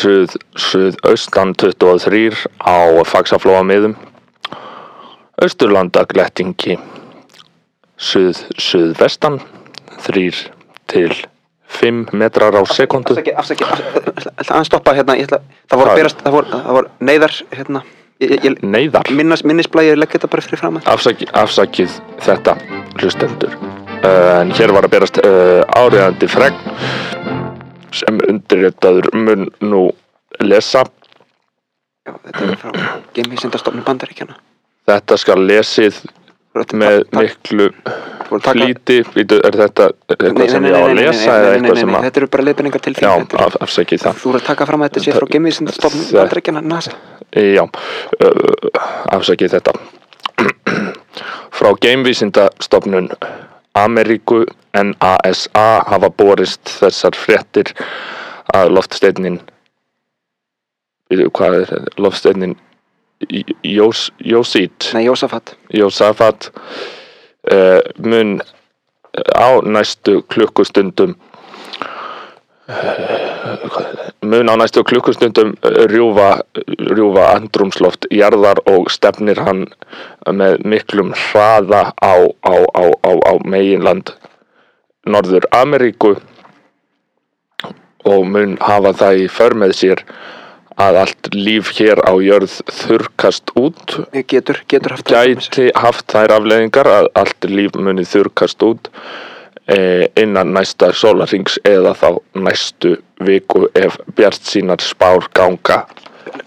[0.00, 2.76] suð, suðaustan 23 á
[3.08, 3.96] Faxaflóa miðum
[5.40, 6.78] Austurlanda glettingi
[8.00, 9.40] suð, suðvestan
[10.06, 10.26] 3
[10.90, 11.14] til
[11.80, 15.40] 5 metrar á sekundu Afsaki, afsaki, afsaki, ég ætla að stoppa hérna, ætla,
[15.70, 17.82] það voru berast, það voru, það voru neyðar, hérna,
[18.24, 19.12] ég, ég, Neyðar?
[19.16, 20.88] Minnas, minnisblæði, ég legg þetta bara fyrir fram að.
[20.94, 22.56] Afsaki, Afsakið þetta
[22.98, 23.54] hlustendur.
[24.10, 27.39] En hér var að berast uh, áriðandi fregn
[27.92, 29.82] sem undirritaður mun nú
[30.40, 30.84] lesa.
[32.06, 32.70] Já, þetta er frá
[33.14, 34.36] Geimvísindastofnun Bandaríkjana.
[34.88, 36.00] þetta skal lesið
[36.74, 37.70] með miklu
[38.30, 42.28] Býtu, er þetta eitthvað sem ég á að lesa eða eitthvað sem að Þetta eru
[42.30, 43.24] bara leiðbendingar til það.
[44.22, 46.92] Þú eru að taka fram að þetta sé frá Geimvísindastofnun Það- Bandaríkjana, NASA.
[47.34, 49.74] já, uh, afsakið þetta.
[51.60, 53.10] Frá geimvísindastofnun
[53.74, 57.72] Ameríku NASA hafa borist þessar fréttir
[58.54, 59.40] að loftsteinnin
[61.10, 61.94] hvað er þetta?
[61.98, 62.56] loftsteinnin
[63.66, 65.56] Jós, Jósít Nei, Jósafat.
[65.76, 66.48] Jósafat
[67.52, 68.38] uh, mun
[69.36, 71.16] á næstu klukkustundum
[74.22, 75.54] mun á næstu klukkustundum
[75.90, 76.30] rjúfa,
[76.94, 79.66] rjúfa andrumsloft jarðar og stefnir hann
[80.26, 84.14] með miklum hraða á, á, á, á, á meginland
[85.06, 86.16] Norður Ameríku
[88.04, 90.04] og mun hafa það í för með sér
[90.80, 93.96] að allt líf hér á jörð þurkast út.
[94.12, 98.88] Getur, getur haft gæti haft þær afleðingar að allt líf muni þurkast út
[100.18, 105.84] innan næsta sólarings eða þá næstu viku ef bjart sínar spár ganga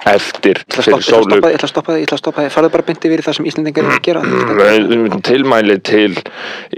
[0.09, 2.95] eftir fyrir sólu ég ætla að stoppa þig, ég ætla að stoppa þig, farðu bara
[2.95, 4.23] yfir í það sem Íslendingar eru að gera.
[4.23, 6.11] Mm, tilmæli til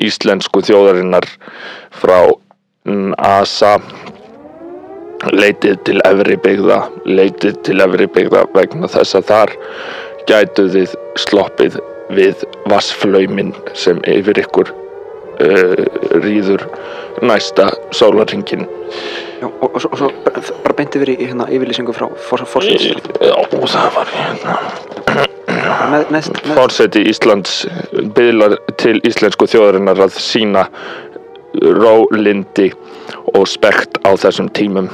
[0.07, 1.27] íslensku þjóðarinnar
[1.95, 2.19] frá
[2.85, 3.75] NASA
[5.33, 6.79] leitið til efri byggða
[7.09, 9.53] leitið til efri byggða vegna þess að þar
[10.29, 11.79] gætu þið sloppið
[12.13, 14.73] við vassflaumin sem yfir ykkur
[16.23, 16.65] rýður
[17.25, 18.67] næsta sólarringin
[19.41, 22.85] Já, og, og, og svo bara, bara beint yfir í hérna yfirlýsingu frá fórsins.
[23.19, 24.53] Já, það var hérna.
[26.55, 27.65] Forseti Íslands
[28.15, 30.63] byðlar til íslensku þjóðarinnar að sína
[31.61, 32.71] rólindi
[33.35, 34.87] og spekt á þessum tímum.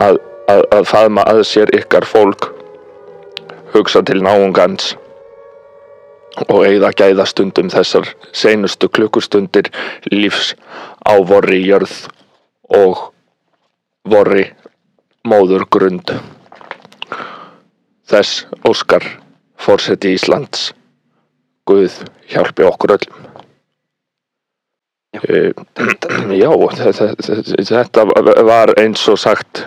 [0.00, 0.18] Að,
[0.50, 2.50] að, að faðma að sér ykkar fólk.
[3.70, 4.96] Hugsa til náungans
[6.48, 9.70] og eigða gæða stundum þessar seinustu klukkustundir
[10.12, 10.54] lífs
[11.06, 11.94] á vorri jörð
[12.70, 13.10] og
[14.08, 14.46] vorri
[15.26, 16.12] móður grund
[18.10, 19.04] þess Óskar
[19.60, 20.70] fórseti Íslands.
[21.68, 21.92] Guð
[22.32, 23.26] hjálpi okkur öllum.
[25.14, 25.20] Já.
[25.28, 25.52] Eh,
[26.38, 28.04] Já, þe- þe- þe- þetta
[28.46, 29.64] var eins og sagt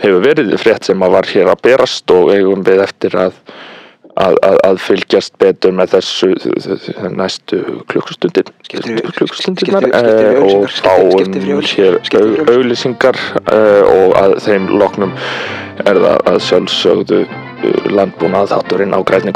[0.00, 3.32] hefur verið frétt sem að var hér að berast og eigum við eftir að
[4.18, 6.30] að, að, að fylgjast betur með þessu
[7.14, 7.60] næstu
[8.12, 13.18] skiptir- skiptir eh, og fáum hér skiptir fyrir au- auglýsingar
[13.52, 15.12] eh, og að þeim loknum
[15.86, 19.32] er það að sjálfsögðu eh, landbúnað þátturinn á grænni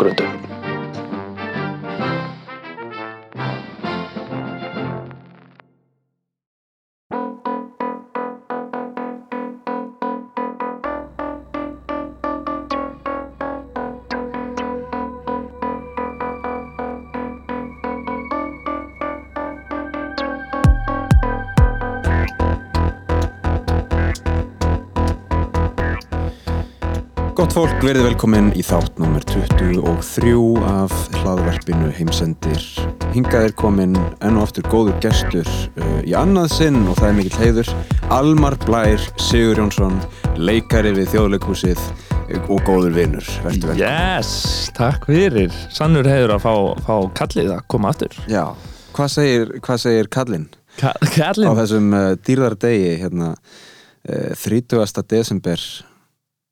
[27.52, 30.30] Gott fólk, verið velkomin í þátt nummer 23
[30.64, 32.62] af hlaðverpinu heimsendir.
[33.12, 37.18] Hingað er komin enn og aftur góður gestur uh, í annað sinn og það er
[37.18, 37.74] mikill heiður.
[38.16, 40.00] Almar Blær Sigur Jónsson,
[40.40, 43.28] leikari við þjóðleikhúsið uh, og góður vinnur.
[43.44, 43.84] Verður velkomin.
[43.84, 44.32] Yes,
[44.80, 46.56] takk fyrir Sannur hefur að fá,
[46.88, 48.46] fá kallið að koma aftur Já,
[48.96, 50.48] hvað segir, hvað segir Kallinn
[50.80, 55.04] Ka á Kallið þessum uh, dýrðardegi hérna uh, 30.
[55.04, 55.70] desember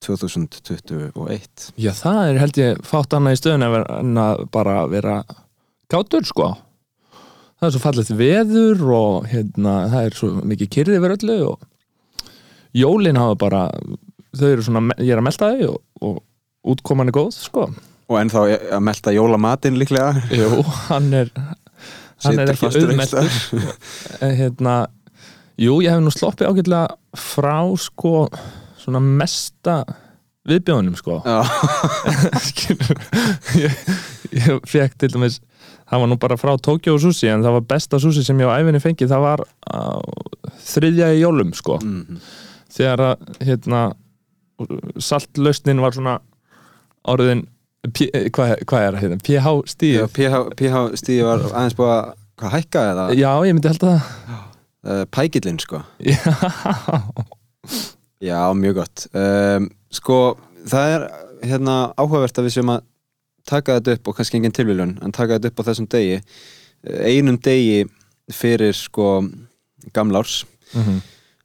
[0.05, 1.71] 2021?
[1.81, 3.67] Já, það er held ég fátt annað í stöðun
[4.01, 5.19] en að- bara vera
[5.93, 6.51] gátur sko.
[7.61, 11.61] Það er svo fallegt veður og hérna, það er svo mikið kyrði yfir öllu og
[12.73, 13.63] jólin hafa bara
[14.37, 16.23] þau eru svona, ég er að melta þau og, og
[16.77, 17.67] útkoman er góð sko.
[18.11, 20.15] Og ennþá að melta jólamatinn líklega.
[20.35, 21.29] Jú, hann er
[22.25, 23.29] hann er ekki auðmeltur.
[24.25, 24.75] En hérna
[25.61, 28.15] jú, ég hef nú sloppið ágætlega frá sko
[28.91, 29.77] svona mesta
[30.51, 31.21] viðbjóðunum sko.
[33.61, 33.73] Ég,
[34.35, 35.41] ég fekk til dæmis
[35.91, 38.59] það var nú bara frá Tokyo Sushi en það var besta sushi sem ég á
[38.61, 39.99] æfinni fengið það var á
[40.71, 41.81] þriðja í jólum sko.
[41.83, 42.21] Mhm.
[42.71, 43.81] þegar að hérna
[45.01, 46.19] saltlausnin var svona
[47.09, 47.47] orðin
[47.89, 52.13] eh, hvað, hvað er það hérna, pH stíð PH, PH stíði var aðeins búið að
[52.41, 53.07] hvað hækka eða?
[53.19, 53.99] Já, ég myndi held að
[54.85, 55.83] uh, pækillinn sko.
[56.01, 56.21] Já,
[58.21, 59.07] Já, mjög gott.
[59.17, 60.17] Um, Sko,
[60.71, 61.05] það er
[61.51, 62.83] hérna áhugavert að við séum að
[63.49, 66.19] taka þetta upp og kannski engin tilvílun en taka þetta upp á þessum degi.
[66.85, 67.87] Eh, einum degi
[68.31, 69.25] fyrir sko
[69.97, 70.45] gamlárs.
[70.75, 71.01] Mhm.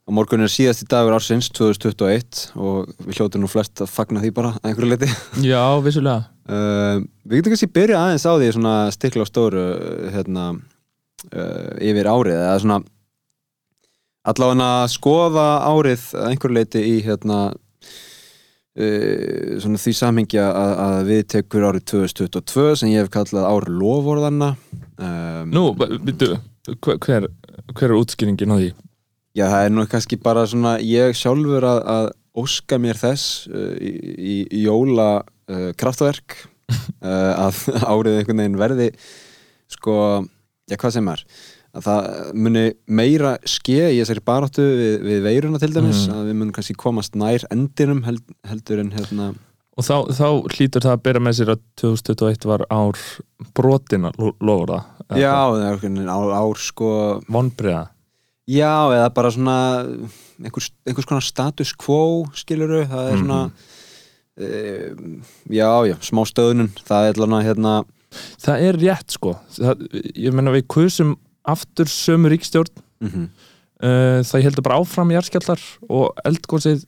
[0.06, 4.28] og morgun er síðasti dagur ársins 2021 og við hljótum nú flest að fagna því
[4.36, 5.08] bara að einhverju leiti
[5.50, 6.28] já, vissulega.
[6.46, 9.64] Uh, Við getum kannski byrja aðeins á því svona stikla á stóru
[10.14, 12.78] hérna uh, yfir árið eða svona
[14.26, 17.38] allavega að skoða árið að einhverju leiti í hérna
[18.76, 23.68] uh, svona því samhengja að, að við tekur árið 2022 sem ég hef kallað ár
[23.70, 24.50] lovorðanna
[24.96, 26.40] um, nú, byrju,
[26.82, 27.28] hver,
[27.72, 28.70] hver er útskýringin á því?
[29.36, 32.06] Já, það er nú kannski bara svona ég sjálfur að, að
[32.36, 36.40] óska mér þess uh, í, í, jóla uh, kraftverk
[37.46, 38.88] að árið einhvern veginn verði
[39.70, 39.94] sko,
[40.66, 41.22] já hvað sem er
[41.76, 42.06] að það
[42.46, 42.62] muni
[42.98, 46.14] meira ske í þessari baráttu við, við veiruna til dæmis, Mhm.
[46.16, 49.34] að við munum kannski komast nær endinum held, heldur en hérna
[49.76, 52.96] og þá, þá hlýtur það að byrja með sér að 2021 var ár
[53.54, 55.36] brotina það Já,
[56.08, 56.90] ár, ár sko
[57.28, 57.88] vonbreiða
[58.46, 59.56] Já, eða bara svona
[60.38, 63.52] einhvers, einhvers konar status quo skiluru, það er svona mm
[65.48, 66.68] já, já, smá stöðnun.
[66.84, 67.70] Það er alveg hérna
[68.40, 69.32] það er rétt sko.
[69.56, 71.14] Það, ég menna við kusum
[71.46, 73.28] aftur sömu ríkstjórn mm
[73.82, 76.84] uh, það heldur bara áfram jarðskjaldar og eldgósið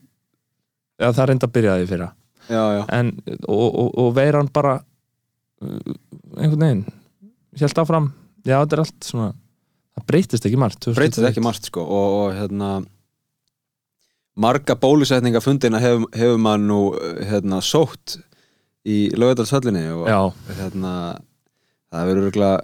[0.99, 2.07] eða það reynda að byrja því fyrra.
[2.49, 3.11] Já, já, en,
[3.45, 5.93] og, og, og veiran bara uh,
[6.39, 6.87] einhvern veginn
[7.59, 8.07] held áfram,
[8.47, 9.27] já þetta er allt svona
[9.97, 10.97] það breytist ekki margt 2021.
[11.01, 12.69] breytið ekki margt sko og, og hérna
[14.39, 16.79] marga bólusetninga fundina hefur, hefur maður nú
[17.29, 18.17] hérna sótt
[18.87, 20.09] í lögadalshöllinni og
[20.55, 20.93] hérna
[21.91, 22.61] það verður örgulega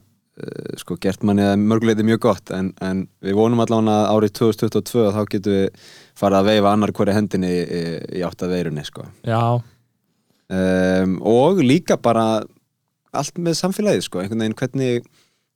[0.81, 5.05] sko gert manni að mörguleiti mjög gott en, en við vonum allavega að árið 2022
[5.15, 5.85] þá getum við
[6.19, 7.79] farið að veifa annar hverju hendinni í,
[8.19, 9.05] í átt að veirunni sko.
[9.23, 9.61] Já,
[10.51, 12.25] um, og líka bara
[13.15, 14.21] allt með samfélagið sko.
[14.21, 15.07] Einhvern veginn hvernig,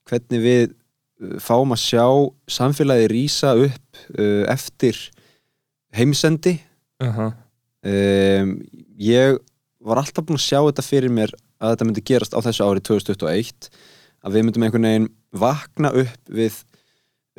[0.08, 2.08] hvernig við uh, fáum að sjá
[2.60, 5.04] samfélagið rýsa upp uh, eftir
[5.96, 6.56] heimsendi.
[7.04, 7.36] Uh -huh.
[7.84, 8.56] um,
[8.96, 9.40] ég
[9.84, 12.82] var alltaf búinn að sjá þetta fyrir mér að þetta myndi gerast á þessu ári
[12.84, 13.72] 2021
[14.26, 15.08] að við myndum einhvern veginn
[15.40, 16.58] vakna upp við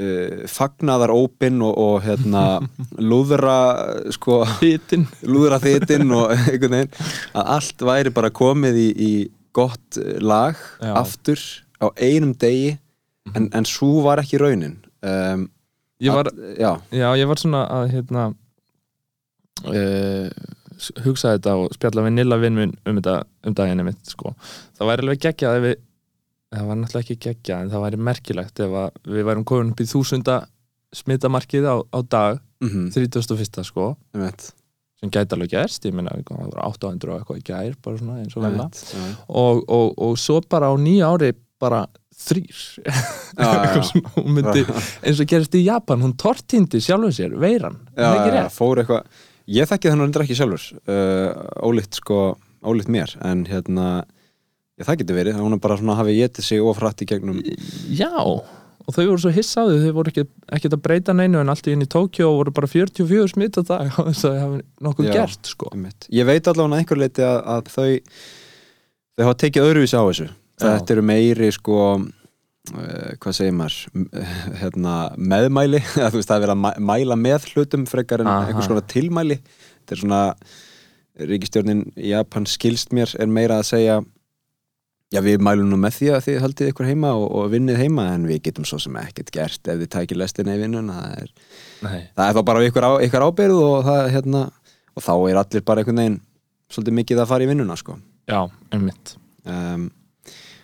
[0.00, 2.44] uh, fagnaðar ópin og, og hérna
[3.10, 3.58] lúðra
[4.14, 6.94] sko hitin lúðra þitin og einhvern veginn
[7.34, 9.12] að allt væri bara komið í, í
[9.56, 10.94] gott lag Já.
[11.00, 11.40] aftur
[11.82, 12.76] á einum degi
[13.34, 15.48] en, en svo var ekki raunin um,
[16.00, 18.30] ég var, að, já, já, ég var svona að hérna
[19.68, 20.30] uh,
[21.04, 23.16] hugsa þetta og spjalla við Nilla vinn minn um þetta
[23.46, 24.32] um daginn mitt sko.
[24.78, 25.78] það væri alveg geggjað ef við
[26.50, 29.82] það var náttúrulega ekki geggjað en það væri merkilegt ef að við værum komin upp
[29.82, 30.38] í þúsunda
[31.00, 33.62] smitamarkið á, á dag mm 31.
[33.64, 33.94] sko.
[35.00, 38.18] Sem gæti alveg gerst, ég meina það var 800 og eitthvað í gær, bara svona
[38.20, 38.44] eins og
[39.28, 41.30] og, og, og svo bara á nýja ári
[41.60, 41.86] bara
[42.20, 43.64] þrýr svona,
[45.06, 47.78] eins og gerist í Japan, hún tortindi sjálfum sér, veiran.
[47.96, 49.08] Já, er fór eitthvað
[49.50, 51.30] ég þekki þannig reyndar ekki sjálfur uh,
[51.64, 52.20] ólíkt sko,
[52.60, 54.04] ólíkt mér en hérna,
[54.80, 57.38] ég, það getur verið hún er bara svona hafi getið sig ofrætt í gegnum
[57.94, 60.24] Já, og þau voru svo hissa á þau voru ekki,
[60.56, 63.62] ekki að breyta neinu en allt í inn í Tókjó voru bara 44 smitt á
[63.68, 65.12] dag á þess að það hafi nokkuð Já.
[65.20, 65.70] gert sko.
[66.16, 67.90] Ég veit allavega að einhver leiti að, að þau
[69.20, 70.28] þau hafa tekið öðruvísi á þessu
[70.60, 74.08] þetta eru meiri sko uh, hvað segir maður
[74.62, 78.48] hérna, meðmæli að það er verið að mæ- mæla með hlutum frekar en Aha.
[78.50, 80.22] einhvers konar tilmæli þetta er svona
[81.30, 84.00] ríkistjórnin Japan skilst mér er meira að segja
[85.10, 88.06] já við mælum nú með því að þið haldið ykkur heima og, og vinnið heima
[88.14, 91.32] en við getum svo sem ekkert gert ef þið tækir lestina í vinnun það er
[92.14, 94.42] það er þá bara ykkur, á, ykkur ábyrð og, það, hérna,
[94.94, 96.20] og þá er allir bara einhvern veginn
[96.70, 97.96] svolítið mikið að fara í vinnuna sko.
[98.30, 98.40] Já,
[98.70, 99.88] einmitt um,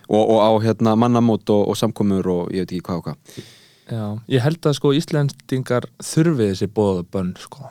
[0.07, 3.47] og, og á hérna, mannamót og, og samkomur og ég veit ekki hvað og hvað
[3.87, 7.69] Já, ég held að sko Íslendingar þurfi þessi bóða bönn sko.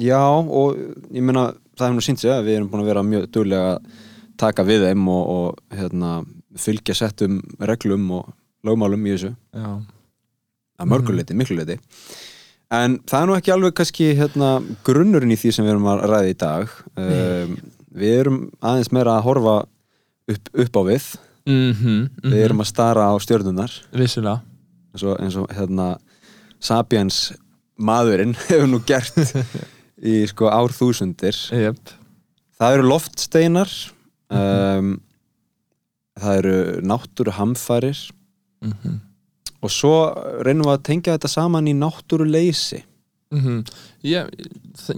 [0.00, 0.78] Já og
[1.12, 3.74] ég meina það hefur nú sínt sig að við erum búin að vera mjög duglega
[3.74, 4.06] að
[4.38, 6.16] taka við þeim og, og hérna,
[6.58, 8.32] fylgja settum reglum og
[8.66, 9.34] lögmálum í þessu.
[9.54, 9.70] Já,
[10.78, 11.42] að mörguleiti, mm.
[11.42, 11.80] mikluleiti
[12.74, 14.50] en það er nú ekki alveg kannski hérna,
[14.86, 16.74] grunnurinn í því sem við erum að ræða í dag.
[17.00, 17.56] Um,
[17.98, 19.56] við erum aðeins meira að horfa
[20.34, 21.08] upp, upp á við.
[21.48, 24.42] Mm -hmm, við erum að stara á stjörnunar Vissulega.
[24.92, 25.96] Eins og, eins og hérna
[26.60, 27.32] Sapiens
[27.78, 29.16] maðurinn hefur nú gert
[30.12, 31.36] í sko árþúsundir.
[31.52, 31.80] Jep.
[32.58, 33.70] það eru loftsteinar
[34.30, 34.88] um,
[36.18, 38.00] það eru náttúru hamfærir
[38.62, 39.00] Mm
[39.58, 39.90] og svo
[40.46, 42.84] reynum við að tengja þetta saman í náttúru leysi
[43.34, 43.64] Mhm.
[44.06, 44.28] ég,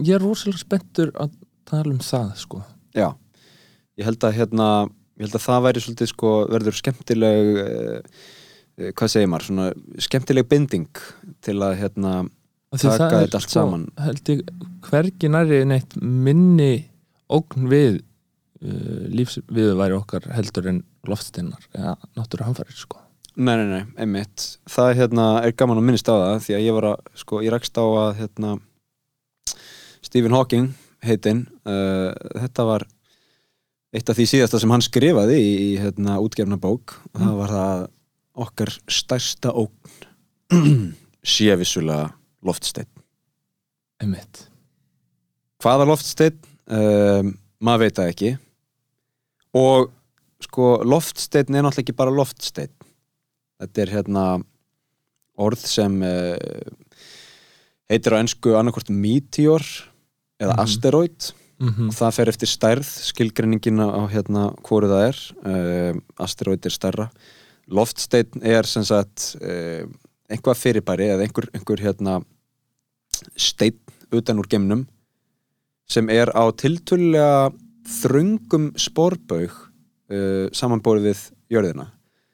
[0.05, 1.31] ég er rosalega spenntur að
[1.65, 2.61] tala um það sko.
[2.95, 3.09] Já,
[3.97, 4.67] ég held að hérna
[5.17, 9.65] ég held að það væri svolítið sko verður skemmtileg uh, hvað segir maður, svona
[9.99, 10.87] skemmtileg binding
[11.41, 12.13] til að hérna
[12.71, 13.87] Taka þetta allt saman.
[13.97, 14.45] held ég
[14.87, 16.85] hvergi nærri neitt minni
[17.33, 17.99] ógn við
[18.65, 23.01] uh, lífsviðværi okkar heldur en loftsteinar eða náttúru hamfærir sko.
[23.35, 24.45] Nei, nei, nei, einmitt.
[24.69, 27.53] Það hérna, er gaman að minnst á það því að ég var að, sko, ég
[27.53, 28.55] rakst á að hérna,
[30.03, 30.73] Stephen Hawking
[31.05, 32.11] heitinn, uh,
[32.43, 32.85] þetta var
[33.95, 37.55] eitt af því síðasta sem hann skrifaði í, í hérna, útgefna bók og það var
[37.55, 37.83] það
[38.45, 39.97] okkar stærsta ógn
[41.33, 42.11] sé vissulega
[42.45, 42.89] loftsteinn.
[44.01, 44.45] Einmitt.
[45.61, 46.39] Hvaða loftsteinn?
[46.71, 48.29] Um, maður veit það ekki
[49.57, 49.91] og
[50.41, 52.71] sko loftsteinn er náttúrulega ekki bara loftsteinn.
[53.61, 54.23] Þetta er hérna
[55.41, 56.71] orð sem uh,
[57.91, 59.61] heitir á ennsku annarkvort meteor
[60.41, 60.63] eða Mhm.
[60.63, 61.31] asteroid.
[61.61, 65.17] Mm og það fer eftir stærð skilgreiningin á hérna hvoru það er.
[65.45, 67.09] Uh, asteroid er stærra.
[67.69, 69.85] Loftsteinn er sem sagt uh,
[70.31, 72.23] einhvað fyrirbæri eða einhver, einhver hérna
[73.37, 73.77] steinn
[74.11, 74.87] utan úr geimnum
[75.87, 77.51] sem er á tiltölulega
[77.87, 81.87] þröngum spórbaug uh, samanborið við jörðina.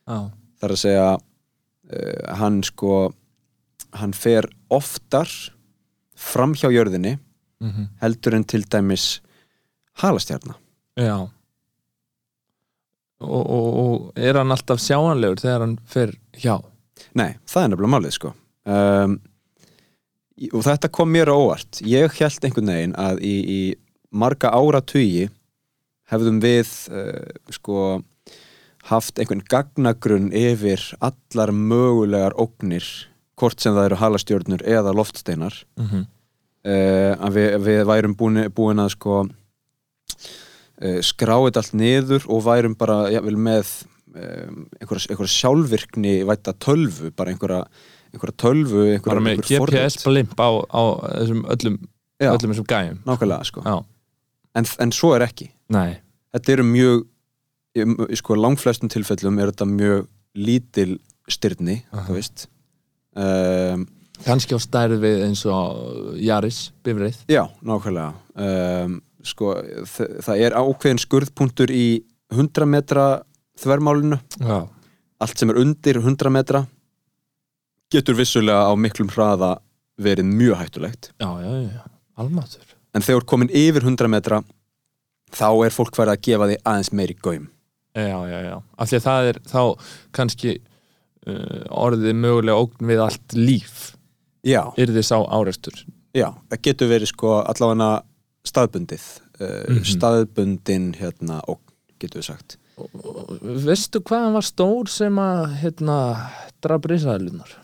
[0.08, 2.98] Já, þar að segja uh, hann sko
[3.98, 5.32] hann fer oftar
[6.18, 9.22] fram hjá jörðinni mm heldur en til dæmis
[10.01, 10.54] halastjarna.
[10.98, 11.30] Já.
[13.18, 16.60] Og, og, og er hann alltaf sjáanlegur þegar hann fer hjá?
[17.18, 18.34] Nei, það er nefnilega málið sko.
[18.68, 19.18] Um,
[20.51, 21.82] og þetta kom mér á óvart.
[21.82, 23.62] Ég held einhvern veginn að í, í
[24.13, 25.30] marga ára tugi
[26.12, 28.02] hefðum við uh, sko
[28.88, 32.86] haft einhvern gagnagrunn yfir allar mögulegar ógnir
[33.38, 36.08] hvort sem það eru halastjörnur eða loftsteinar mm -hmm.
[36.72, 42.46] uh, að við, við værum búin, búin að sko uh, skrá þetta allt niður og
[42.48, 43.68] værum bara jafnvel með
[44.16, 47.68] um, einhverja, einhverja sjálfvirkni vætta tölvu, bara einhverja
[48.14, 49.84] einhverja tölvu, einhverja, bara með forrit.
[49.84, 50.82] GPS-blimp á, á
[51.52, 51.78] öllum,
[52.18, 53.76] Já, öllum þessum gæjum nákvæmlega sko Já,
[54.56, 55.98] en, en svo er ekki, nei.
[56.36, 57.06] Þetta eru mjög
[58.18, 60.98] sko langflestum tilfellum er þetta mjög lítil
[61.30, 62.48] styrni, þú veist.
[63.18, 63.88] Um,
[64.25, 68.13] kannski á stærð við eins og Jaris, bifrið Já, nákvæmlega.
[68.38, 69.56] Um, sko,
[69.89, 71.88] það er ákveðin skurðpunktur í
[72.34, 73.08] 100 metra
[73.62, 74.20] þvermálinu.
[74.42, 74.66] Já,
[75.18, 76.66] allt sem er undir 100 metra
[77.94, 79.56] getur vissulega á miklum hraða
[79.98, 81.12] verið mjög hættulegt.
[81.18, 81.86] Já, já, já,
[82.20, 82.66] almatur
[82.98, 84.42] en þegar komin yfir 100 metra
[85.38, 87.46] þá er fólk farið að gefa því aðeins meiri gaum.
[87.98, 89.62] Já, já, já, af því að það er þá
[90.18, 93.77] kannski uh, orðið mögulega ógn við allt líf.
[94.48, 95.80] Já, yrði sá árekstur.
[96.16, 97.89] Já, það getur verið sko allavega
[98.48, 99.08] staðbundið
[99.42, 99.84] uh, Mhm.
[99.89, 101.60] staðbundin hérna og
[102.00, 102.58] getur við sagt.
[103.42, 105.96] Veistu hvað hann var stór sem að hérna,
[106.62, 107.56] draf risaðalunar?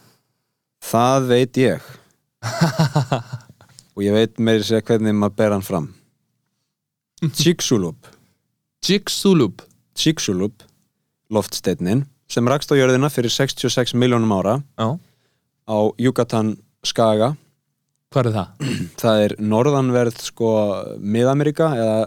[0.83, 1.91] Það veit ég
[3.93, 5.87] og ég veit meiri segja hvernig maður ber hann fram.
[7.23, 8.09] Chicxulub.
[8.83, 9.61] Chicxulub.
[9.95, 10.65] Chicxulub
[11.33, 14.87] loftsteinnin sem rakst á jörðina fyrir 66 miljónum ára Já,
[15.69, 17.33] á Yucatan skaga.
[18.13, 18.71] Hvað er það?
[19.01, 20.49] það er norðanverð sko
[20.99, 21.97] Mið-Amerika eða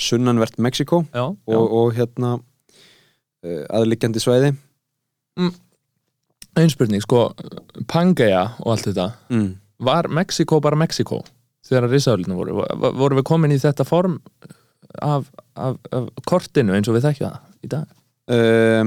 [0.00, 1.58] sunnanvert Mexiko Já, og, já.
[1.60, 4.52] og hérna uh, aðliggjandi svæði.
[6.58, 7.30] Einn spurning, sko
[7.88, 9.06] Pangaea og allt þetta.
[9.30, 9.50] Mm.
[9.80, 11.22] Var Mexiko bara Mexiko
[11.66, 12.56] þegar risaðalunar voru?
[12.60, 14.18] Vo- Vorum við komin í þetta form
[15.00, 17.86] af, af, af kortinu eins og við þekkja það í dag?
[18.34, 18.84] uh,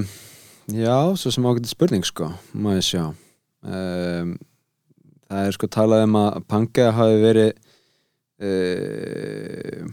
[0.74, 4.34] Já, svo sem ágæti spurning sko, ég sjá um,
[5.28, 7.52] Það er sko talað um að Pangea hafi verið
[8.44, 9.88] uh,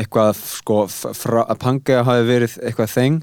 [0.00, 3.18] eitthvað sko, frá, að Pangea hafi verið eitthvað þeng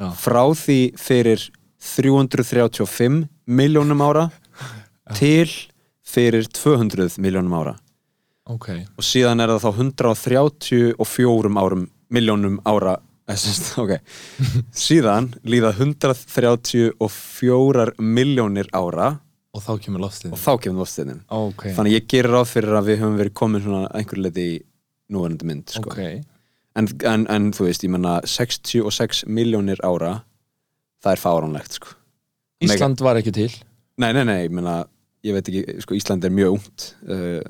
[0.00, 0.08] Já.
[0.20, 1.46] frá því fyrir
[1.86, 4.26] 335 miljónum ára
[5.14, 5.50] til
[6.06, 7.74] fyrir 200 miljónum ára.
[8.46, 13.98] Ok, og síðan er það þá 134 árum miljónum ára eh, sem sagt, ok.
[14.86, 16.94] Síðan líða 134
[17.98, 19.18] miljónir ára.
[19.56, 20.30] Og þá kemur loftið.
[20.36, 23.66] Og þá kemur loftsteinnin Ok, þannig ég gerir ráð fyrir að við höfum verið komin
[23.88, 24.62] einhverju leiti í
[25.10, 25.88] núverandi mynd sko.
[25.90, 26.00] ok.
[26.76, 30.12] En, en, en þú veist, ég menna 66 miljónir ára
[31.02, 31.94] það er fáránlegt sko.
[32.64, 33.50] Ísland var ekki til.
[34.00, 34.82] Nei, nei, nei, ég menna
[35.26, 37.42] ég veit ekki, sko, Ísland er mjög ungt uh,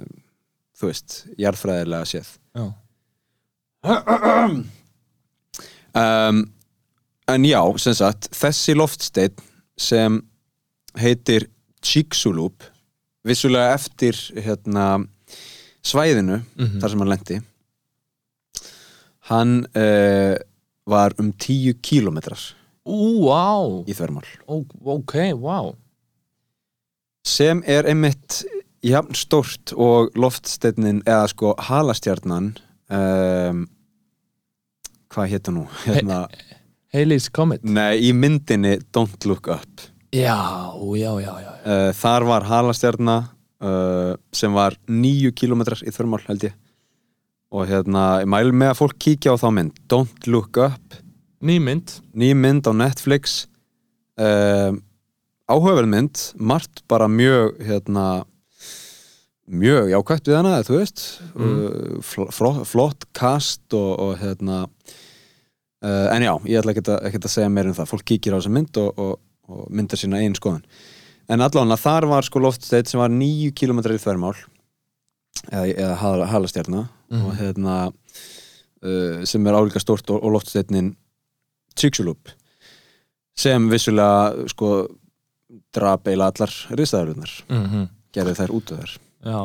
[0.76, 2.30] þú veist, jarðfræðilega séð.
[2.56, 2.66] Já,
[5.94, 6.40] um,
[7.28, 9.36] en já, sem sagt þessi loftsteinn
[9.80, 10.20] sem
[11.00, 11.48] heitir
[11.84, 12.64] Chicxulub
[13.26, 15.04] vissulega eftir hérna,
[15.86, 16.80] svæðinu Mhm.
[16.80, 17.40] þar sem hann lendi
[19.30, 20.36] hann uh,
[20.86, 22.38] var um 10 kílómetrar
[22.86, 24.22] ú, á í þvermál.
[24.46, 25.74] Ó, Ok, vá
[27.26, 28.44] sem er einmitt
[28.86, 32.52] jafn stórt og loftsteinnin eða sko halastjarnan
[32.92, 33.64] um,
[35.12, 35.64] hvað hétta nú?
[35.86, 36.26] Hérna,
[36.94, 37.64] Halley's Comet?
[37.66, 39.88] Nei, í myndinni Don't Look Up.
[40.14, 40.38] Já,
[40.96, 43.16] já, já, já uh, þar var halastjarna
[43.60, 46.54] uh, sem var níu kílómetrar í þörmál held ég.
[47.54, 49.76] Og hérna, ég mælu með að fólk kíkja á þá mynd.
[49.90, 50.98] Don't Look Up.
[51.46, 53.44] Nýmynd ný mynd á Netflix.
[54.16, 54.95] Um, áhugaverð
[55.48, 58.24] mynd margt bara mjög hérna
[59.46, 61.02] mjög jákvæmt við hana, þú veist
[61.36, 62.00] mm.
[62.02, 67.30] flott, flott kast og, og hérna uh, en já, ég ætla ekki að, ekki að
[67.36, 70.34] segja meir um það fólk kíkir á þessa mynd og, og, og myndar sína einn
[70.34, 70.64] skoðun
[71.30, 74.34] en allavega þar var sko loftsteit sem var nýju kilometrar í þvermál
[75.52, 77.22] eða, eða hala- halastjarna Mhm.
[77.22, 77.74] og hérna
[78.82, 80.96] uh, sem er álíka stórt og, loftsteitnin
[81.78, 82.32] Chicxulub
[83.38, 84.88] sem vissulega sko
[85.76, 88.92] drap eila allar ristaðarunar mm gerði þær út af þær
[89.26, 89.40] Já.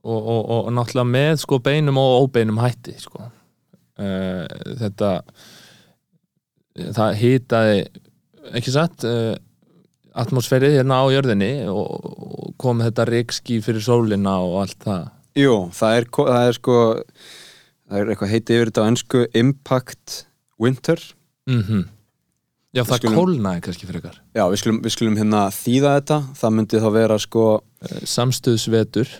[0.00, 3.26] Og, og, og, náttúrulega með sko beinum og óbeinum hætti sko.
[4.00, 4.46] Uh,
[4.80, 5.10] þetta
[6.96, 7.82] það hýtaði
[8.56, 9.34] ekki satt uh,
[10.16, 15.06] atmosfærið hérna á jörðinni og, og kom þetta reikski fyrir sólina og allt það.
[15.38, 16.78] Jú, það er, það er sko
[17.90, 20.20] það er eitthvað heiti yfir þetta á ennsku Impact
[20.60, 21.02] Winter.
[21.50, 21.88] Mm
[22.70, 24.20] Já, það skulum- kólnaði kannski frekar.
[24.36, 26.18] Já, við skulum, við skulum hérna þýða þetta.
[26.38, 29.10] Það myndi þá vera sko uh, Samstuðsvetur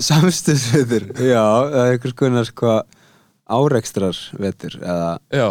[0.00, 1.42] samstuðsvetur, já,
[1.90, 2.78] einhvers konar sko
[3.50, 5.48] árekstrar vetur eða, Já.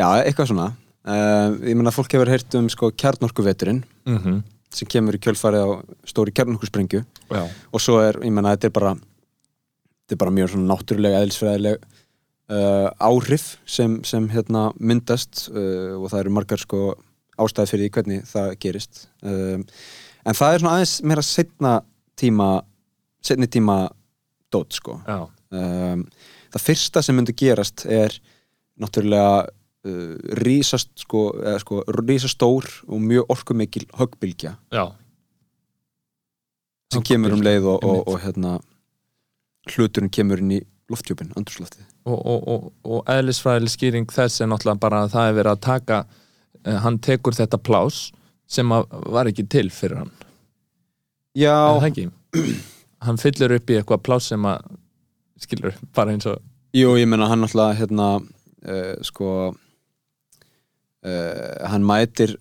[0.00, 0.68] Já, eitthvað svona.
[1.04, 4.40] Uh, ég meina fólk hefur heyrt um sko kjarnorkuveturinn mm
[4.70, 5.70] sem kemur í kjölfarið á
[6.06, 7.00] stóri kjarnorkusprengju.
[7.34, 7.40] Já,
[7.74, 11.80] og svo er, ég menna, þetta er bara þetta er bara mjög svona náttúrulega eðlisfræðileg
[12.50, 16.82] uh, áhrif sem, sem hérna myndast uh, og það eru margar sko
[17.40, 19.06] ástæði fyrir því hvernig það gerist.
[19.24, 19.64] Um,
[20.26, 21.76] en það er svona aðeins meira setna
[22.20, 22.50] tíma
[23.24, 23.78] setni tíma
[24.52, 24.98] dót sko.
[25.50, 26.04] Um,
[26.52, 28.14] það fyrsta sem myndi gerast er
[28.80, 34.56] náttúrulega uh, rísast sko, eða, sko rísastór og mjög orkumikil höggbylgja.
[34.74, 34.84] Já.
[36.90, 38.58] Sem kemur um leið og, og, og hérna
[39.70, 44.82] hluturinn kemur inn í loftjöpin, andrúsloftið og, og, og, og eðlisfræðileg skýring þess er náttúrulega
[44.82, 47.96] bara að það er verið að taka uh, hann tekur þetta plás
[48.50, 50.12] sem var ekki til fyrir hann.
[51.38, 51.78] Já,
[53.06, 54.58] hann fyllir upp í eitthvað plás sem að
[55.40, 56.40] skilur, bara eins og
[56.76, 59.54] jú, ég meina hann alltaf hérna uh, sko uh,
[61.70, 62.36] hann mætir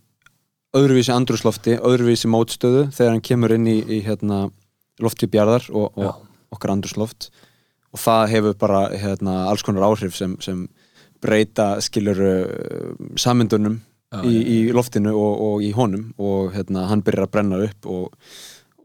[0.78, 4.50] öðruvísi andrúslofti, öðruvísi mótstöðu þegar hann kemur inn í, í hérna
[5.02, 5.96] loftjöpjarðar og,
[6.54, 7.30] okkar andrúsloft
[7.94, 10.68] og það hefur bara hérna, alls konar áhrif sem, sem
[11.24, 16.08] breyta skilur uh, sammyndunum Já, í, í loftinu og, og í honum.
[16.18, 18.32] Og hérna, hann byrjar að brenna upp og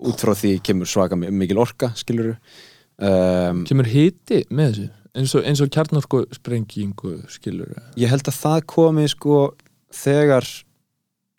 [0.05, 4.91] út frá því kemur svaka mi- mikil orka skilur um, kemur hiti með þessu?
[5.15, 9.39] Eins og, og kjarnorku sprengingu skilur ég held að það komi sko
[9.95, 10.49] þegar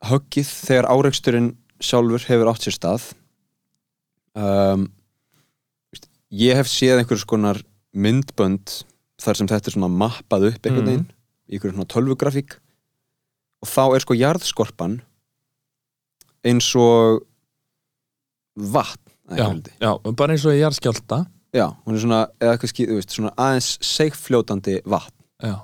[0.06, 1.52] höggið, þegar áreiksturinn
[1.84, 3.08] sjálfur hefur átt sér stað.
[4.36, 4.88] Um,
[6.36, 7.62] ég hef séð einhvers konar
[7.96, 8.82] myndbönd
[9.22, 10.92] þar sem þetta er svona mappað upp einhvern Mhm.
[10.92, 11.08] veginn
[11.50, 12.58] í einhverjum svona tölvugrafík.
[13.64, 14.98] Og þá er sko jarðskorpan
[16.46, 17.24] eins og
[18.56, 19.02] vatn
[19.38, 19.48] já,
[19.82, 23.70] já, bara eins og jarðskjálta já, hún er svona, eða kannski, þú veist, svona aðeins
[23.82, 25.16] seigfljótandi vatn.
[25.42, 25.56] Já,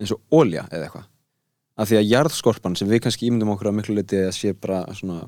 [0.00, 1.04] eins og ólja eða eitthvað.
[1.76, 4.84] Af því að jarðskorpan sem við kannski ímyndum okkur að miklu leiti að sé bara
[4.94, 5.20] svona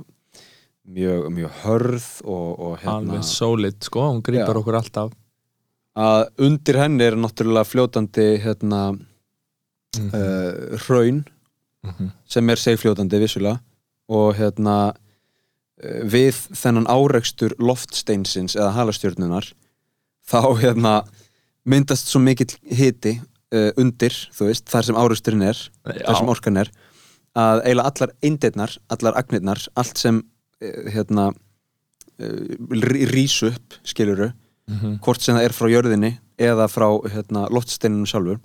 [0.86, 4.60] mjög, mjög hörð og, og hérna alveg solid sko, hún grýpar Já.
[4.62, 5.14] okkur alltaf
[5.96, 11.24] að undir henni er náttúrulega fljótandi hérna mm uh, hraun
[11.82, 12.10] -hmm.
[12.28, 13.60] sem er seigfljótandi vissulega
[14.08, 19.52] og hérna uh, við þennan áreikstur loftsteinsins eða halastjörnunar
[20.26, 21.06] þá hérna
[21.64, 23.20] myndast svo mikill hiti
[23.54, 26.70] uh, undir, þú veist, þar sem áreiksturinn er þar sem orkan er
[27.36, 30.22] að eiginlega allar eindeirnar, allar agnirnar allt sem
[30.62, 32.76] hérna uh,
[33.12, 34.32] rís upp skiluru,
[34.66, 38.40] mm hvort sem það er frá jörðinni eða frá hérna, loftsteinunum sjálfur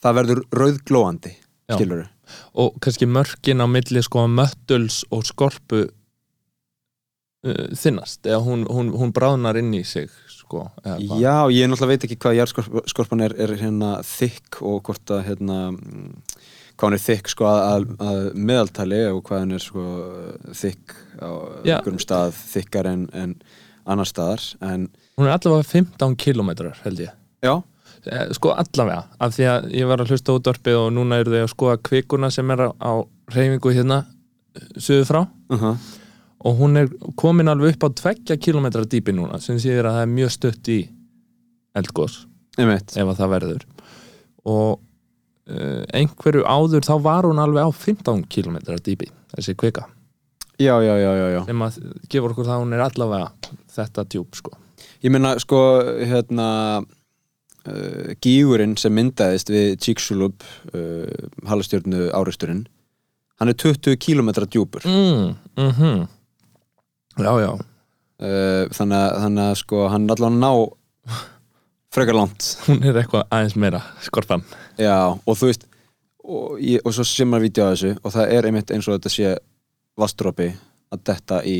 [0.00, 1.74] það verður rauðglóandi Já.
[1.74, 2.06] skiluru
[2.54, 9.12] og kannski mörkin á milli sko möttuls og skorpu uh, þinnast eða hún, hún, hún
[9.16, 10.10] bráðnar inn í sig
[10.50, 10.66] sko.
[11.20, 15.58] Já, ég náttúrulega veit ekki hvað jarðskorpan er, er hérna þykk og hvort að hérna
[16.80, 19.86] hvað hann er þykk sko að, að, meðaltali og hvað hann er sko
[20.62, 21.30] þykk á
[21.68, 21.74] Já.
[21.76, 23.34] einhverjum stað þykkar en, en
[23.84, 24.88] annar staðar en
[25.20, 27.12] hún er allavega 15 kilometrar held ég.
[27.44, 27.60] Já,
[28.08, 31.42] Eh, sko allavega, af því að ég var að hlusta útvarpið og núna eru þau
[31.42, 32.92] að skoða kvikuna sem er á, á
[33.34, 34.04] reyfingu hérna
[34.76, 35.20] suður frá.
[35.52, 35.74] Uh
[36.40, 36.86] og hún er
[37.20, 40.68] komin alveg upp á tveggja kilometra dýpi núna sem séður að það er mjög stutt
[40.72, 40.76] í
[41.76, 42.14] eldgós
[42.56, 43.66] ef að það verður.
[44.48, 44.80] Og
[45.96, 49.86] einhverju áður þá var hún alveg á 15 kilometra dýpi þessi kvika.
[50.60, 51.40] Já, já, já, já, já.
[51.48, 51.76] Sem að
[52.12, 54.56] gefur okkur það að hún er allavega þetta djúp sko.
[55.00, 55.60] Ég meina sko
[56.04, 56.48] hérna
[56.82, 62.66] uh, gígurinn sem myndaðist við Chicxulub uh, halastjörnu áreisturinn
[63.40, 64.84] hann er 20 km djúpur.
[64.84, 66.08] Mm, mm
[67.20, 67.50] Já, já.
[68.20, 70.52] Uh, þannig, að, þannig að sko hann er allavega ná
[71.94, 72.46] frekar langt.
[72.68, 74.44] Hún er eitthvað aðeins meira skorpan.
[74.78, 75.66] Já, og þú veist
[76.24, 78.98] og, ég, og svo sem maður vídeo að þessu og það er einmitt eins og
[78.98, 79.30] þetta sé
[79.98, 80.50] vastrópi
[80.94, 81.58] að detta í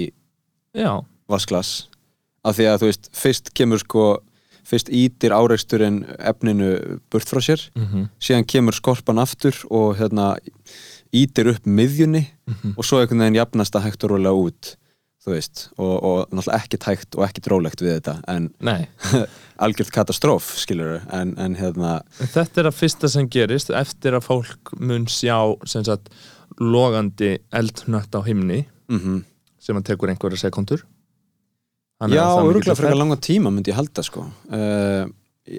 [0.77, 1.89] Já, vasklas
[2.47, 4.05] af því að þú veist, fyrst kemur sko
[4.71, 6.69] fyrst ítir áreiksturinn efninu
[7.11, 10.37] burt frá sér mm síðan kemur skorpan aftur og hérna
[11.17, 12.75] ítir upp miðjunni Mhm.
[12.77, 14.77] og svo einhvern veginn jafnast að hægt og rólega út
[15.21, 18.51] þú veist, og, og náttúrulega ekkert hægt og ekkert rólegt við þetta en
[19.65, 24.73] algjörð katastróf, skilur en, en hérna, Þetta er að fyrsta sem gerist eftir að fólk
[24.81, 25.37] mun sjá
[25.69, 26.09] sem sagt
[26.61, 29.27] logandi eldnött á himni mm
[29.61, 30.81] sem að tekur einhverja sekundur
[32.09, 34.23] já, örgulega frekar langa tíma myndi ég halda sko.
[34.49, 35.05] Uh,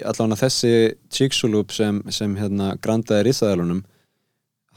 [0.02, 0.72] allavega þessi
[1.12, 3.84] Chicxulub sem, sem hérna grandaði risaðalunum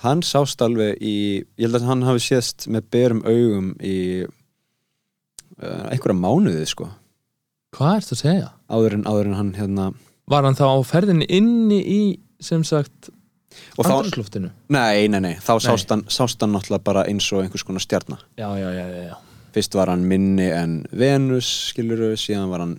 [0.04, 3.98] hann sást alveg í ég held að hann hafi sést með berum augum í
[5.61, 6.89] einhverja mánuði sko
[7.75, 8.49] Hvað ertu að segja?
[8.71, 9.89] áður en, áður en hann hérna
[10.31, 11.99] Var hann þá á ferðinni inni í
[12.43, 13.11] sem sagt
[13.79, 14.49] og þá, andrúsloftinu?
[14.73, 15.63] nei, nei, nei, þá Nei.
[15.67, 19.03] sást hann, sást hann náttúrulega bara eins og einhvers konar stjarnar Já, já, já, já,
[19.11, 19.15] já.
[19.55, 22.75] fyrst var hann minni en Venus skiluru, síðan var hann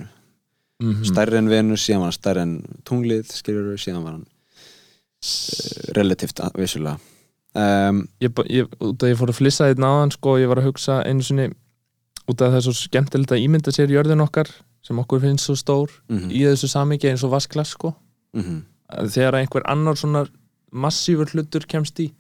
[0.77, 2.51] Mm stærri en Venus, síðan var hann stærri en
[2.85, 6.99] tunglið skiluru, síðan var hann uh, relativt vissulega
[7.57, 11.25] um, ég, ég, ég fór að flissa þetta náðan sko, ég var að hugsa einu
[11.25, 11.47] sinni
[12.27, 14.51] út af það er svo skemmtilegt að ímynda sér jörðin okkar
[14.87, 17.95] sem okkur finnst svo stór mm í þessu samingi eins og vasklas sko
[18.35, 18.63] -hmm.
[18.89, 20.27] að þegar einhver annar svona
[20.73, 22.13] massífur hlutur kemst í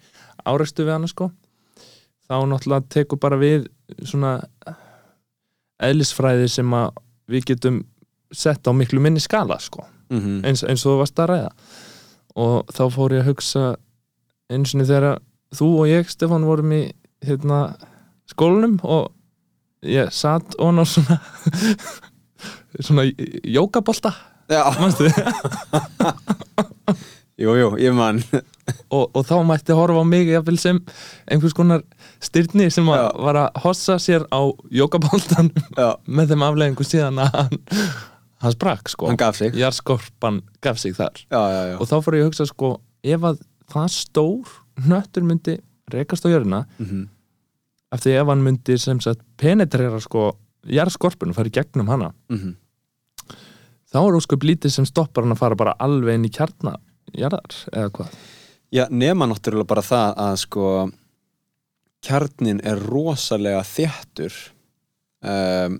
[0.44, 1.30] áreistu við hana sko
[2.28, 3.66] þá náttúrulega tekur bara við
[4.04, 4.40] svona
[5.82, 6.90] eðlisfræði sem að
[7.28, 7.84] við getum
[8.32, 10.46] sett á miklu minni skala sko Mm -hmm.
[10.46, 11.50] eins, eins og þú varst að ræða
[12.36, 13.76] og þá fór ég að hugsa
[14.50, 15.18] eins og þegar
[15.54, 16.92] þú og ég Stefán vorum í
[17.24, 17.76] hérna,
[18.30, 19.12] skólanum og
[19.82, 21.20] ég satt on á svona
[22.86, 23.06] svona
[23.44, 24.14] jókabolta
[24.48, 25.08] Já, manstu?
[27.36, 28.22] Jú, jú, ég man.
[28.88, 30.78] Og, og þá mætti horfa á mig sem
[31.28, 31.82] einhvers konar
[32.24, 33.08] styrni sem að Já.
[33.26, 34.40] var að hossa sér á
[34.72, 37.60] jókaboltan Já, með þeim afleggingu síðan að hann,
[38.40, 39.10] hann sprakk sko.
[39.10, 39.52] Hann gaf sig.
[39.52, 39.68] Já,
[40.96, 41.20] þar.
[41.28, 42.72] Já, já, og þá fór ég að hugsa sko
[43.04, 45.58] ef að það stór hnöttur myndi
[45.92, 47.04] rekast á jörðina mm -hmm.
[47.92, 50.32] Af því ef hann myndi sem sagt penetrera sko
[50.66, 52.56] jarðskorpun og fara í gegnum hana Mhm.
[53.92, 56.76] þá er ósköp lítið sem stoppar hann að fara bara alveg inn í kjarna
[57.14, 58.16] jarðar eða hvað
[58.74, 60.90] Já, nema náttúrulega bara það að sko
[62.06, 64.34] kjarnin er rosalega þéttur
[65.22, 65.78] um,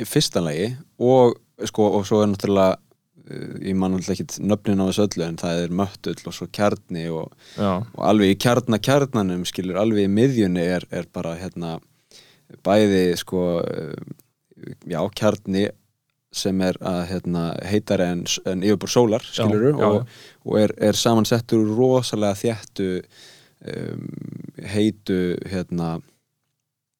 [0.00, 0.70] í fyrsta lagi
[1.02, 1.34] og
[1.68, 2.78] sko og svo er náttúrulega
[3.62, 7.06] ég man náttúrulega ekkit nöfnin á þessu öllu en það er möttull og svo kjarni
[7.14, 11.76] og, já, og alveg í kjarna kjarnanum skilur alveg í miðjunni er, er bara hérna
[12.66, 14.14] bæði sko uh,
[14.88, 15.68] já, kjarni
[16.30, 20.14] sem er að hérna, heitari en, en yfirbúr sólar skilur já, og,
[20.46, 22.90] og er, er samansettur rosalega þéttu
[23.66, 24.06] um,
[24.70, 25.96] heitu hérna,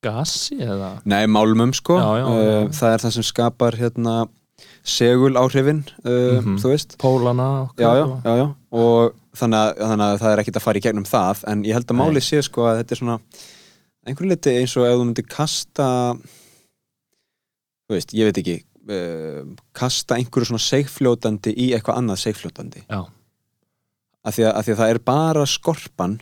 [0.04, 0.96] gasi eða?
[1.08, 1.98] Nei málmum sko.
[2.00, 2.58] Já, já, já.
[2.64, 4.16] Uh, það er það sem skapar hérna
[4.84, 6.56] segul áhrifin uh, Mhm.
[6.62, 7.90] þú veist pólana já,
[8.24, 11.44] já, já, og þannig að, þannig að það er ekkit að fara í gegnum það
[11.52, 12.02] en ég held að Nei.
[12.06, 13.18] máli sé sko að þetta er svona
[14.06, 15.88] einhver liti eins og ef þú myndir kasta
[17.88, 18.56] þú veist, ég veit ekki
[18.90, 19.42] uh,
[19.76, 23.00] kasta einhverju svona seigfljótandi í eitthvað annað seigfljótandi Já.
[24.24, 26.18] af því, því að það er bara skorpan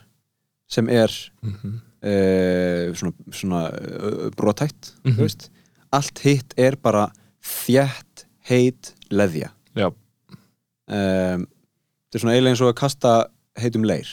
[0.69, 1.79] sem er Mhm.
[2.03, 5.49] uh, svona, svona uh, brotætt þú veist
[5.93, 7.07] allt hitt er bara
[7.43, 8.05] þjætt
[8.49, 9.53] heit leðja.
[9.79, 9.89] Já.
[9.89, 13.17] um, þetta er svona eiginlega eins og að kasta
[13.59, 14.11] heitum leir.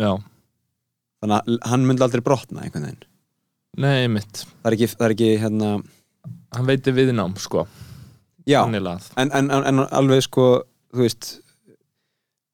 [0.00, 0.16] Já,
[1.22, 3.10] þannig að hann myndi aldrei brotna einhvern veginn.
[3.84, 5.70] Nei mitt það er ekki, það er ekki hérna
[6.54, 7.64] hann veitir viðnám sko.
[8.44, 10.46] Já, en, en, en, alveg sko
[10.92, 11.30] þú veist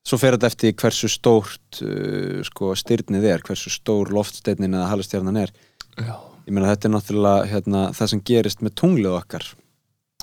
[0.06, 5.40] svo fer þetta eftir hversu stórt uh, sko styrnið er, hversu stór loftsteinnin eða halastjarnan
[5.42, 5.54] er.
[5.98, 6.14] Já,
[6.46, 9.48] ég meina þetta er náttúrulega hérna, það sem gerist með tunglið okkar.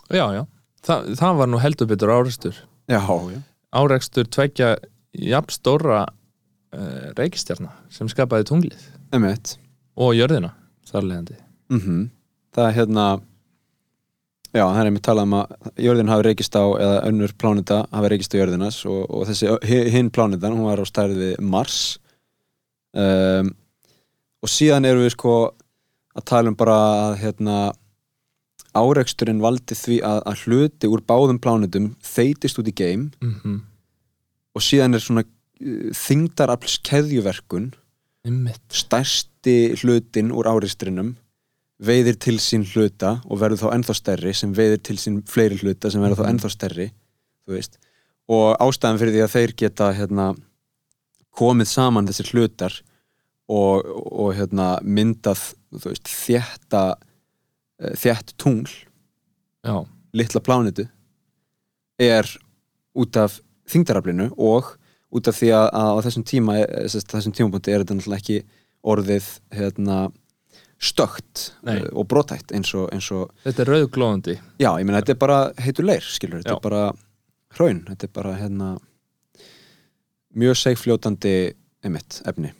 [0.07, 0.45] Já, já.
[0.87, 2.59] Þa, það var nú heldur betur árekstur.
[2.87, 3.39] Já, já,
[3.75, 4.69] árekstur tveggja
[5.17, 8.85] jafn stóra uh, reikistjarna sem skapaði tunglið.
[9.15, 9.57] Emitt
[9.99, 10.53] og jörðina
[10.87, 11.35] þar leiðandi.
[11.73, 12.05] Mm
[12.57, 13.03] það er hérna
[14.55, 15.51] já, það er einmitt talað um að
[15.85, 19.89] jörðin hafi reykist á, eða önnur pláneta hafi reykist á jörðinas og, og þessi hi-
[19.93, 21.77] hinn plánetan, hún var á stærð við Mars.
[22.97, 23.51] Um,
[24.41, 25.35] og síðan erum við sko
[26.17, 26.77] að tala um bara
[27.09, 27.57] að hérna
[28.77, 33.57] áreksturinn valdi því að, að hluti úr báðum plánetum þeitist út í geim mm
[34.57, 37.67] og síðan er svona uh, þingdarafls keðjuverkun
[38.25, 38.63] Einmitt.
[38.73, 41.11] stærsti hlutin úr áreistrinum
[41.77, 45.91] veiðir til sín hluta og verður þá ennþá stærri sem veiðir til sín fleiri hluta
[45.93, 46.31] sem verður þá Mhm.
[46.33, 46.87] ennþá stærri
[48.27, 50.25] og ástæðan fyrir því að þeir geta hérna,
[51.37, 52.73] komið saman þessir hlutar
[53.47, 56.95] og, og hérna, myndað veist, þétta
[57.81, 58.71] eh, þétt tungl
[59.65, 59.75] já,
[60.17, 60.87] litla plánetu
[62.01, 62.29] er
[62.97, 64.75] út af þingdaraflinu og
[65.13, 68.39] út af því að, á þessum tíma eh, þessum tímapunkti er þetta náttúrulega ekki
[68.87, 69.97] orðið hérna,
[70.77, 71.79] stökt Nei.
[71.79, 75.21] eh, og brotætt eins og, eins og þetta er rauðglóðandi já, ég meina þetta er
[75.23, 76.59] bara heitur leir skilur, þetta Já.
[76.59, 76.83] er bara
[77.57, 78.69] hraun þetta er bara hérna
[80.37, 81.35] mjög seigfljótandi
[81.85, 82.53] einmitt, efni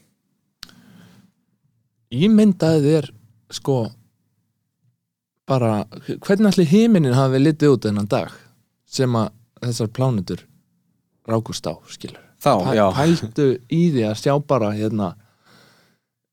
[2.08, 3.10] Ímyndaði þér
[3.52, 3.78] sko
[5.48, 5.86] bara,
[6.26, 8.34] hvernig allir himinin hafi litið út þennan dag
[8.88, 9.32] sem að
[9.64, 10.44] þessar plánutur
[11.28, 15.10] rákust á, skilur þá, Pæ, já, pældu í því að sjá bara hérna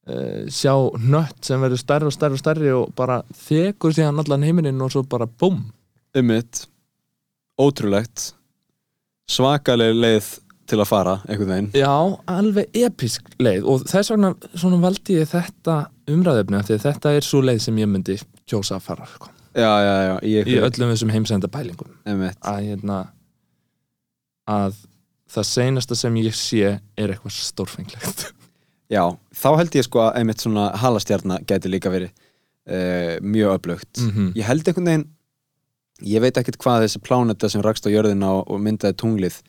[0.09, 4.47] uh, sjá nött sem verður stærri og stærri og stærri og bara þekur síðan allan
[4.47, 5.63] heiminin og svo bara búm.
[6.15, 6.67] Einmitt.
[7.61, 8.33] Ótrúlegt.
[9.31, 10.31] Svakaleg leið
[10.69, 11.71] til að fara einhvern veginn.
[11.77, 11.95] Já,
[12.31, 17.61] alveg episk leið og þess vegna svona valdi ég þetta að þetta er svo leið
[17.67, 18.19] sem ég myndi
[18.51, 19.31] kjósa að fara sko.
[19.55, 21.51] já, já, já, í, í öllum þessum heimsenda
[22.05, 23.01] einmitt að hérna
[24.51, 24.81] að
[25.35, 28.29] það seinasta sem ég sé er eitthvað stórfenglegt
[28.93, 34.01] Já, þá held ég sko að einmitt svona halastjarna gæti líka verið uh, mjög öflugt.
[34.01, 34.33] Mhm.
[34.37, 35.07] Ég held einhvern veginn,
[36.05, 39.41] ég veit ekkert hvað þessi pláneta sem rakst á jörðina og, myndaði tunglið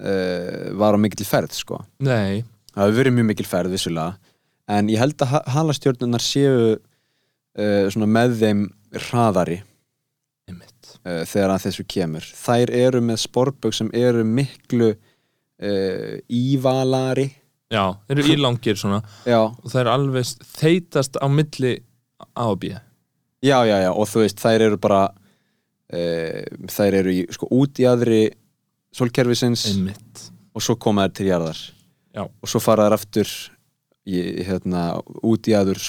[0.00, 1.82] uh, var á mikill ferð sko.
[2.00, 2.44] Nei,
[2.76, 4.32] Það hefur verið mjög mikil ferð vissulega,
[4.68, 6.74] en ég held að ha halastjörnunar séu
[7.58, 8.62] uh, svona með þeim
[9.08, 9.62] hraðari.
[11.06, 12.28] Uh, þegar að þessu kemur.
[12.38, 17.28] Þær eru með sporbögg sem eru miklu uh, ívalari.
[17.72, 19.02] Já, þeir eru ílangir svona.
[19.26, 21.76] Já, og það er alveg þeitast á milli
[22.32, 22.72] A og B.
[23.44, 25.06] Já, já, já, og þú veist, þær eru bara
[25.86, 28.24] þær eru í, sko, út í aðri
[28.96, 30.24] sólkerfisins einmitt.
[30.56, 31.60] og svo koma þær til jarðar.
[32.16, 32.24] Já.
[32.24, 33.30] og svo fara þær aftur
[34.08, 35.80] í, hérna, út í aður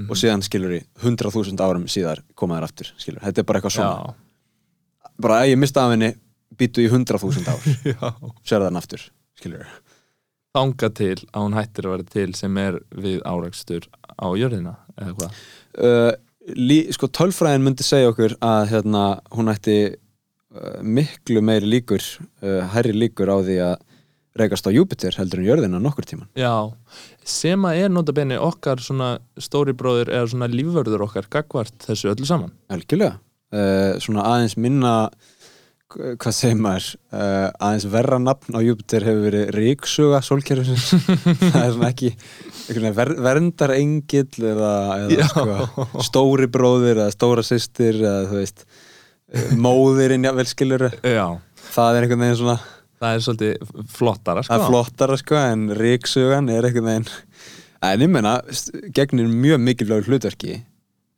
[0.00, 0.10] sólkerfisins Mhm.
[0.10, 3.74] og síðan skilur í 100.000 árum síðar koma þær aftur, skilur, þetta er bara eitthvað
[3.76, 4.14] svona.
[4.14, 4.14] Já,
[5.20, 6.14] bara að ég mista af henni
[6.56, 7.60] býtu í 100.000 ár.
[8.48, 9.66] Sér þann aftur, skilur
[10.52, 13.84] Þanga til að hún hættir að vera til sem er við árakstur
[14.18, 15.36] á jörðina eða hvað?
[15.78, 16.12] Uh,
[16.56, 22.02] lí, sko tölfræðin myndi segja okkur að hérna, hún ætti uh, miklu meiri líkur
[22.42, 23.76] uh, hærri líkur á því að
[24.38, 26.70] reykast á Júpiter heldur en jörðina nokkur tíman Já,
[27.26, 32.28] sem að er notabenni okkar svona stóri bróðir eða svona lífvörður okkar gagvart þessu öllu
[32.28, 32.54] saman.
[32.70, 33.18] Algjörlega.
[33.50, 34.94] Uh, svona aðeins minna
[35.90, 36.86] hvað segir maður?
[37.10, 40.92] Uh, aðeins verra nafn á Júpiter hefur verið ríksuga sólkerfisins.
[41.52, 42.12] Það er svona ekki
[42.94, 44.74] ver, verndar engill eða,
[45.08, 48.66] eða sko, stóri bróðir eða stóra systir eða þú veist
[49.34, 51.26] eh, móðirinn Já,
[51.70, 52.60] það er einhvern veginn svona
[53.00, 57.10] það er svolítið flottara sko það er flottara sko en ríksugan er einhvern veginn
[57.80, 58.34] en ég menna
[58.96, 60.60] gegnir mjög mikilvægur hlutverki.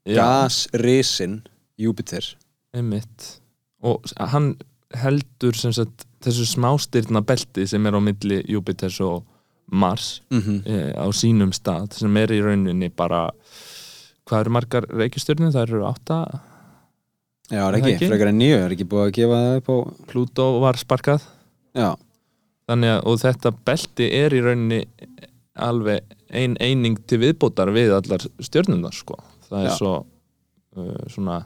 [0.07, 1.43] Já, gasrisin
[1.79, 2.27] Júpiter
[2.75, 3.41] einmitt.
[3.83, 4.55] Og hann
[4.95, 9.23] heldur sem sagt þessu smástyrna belti sem er á milli Júpiters og
[9.73, 13.31] Mars mm e, á sínum stað sem er í rauninni bara
[14.29, 15.53] hvað eru margar reikistjörnum?
[15.55, 16.19] Það eru átta?
[17.51, 19.77] Já, er ekki, frekar en nýju, er ekki búið að gefa það upp á
[20.13, 21.25] Plútó var sparkað
[21.77, 21.95] Já,
[22.69, 24.83] þannig að og þetta belti er í rauninni
[25.57, 29.19] alveg ein eining til viðbótar við allar stjörnundar sko.
[29.49, 29.77] það er Já.
[29.77, 29.95] svo
[30.77, 31.43] uh, svona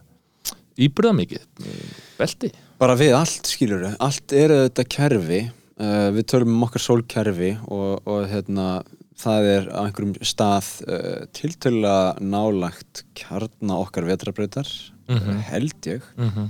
[0.79, 6.67] íbyrðamikið uh, belti bara við allt skilur allt er þetta kerfi uh, við tölum um
[6.69, 8.83] okkar sólkerfi og, og hérna,
[9.19, 14.71] það er á einhverjum stað uh, tiltölulega nálagt kjarna okkar vetrabrautar
[15.07, 15.37] Mhm.
[15.47, 16.49] held ég mm -hmm.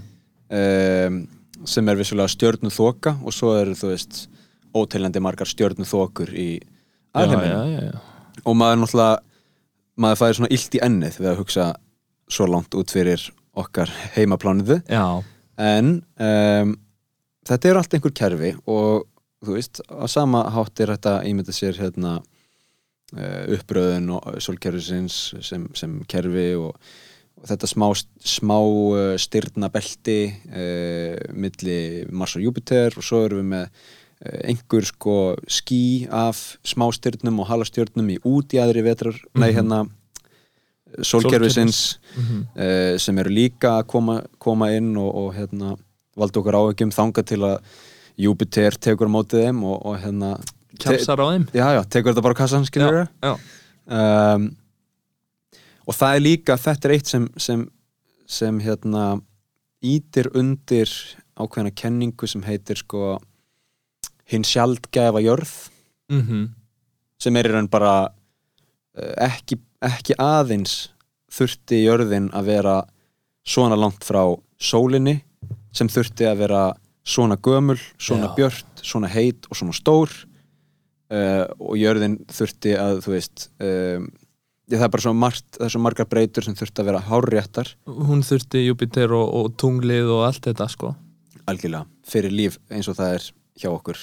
[1.06, 1.28] um,
[1.64, 4.26] sem er vissulega stjörnu þoka og svo eru þú veist
[4.76, 6.50] óteljandi margar stjörnu þokur í
[7.86, 7.92] já.
[8.44, 9.18] og maður náttúrulega
[9.96, 11.66] maður fæði svona illt í ennið við að hugsa
[12.28, 13.22] svo langt út fyrir
[13.56, 15.22] okkar heimaplániðu já.
[15.56, 16.74] en um,
[17.48, 19.06] þetta er allt einhver kerfi og
[19.44, 25.68] þú veist, á sama hátt er þetta ímynda sér hérna uh, uppröðun og sólkerfisins sem,
[25.76, 26.76] sem kerfi og
[27.44, 27.90] þetta smá,
[28.24, 34.40] smá uh, styrna belti uh, milli Mars og Júpiter og svo erum við með uh,
[34.48, 35.16] einhver sko
[35.48, 39.56] ský af smástirnum og halastjörnum í út í aðri vetrar, nei Mhm.
[39.58, 39.82] hérna
[41.02, 42.46] sólkerfisins Mhm.
[42.56, 45.76] uh, sem eru líka að koma, koma inn og, og hérna,
[46.16, 47.58] valda okkur áhyggjum þanga til að
[48.16, 50.38] Júpiter tekur mótið þeim og, og hérna
[50.80, 53.34] kjálsar á þeim já, já, tekur þetta bara kassan, já.
[53.92, 54.56] um,
[55.86, 57.64] og það er líka þetta er eitt sem sem,
[58.26, 59.06] sem hérna
[59.84, 60.90] ítir undir
[61.36, 63.16] ákveðna kenningu sem heitir sko
[64.30, 65.56] hinn sjaldgæfa jörð
[66.06, 66.46] Mm
[67.22, 70.90] sem er í raun bara uh, ekki, ekki aðeins
[71.32, 72.74] þurfti jörðin að vera
[73.46, 74.22] svona langt frá
[74.60, 75.20] sólinni
[75.76, 76.62] sem þurfti að vera
[77.06, 78.34] svona gömul, svona Já.
[78.36, 84.08] björt svona heit og svona stór uh, og jörðin þurfti að þú veist um,
[84.70, 87.04] ég, það er bara svo margt, það er svo margar breytur sem þurfti að vera
[87.08, 87.72] hárréttar.
[87.86, 90.92] Hún þurfti Júpiter og, og tunglið og allt þetta sko.
[91.46, 93.26] Algjörlega fyrir líf eins og það er
[93.56, 93.98] hjá okkur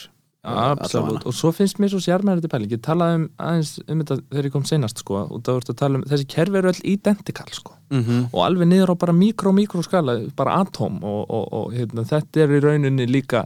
[0.47, 4.04] uh, Absolutt, og svo finnst mér svo sérmæður þetta pæling, ég talaði um aðeins um
[4.04, 6.71] þetta þegar ég kom seinast sko, og það voru að tala um þessi kerfi eru
[6.71, 7.78] öll identikal sko.
[7.93, 12.43] Mm og alveg niður á bara mikró-mikró skala bara atóm og, og, og hérna, þetta
[12.43, 13.45] er í rauninni líka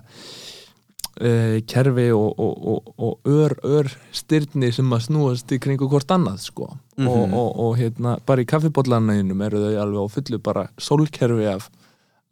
[1.22, 6.12] uh, kerfi og, og, og, og ör, ör styrni sem að snúast í kringu hvort
[6.14, 7.08] annað sko Mhm.
[7.08, 11.68] og, og, og hérna, bara í kaffibóllanaðinum eru þau alveg á fullu bara sólkerfi af,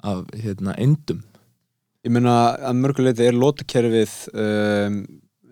[0.01, 1.21] af hérna, endum
[2.05, 4.97] Ég meina að mörguleiti er lótukerfið um,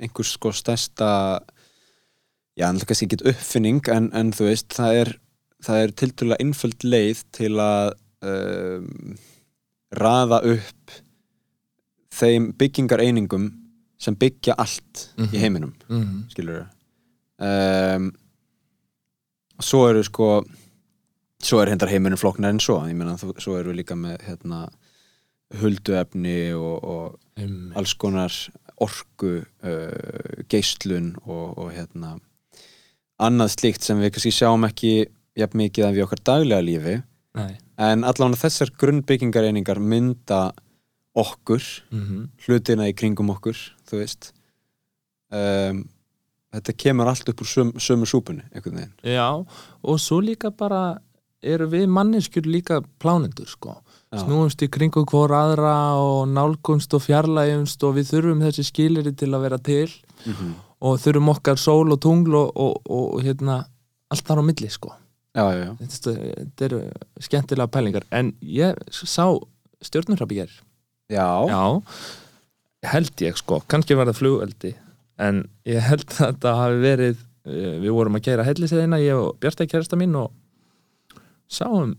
[0.02, 1.08] einhvers sko stærsta
[2.58, 5.14] já, en kannski ekki uppfinning en, en þú veist, það er
[5.64, 7.94] það er tildulega einföld leið til að
[8.26, 9.16] um,
[9.98, 10.98] raða upp
[12.14, 13.50] þeim byggingareiningum
[14.04, 15.30] sem byggja allt Mhm.
[15.34, 16.24] í heiminum, mm.
[16.34, 16.66] skilur
[17.40, 18.12] um,
[19.64, 20.28] svo eru sko
[21.44, 22.78] svo er hendar heiminum flóknar en svo.
[22.88, 24.68] Ég meina, svo eru við líka með hérna
[25.60, 28.34] hulduefni og, og um, alls konar
[28.82, 32.16] orku uh, geislun og, og hérna
[33.24, 34.94] annað slíkt sem við kannski sjáum ekki
[35.40, 36.96] jafn mikið af í okkar daglega lífi.
[37.38, 37.54] Nei.
[37.82, 40.52] En allan þessar grunnbyggingareiningar mynda
[41.14, 43.58] okkur mm hlutina í kringum okkur
[43.90, 44.34] þú veist
[45.30, 45.84] um,
[46.54, 49.46] þetta kemur allt upp úr söm, sömu súpunni einhvern veginn Já,
[49.82, 51.00] og svo líka bara
[51.44, 53.76] eru við manneskjur líka plánendur sko.
[54.14, 54.22] Já.
[54.24, 59.32] snúumst í kringu hvora aðra og nálgumst og fjarlægjumst og við þurfum þessi skiliri til
[59.34, 60.52] að vera til mm -hmm.
[60.82, 63.66] og þurfum okkar sól og tungl og, og, og, hérna
[64.10, 64.94] allt þar á milli sko.
[65.36, 69.40] já, já, þetta, þetta eru skemmtilega pælingar en ég sá
[69.82, 70.52] stjórnurrabi hér
[71.14, 71.28] já.
[71.50, 71.64] Já,
[72.94, 74.74] held ég sko kannski var það flugöldi
[75.24, 79.38] en ég held að þetta hafi verið eh, við vorum að gera helliseðina ég og
[79.44, 80.32] Bjartæk kærasta mín og
[81.54, 81.96] sáum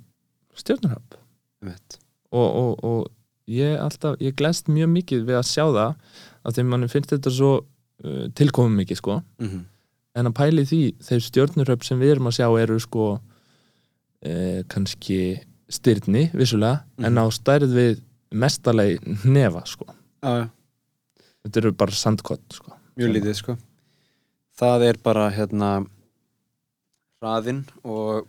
[0.58, 1.16] stjórnurhöpp
[1.62, 1.98] einmitt.
[2.34, 3.10] og, og, og
[3.50, 5.94] ég alltaf, ég glest mjög mikið við að sjá það
[6.44, 9.64] að þeim manni finnst þetta svo uh, tilkomum mikið sko Mhm.
[10.14, 13.06] en að pæli því, þeir stjórnurhöpp sem við erum að sjá eru sko
[14.24, 17.18] eh, kannski styrni vissulega, en Mhm.
[17.18, 18.00] á stærð við
[18.34, 19.86] mestalegi nefa sko.
[20.24, 20.46] Já, já.
[21.44, 22.76] Þetta eru bara sandkott sko.
[22.98, 23.56] mjög lítið sko.
[24.58, 25.70] Það er bara hérna
[27.22, 28.28] hraðinn og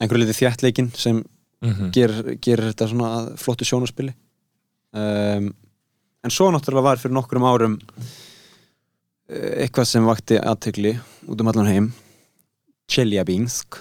[0.00, 1.92] einhverju lítið þjættleikin sem mm -hmm.
[1.92, 4.14] gerir, gerir þetta svona flottu sjónaspili
[4.92, 5.52] um,
[6.24, 7.78] en svo náttúrulega var fyrir nokkrum árum
[9.28, 11.92] eh, eitthvað sem vakti aðtegli út um allan heim.
[12.90, 13.78] Tjeljabinsk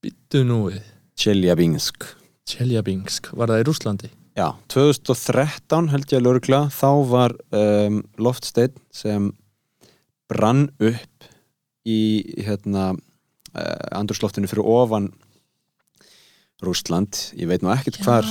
[0.00, 0.84] Bittu nú við.
[1.16, 4.10] Tjeljabinsk Tjeljabingsk, var það í Rúslandi?
[4.38, 9.32] Já, 2013 held ég að lögregla þá var um, loftsteinn sem
[10.30, 11.26] brann upp
[11.88, 12.00] í
[12.46, 15.10] hérna uh, andrúsloftinu fyrir ofan
[16.64, 17.16] Rússland.
[17.40, 18.26] Ég veit nú ekkert hvar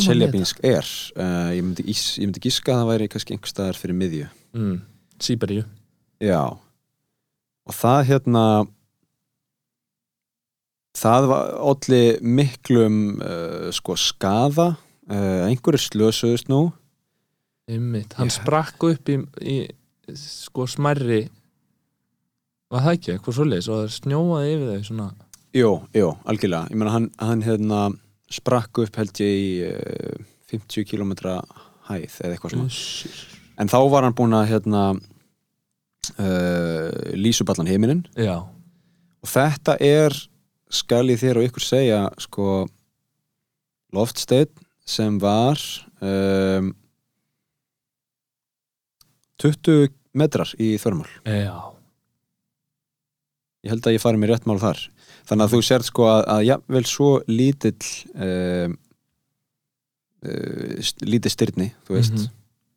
[0.00, 0.86] Tjeljabinsk er.
[1.16, 4.28] Uh, ég, myndi, ég myndi gíska að það væri kannski einhver staðar fyrir miðju.
[4.56, 4.78] Mm,
[5.22, 5.66] Sýberíu
[6.22, 6.40] Já.
[7.66, 8.44] Og það hérna
[10.96, 14.72] það var allir miklum uh, sko skaða.
[15.06, 16.70] Uh, einhverju slösuðust nú.
[17.70, 18.16] Einmitt.
[18.18, 18.38] Hann Já.
[18.40, 19.56] sprakk upp í, í
[20.18, 21.26] sko smærri.
[22.72, 23.68] Var það ekki, eitthvað svoleiðis?
[23.70, 25.08] Og það snjóaði yfir þau svona.
[25.56, 26.72] Jú, jú, algjörlega.
[26.72, 27.84] Ég meina hann, hann hérna,
[28.34, 30.16] sprakk upp held ég í uh,
[30.50, 31.12] 50 km
[31.86, 32.70] hæð eða eitthvað svona.
[32.70, 33.26] Uss.
[33.56, 34.82] en þá var hann búinn að hérna
[36.18, 38.42] uh, lýsa upp allan heiminin Já,
[39.22, 40.16] og þetta er
[40.76, 42.46] skal ég þér og ykkur segja sko
[43.96, 44.52] loftsteinn
[44.86, 45.58] sem var
[46.04, 46.72] um,
[49.42, 51.56] 20 metrar í þörmál já.
[53.66, 54.78] Ég held að ég fari mér rétt mál þar.
[55.26, 58.76] Þannig að þú sért sko að, að jafnvel svo lítill um,
[60.22, 62.30] uh, st- lítill styrni þú veist, Mhm.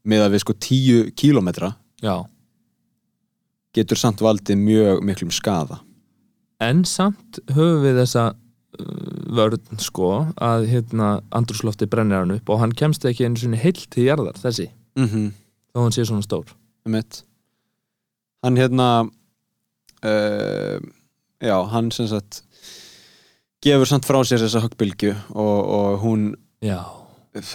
[0.09, 1.69] með að við sko 10 kílómetra
[2.01, 2.15] Já,
[3.75, 5.77] getur samt valdið mjög miklum skaða
[6.59, 8.83] en samt höfum við þessa uh,
[9.39, 13.87] vörn sko að hérna andrúslofti brennir hann upp og hann kemst ekki einu sinni heilt
[13.93, 15.31] til jarðar þessi, mm -hmm.
[15.73, 16.55] þó hann sé svona stór.
[16.85, 17.23] Mitt
[18.43, 19.09] hann hérna
[20.03, 20.77] uh,
[21.41, 22.43] já, hann sem sagt
[23.63, 26.29] gefur samt frá sér þessa höggbylgju og, og hún
[26.59, 26.83] Já,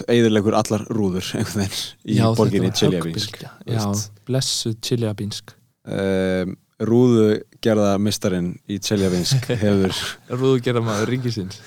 [0.09, 4.21] eigðurlegur allar rúður einhvern veginn í borginni veist.
[4.25, 5.53] blessuð Tjeljabinsk
[5.85, 9.95] um, rúðu gerða mistarinn í Tjeljabinsk hefur,
[10.35, 11.61] Rúðu gera maður ríkisins.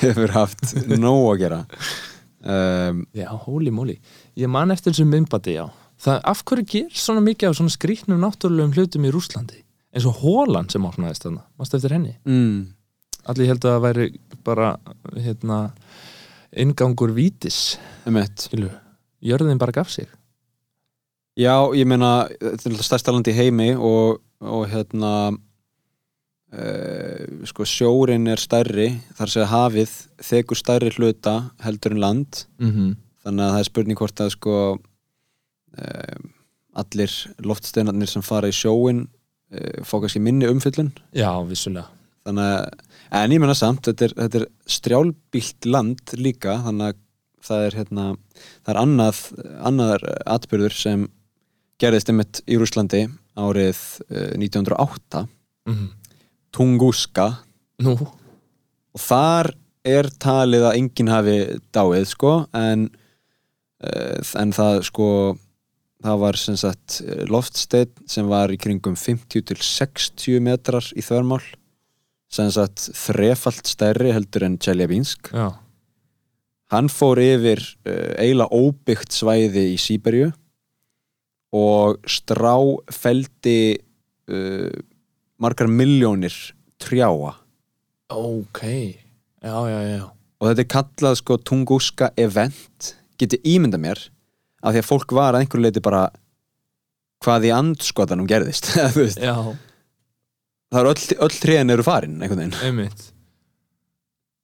[0.00, 1.58] hefur haft nóg að gera.
[2.44, 3.98] Um, Já, holy moly.
[4.36, 5.66] Ég man eftir þessu myndbati, já.
[6.04, 9.60] Það, af hverju ger svona mikið af svona skrýtnum náttúrulegum hlutum í Rúslandi
[9.94, 11.44] eins og hólan sem opnaðist þarna.
[11.60, 12.16] Mástu eftir henni?
[12.26, 12.64] mm,
[13.30, 14.06] Allir held að það væri
[14.44, 14.72] bara
[15.14, 15.58] hérna
[16.60, 17.76] inngangur vítis.
[18.42, 18.68] Skilu,
[19.24, 20.10] jörðin bara gaf sig.
[21.38, 25.12] Já, ég meina þetta er alltaf stærsta land í heimi og, og hérna
[26.54, 28.88] uh, sko sjórin er stærri
[29.18, 29.96] þar segja hafið
[30.28, 31.34] þekur stærri hluta
[31.64, 32.44] heldur en land.
[32.60, 32.94] Mm -hmm.
[33.24, 36.32] þannig að það er spurning hvort að sko um,
[36.74, 39.06] allir loftsteinarnir sem fara í sjóin
[39.52, 41.88] uh, fá kannski minni umfyllun Já, vissulega.
[42.24, 42.68] Þannig að,
[43.10, 47.00] en ég menna samt þetta er, þetta er strjálbílt land líka, þannig að
[47.44, 48.04] það er hérna,
[48.64, 49.18] það er annað
[49.60, 51.08] annaðar atbyrður sem
[51.80, 53.04] gerðist einmitt í Rúslandi
[53.34, 55.26] árið uh, 1908
[55.70, 55.86] mm
[56.54, 57.32] Tunguska.
[57.82, 57.96] Nú,
[58.94, 59.48] og þar
[59.82, 61.38] er talið að enginn hafi
[61.74, 62.84] dáið sko en,
[63.82, 65.08] uh, en það sko
[66.04, 71.42] það var sem sagt loftsteinn sem var í kringum 50 til 60 metrar í þörmál
[72.30, 75.48] sem sagt þrefalt stærri heldur en Tjeljabinsk já.
[76.72, 80.30] Hann fór yfir uh, eiginlega óbyggt svæði í Sýberju
[81.54, 83.58] og stráfeldi
[84.30, 84.74] uh,
[85.38, 86.34] margar miljónir
[86.82, 87.36] trjáa.
[88.10, 88.62] Ok,
[89.42, 90.04] já, já, já.
[90.40, 92.94] Og þetta er kallað sko tunguska event.
[93.20, 94.00] Geti ímynda mér
[94.64, 96.08] af því að fólk var að einhverju leiti bara
[97.24, 98.70] hvað í andskotanum gerðist
[100.74, 102.56] það er öll, öll tréin eru farin einhvern veginn.
[102.66, 103.10] Einmitt.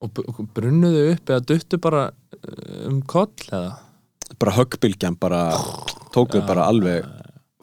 [0.00, 3.74] Og brunnuðu upp eða duttu bara uh, um koll eða
[4.38, 5.42] bara höggbylgjan bara
[6.14, 7.06] tókuð bara alveg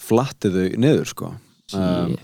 [0.02, 1.32] flattiðu niður sko.
[1.76, 2.16] Um,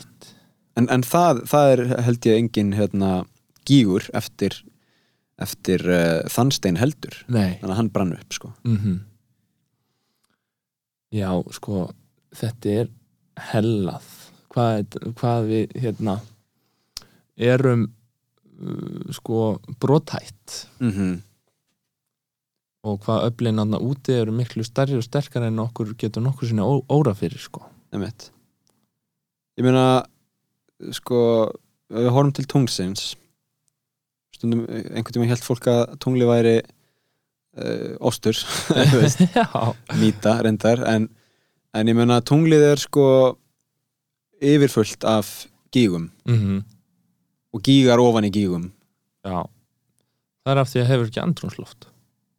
[0.79, 3.11] en, en það, það er held ég engin hérna
[3.67, 4.59] gígur eftir
[5.41, 7.15] eftir uh, þannstein heldur.
[7.27, 7.57] Nei.
[7.61, 8.53] Þannig að hann brann upp sko.
[8.67, 9.01] Mm
[11.13, 11.91] Já, sko
[12.33, 12.87] þetta er
[13.51, 14.05] hellað.
[14.53, 16.15] Hvað, hvað við hérna
[17.37, 17.83] erum
[18.61, 21.21] uh, sko brotætt mm
[22.83, 26.63] og hvað öflin aðna úti eru miklu stærri og sterkar en okkur getur nokkur sinni
[26.63, 27.63] ó, óra fyrir sko.
[27.93, 28.29] Einmitt.
[29.55, 30.03] Ég meina
[30.95, 31.19] sko,
[31.93, 33.13] við horfum til tungsins
[34.33, 38.35] stundum, einhvern tíma held fólk að tungli væri uh, ostur
[40.01, 41.07] mýta reyndar en,
[41.71, 43.07] en ég meina tunglið er sko
[44.43, 45.33] yfirfullt af
[45.71, 46.11] gígum.
[46.27, 46.63] Mm
[47.53, 48.63] og gígar ofan í gígum.
[49.21, 49.45] Já.
[50.41, 51.85] Það er af því að hefur ekki andrúnsloft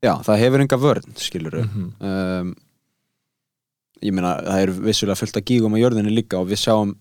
[0.05, 2.11] Já, það hefur enga vörn, skilur mm -hmm.
[2.11, 2.55] um,
[4.05, 6.95] ég meina það er vissulega fullt af gígum á jörðinni líka og við sjáum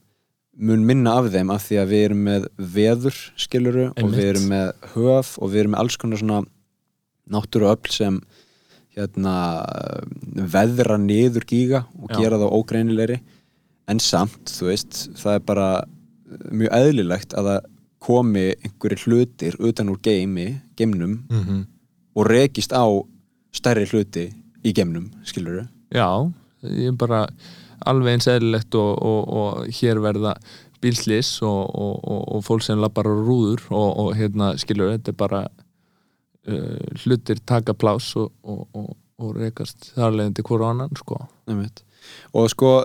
[0.54, 4.47] mun minna af þeim af því að við erum með veður skiluru og við erum
[4.51, 6.45] með höf og við erum með alls konar svona
[7.34, 8.22] náttúru öll sem
[8.93, 9.36] hérna
[10.54, 12.20] veðra niður gíga og Já.
[12.22, 13.20] gera þá ógreinilegri
[13.89, 15.68] en samt, þú veist, það er bara
[16.54, 17.70] mjög eðlilegt að það
[18.04, 21.24] komi einhverjir hlutir utan úr geimi, geimnum
[22.16, 22.86] og rekist á
[23.53, 24.30] stærri hluti
[24.64, 26.07] í geimnum, skilur Já,
[26.64, 27.26] ég er bara
[27.86, 30.38] alveg eins eðlilegt og, og, og hér verða
[30.84, 35.14] bílslis og, og, og, og fólk sem lappar á rúður og, og hérna skilur þetta
[35.14, 38.91] er bara uh, hlutir taka plás og, og, og,
[39.24, 41.84] og rekast þar leiðandi hvora annan sko Einmitt.
[42.34, 42.76] og sko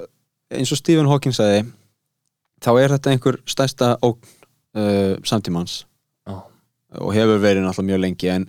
[0.54, 1.66] eins og Stephen Hawking sagði
[2.64, 4.34] þá er þetta einhver stærsta ógn
[4.78, 5.82] uh, samtímans
[6.28, 6.42] Já.
[7.02, 8.48] og hefur verið náttúrulega mjög lengi en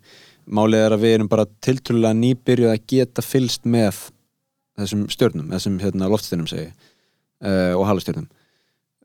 [0.50, 4.00] málið er að við erum bara tiltrúlega nýbyrjuð að geta fylst með
[4.80, 8.28] þessum stjörnum, þessum hérna, loftstjörnum segi uh, og halastjörnum.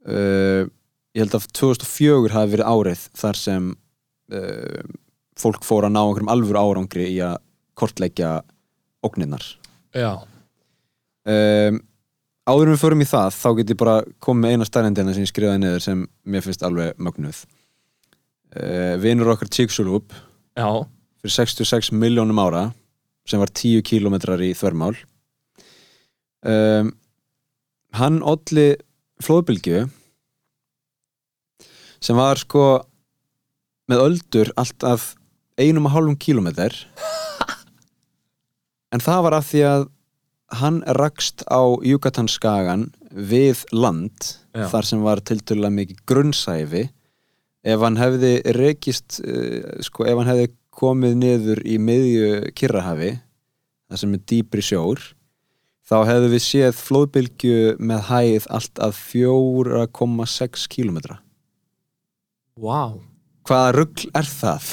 [0.04, 0.68] Uh,
[1.16, 3.70] ég held að 2004 hafi verið árið þar sem
[4.34, 4.84] uh,
[5.40, 7.40] fólk fór að ná einhverjum alvöru árangri í að
[7.78, 8.36] kortleggja
[9.04, 9.42] ógninnar
[9.94, 10.22] Já,
[11.26, 11.76] um,
[12.46, 15.30] áður við förum í það þá get ég bara komið með eina stærendina sem ég
[15.30, 17.44] skrifaði niður sem mér finnst alveg mögnuð.
[19.02, 20.12] Vinur okkar Chicxulub
[20.54, 20.66] já,
[21.24, 22.74] fyrir 66 miljónum ára
[23.24, 24.92] sem var 10 kílómetrar í þvermál.
[26.44, 26.92] Um,
[27.96, 28.74] hann olli
[29.24, 29.86] flóðbylgju
[32.04, 32.84] sem var sko
[33.88, 35.14] með öldur allt af
[35.56, 36.76] einum og hálfum kílómetr
[38.92, 39.86] en það var af því að
[40.60, 44.68] hann rakst á Yucatan-skagan við land Já.
[44.68, 46.84] þar sem var tiltölulega mikið grunnsæfi
[47.64, 53.12] ef hann hefði rekist uh, sko, ef hann hefði komið niður í miðju Kirrahafi
[53.88, 55.02] það sem er dýpri sjór
[55.84, 61.18] þá hefðu við séð flóðbylgju með hæð allt að 4,6 kílómetra.
[62.56, 62.94] Vá.
[63.44, 64.70] Hvaða rugl er það?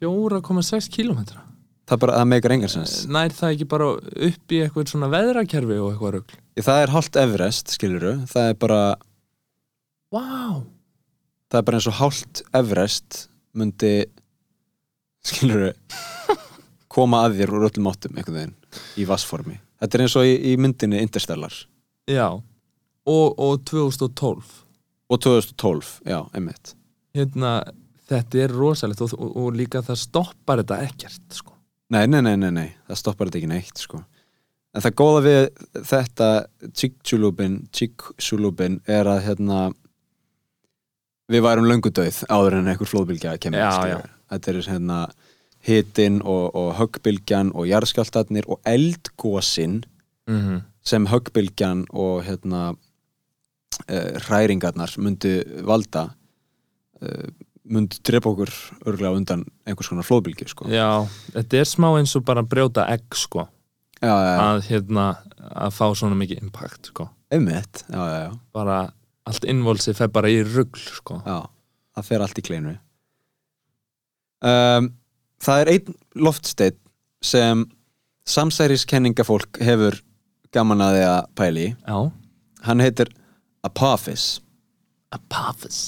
[0.00, 1.42] 4,6 kílómetra?
[1.84, 2.94] Það bara, það meikar engan sens.
[3.12, 6.38] Nær það ekki bara upp í eitthvað svona veðrakerfi og eitthvað rugl?
[6.64, 8.80] Það er hálft Everest, skiluru það er bara,
[10.14, 10.62] Vá,
[11.50, 13.24] það er bara eins og hálft Everest
[13.58, 13.92] myndi
[15.24, 15.72] skiluru
[16.94, 18.58] koma að þér úr öllum áttum einhvern veginn
[19.00, 21.56] í vassformi þetta er eins og í, í myndinni Interstellar.
[22.10, 22.28] Já.
[23.04, 24.60] Og, og 2012
[25.12, 26.72] og 2012, já, einmitt.
[27.14, 27.58] Hérna,
[28.08, 31.52] þetta er rosalegt og, og, og líka það stoppar þetta ekkert sko.
[31.92, 34.00] Nei, nei, nei, nei, nei, það stoppar þetta ekki neitt sko.
[34.74, 35.42] En það góða við
[35.86, 36.28] þetta
[36.74, 39.58] Chicxulubin er að hérna
[41.30, 44.10] við værum löngudauð áður en einhver flóðbylgja kemur Já, skilurðu.
[44.34, 44.98] Þetta er hérna
[45.64, 49.82] hitin og, og höggbylgjan og jarðskjáltarnir og eldgósin
[50.28, 50.60] mm -hmm.
[50.84, 52.74] sem höggbylgjan og hérna
[53.90, 56.10] uh, hræringarnar myndu valda
[57.02, 57.28] uh,
[57.64, 58.52] myndu drepa okkur
[58.86, 60.68] örglega undan einhvers konar flóðbylgju sko.
[60.68, 63.48] Já, þetta er smá eins og bara brjóta egg sko.
[64.02, 64.40] já, já, já.
[64.40, 67.08] að, hérna, að fá svona mikið impact sko.
[67.30, 68.92] einmitt já, já, já bara
[69.24, 71.22] allt innvolsi fer bara í rugl sko.
[71.24, 71.48] Já,
[71.96, 72.78] það fer allt í kleinu
[74.44, 74.90] um,
[75.44, 76.78] Það er einn loftsteinn
[77.24, 77.64] sem
[78.30, 79.98] samsæriskenningafólk hefur
[80.54, 81.66] gaman að því að pæli.
[81.84, 81.98] Já,
[82.64, 83.10] Hann heitir
[83.66, 84.40] Apophis.
[85.12, 85.80] Apophis?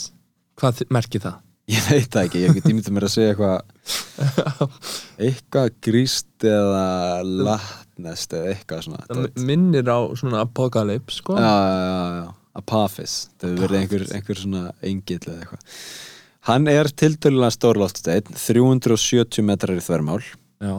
[0.60, 1.38] Hvað merkir það?
[1.66, 4.66] Ég veit það ekki, ég get ímyndið mér að segja eitthvað
[5.26, 6.82] eitthvað gríst eða
[7.24, 9.06] latnest eða eitthvað svona.
[9.08, 11.38] Það minnir á svona apocalypse sko.
[11.40, 12.28] Já, já, já, já,
[12.60, 13.16] Apophis.
[13.42, 15.80] Það verið einhver, einhver svona engill eða eitthvað
[16.46, 20.20] Hann er tiltölulega stór loftsteinn 370 metrar í þvermál.
[20.62, 20.76] Já,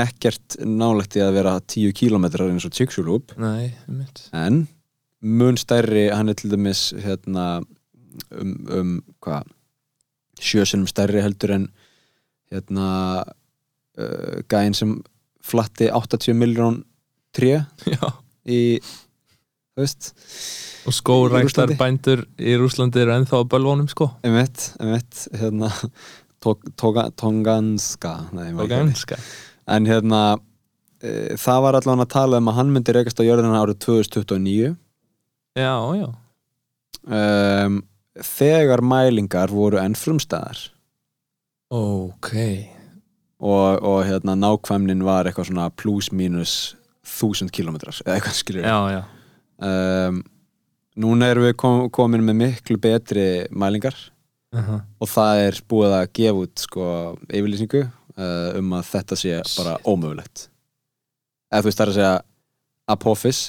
[0.00, 2.72] ekkert nálægt í að vera 10 kílómetrar eins og
[3.90, 4.62] mitt en
[5.20, 7.60] mun stærri hann er til dæmis hérna,
[8.32, 9.52] um, um hvað
[10.40, 11.68] sjösunum stærri heldur en
[12.48, 12.88] hérna
[14.00, 14.96] uh, gæinn sem
[15.44, 16.82] flatti 80 miljón
[17.36, 17.58] tré
[17.94, 18.14] Já,
[18.48, 19.09] í þú veist,
[20.88, 24.10] og skóræktar bændur í Rúslandi eru ennþá á bölvónum sko.
[25.36, 25.72] hérna
[26.40, 29.20] Tonganska nei, ég man og ekki hvað ganska
[29.70, 30.38] En hérna,
[31.04, 34.72] e, það var allan að tala um að hann myndi rekast á jörðina árið 2029
[35.58, 36.08] Já, já,
[37.04, 37.80] um,
[38.20, 40.68] þegar mælingar voru enn frumstæðar.
[41.70, 42.32] Ok.
[43.40, 46.74] Og, og hérna, nákvæmnin var eitthvað svona plus mínus
[47.06, 49.00] þúsund kilometrar eða eitthvað skilur Já, já,
[49.60, 50.22] um,
[51.00, 53.96] Núna erum við kom, komin með miklu betri mælingar.
[54.50, 56.86] Uh og það er búið að gefa út sko
[57.30, 60.48] yfirlýsingu uh, um að þetta sé bara ómögulegt.
[61.52, 62.16] Eða þú veist það er að segja
[62.90, 63.40] Apophis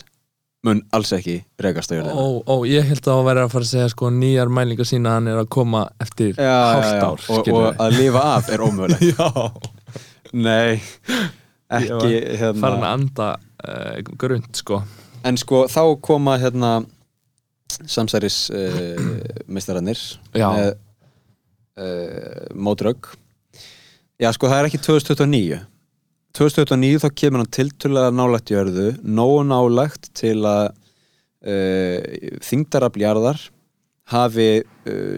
[0.61, 2.13] mun alls ekki rekast á jörðina.
[2.13, 5.09] Ó, ó, ég held að það væri að fara að segja sko nýjar mælingar sína
[5.09, 9.05] að hann er að koma eftir hálft ár og, og að lifa af er ómögulegt.
[9.17, 9.29] Já,
[10.31, 10.77] Nei,
[11.73, 13.31] ekki var hérna, farin að anda
[13.65, 14.83] uh, grund sko
[15.27, 16.71] En sko þá koma hérna
[17.87, 18.97] samsæris uh,
[19.47, 19.99] meistararnir
[20.35, 20.47] Já.
[20.51, 20.69] með
[21.81, 23.11] uh, mótrögg
[24.21, 25.61] Já sko það er ekki 2029
[26.37, 30.65] 2029 þá kemur hann tiltölulega nálægt jörðu nógu nálægt til að
[31.47, 31.99] uh,
[32.45, 33.41] þingdarafljarðar
[34.11, 34.49] hafi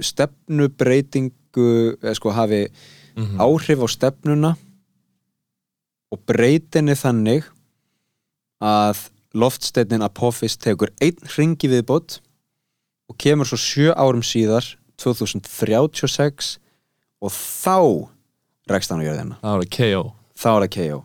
[0.05, 1.69] stefnubreitingu
[2.03, 2.65] eða sko hafi
[3.13, 3.37] Mhm.
[3.37, 4.49] áhrif á stefnuna
[6.11, 7.45] og breytinni þannig
[8.57, 8.97] að
[9.33, 12.19] loftsteinnin Apophis tekur einn ringi viðbót
[13.09, 14.65] og kemur svo sjö árum síðar
[15.01, 16.57] 2036
[17.23, 17.77] og þá
[18.69, 19.39] rekst hann á jörðina.
[19.41, 20.03] Það var KO
[20.37, 21.01] þá er það KO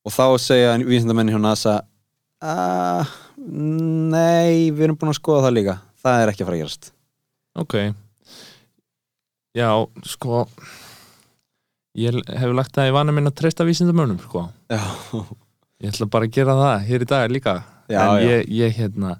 [0.00, 1.74] og þá segja vísindamenni hjá NASA
[2.44, 5.76] uh, nei, við erum búin að skoða það líka.
[6.00, 6.92] Það er ekki að fara að gerast.
[7.60, 7.74] Ok.
[9.58, 9.70] Já,
[10.06, 10.44] sko
[11.98, 14.46] ég hef lagt það í vana minn að treysta vísindamönnum sko.
[14.70, 14.80] já,
[15.80, 17.56] ég ætla bara að gera það hér í dag líka.
[17.90, 18.24] Já, en.
[18.28, 19.16] Ég, ég hérna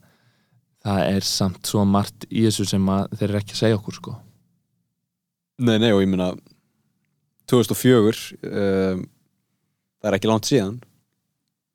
[0.85, 4.15] það er samt svo margt í þessu sem þeir eru ekki að segja okkur sko.
[5.61, 6.31] nei, nei og ég meina
[7.51, 9.03] 2004 um,
[10.01, 10.79] það er ekki langt síðan.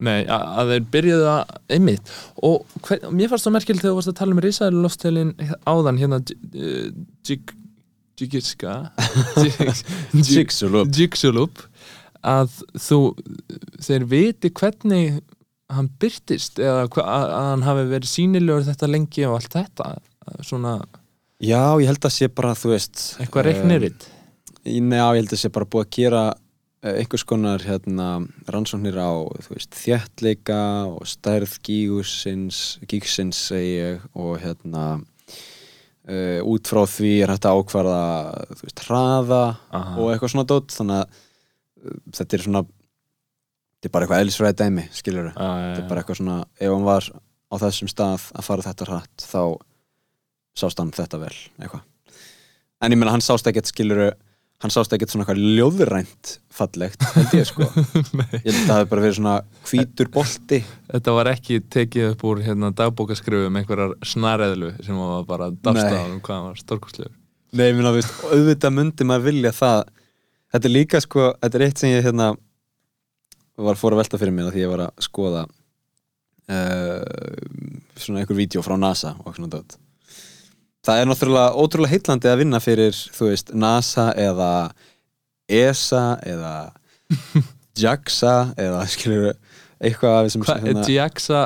[0.05, 2.09] Nei, að, að þeir byrjuðu að einmitt.
[2.43, 5.35] Og hver, mér fannst það merkild þegar þú varst að tala um risaðilu loftelin
[5.69, 6.19] áðan hérna
[7.27, 7.53] Jig
[8.15, 8.73] Jigiska
[10.15, 11.65] Jigsaw Jigsulup
[12.25, 12.99] að þú
[13.85, 15.19] þeir viti hvernig
[15.75, 19.91] hann byrtist eða að, hann hafi verið sínilegur þetta lengi og allt þetta
[20.45, 20.75] svona.
[21.41, 24.05] Já, ég held að sé bara, þú veist eitthvað reikniritt?
[24.65, 26.21] Í- Nei, já, ég held að sé bara búið að gera
[26.85, 28.07] eh, einhvers konar hérna,
[28.49, 29.11] rannsóknir á
[29.49, 30.59] veist, þéttleika
[30.89, 33.49] og stærð gígsins
[34.15, 34.85] og hérna
[36.09, 37.99] uh, út frá því er að ákvarða
[38.63, 39.95] veist, hraða Aha.
[39.99, 40.73] og eitthvað svona dót.
[40.77, 41.21] Þannig að
[42.15, 46.03] þetta er svona þetta er bara eitthvað eðlisfræði dæmi, skilur Já, já, þetta er bara
[46.03, 47.09] eitthvað svona, ef hann var
[47.51, 49.41] á þessum stað að fara þetta hratt þá
[50.55, 51.83] sást hann þetta vel eitthvað.
[52.83, 54.11] En ég meina hann sást ekkert skiluru
[54.63, 57.67] hann sást ekkert svona eitthvað ljóðrænt fallegt, held ég sko.
[58.45, 59.35] Ég held að það hefði bara verið svona
[59.67, 60.61] hvítur bolti.
[60.93, 65.83] Þetta var ekki tekið upp úr hérna, dagbókaskrifum einhverjar snareðlu sem var bara Nei.
[66.07, 67.13] um hvað hann var stórkostlegur.
[67.55, 69.83] Nei, ég meina, auðvitað myndi maður vilja það
[70.55, 72.31] þetta er líka sko, þetta er eitt sem ég hérna
[73.59, 75.41] var fór að velta fyrir að því ég var að skoða
[76.51, 77.01] uh,
[77.99, 79.77] svona einhver vídeo frá NASA og svona dót.
[80.85, 84.51] Það er náttúrulega ótrúlega heitlandi að vinna fyrir, þú veist, NASA eða
[85.49, 86.55] ESA eða
[87.83, 89.31] JAXA eða skilur
[89.83, 91.41] eitthvað af þessum er Jaxa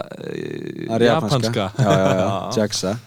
[0.93, 1.69] er japanska?
[1.79, 2.27] já, já, já,
[2.59, 2.97] JAXA.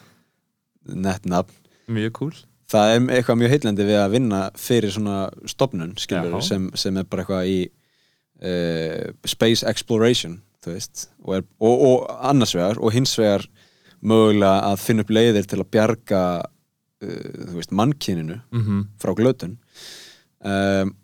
[0.98, 1.60] Nett nafn.
[1.92, 2.40] Mjög cool
[2.72, 5.18] það er eitthvað mjög heitlandi við að vinna fyrir svona
[5.50, 7.58] stopnun sem, sem er bara eitthvað í
[8.42, 13.46] uh, space exploration veist og, er, og, og annars vegar og hins vegar
[14.02, 19.56] mögulega að finna upp leiðir til að bjarga uh, mannkyninu mm frá glötun.
[20.42, 20.94] Um,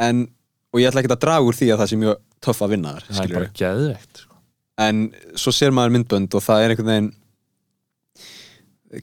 [0.00, 0.26] en
[0.74, 2.94] og ég ætla ekki að draga úr því að það sé mjög töff að vinna
[2.94, 4.38] þar Það er bara geðveikt sko.
[4.84, 5.02] en
[5.38, 7.12] svo sér maður myndbönd og það er einhvern veginn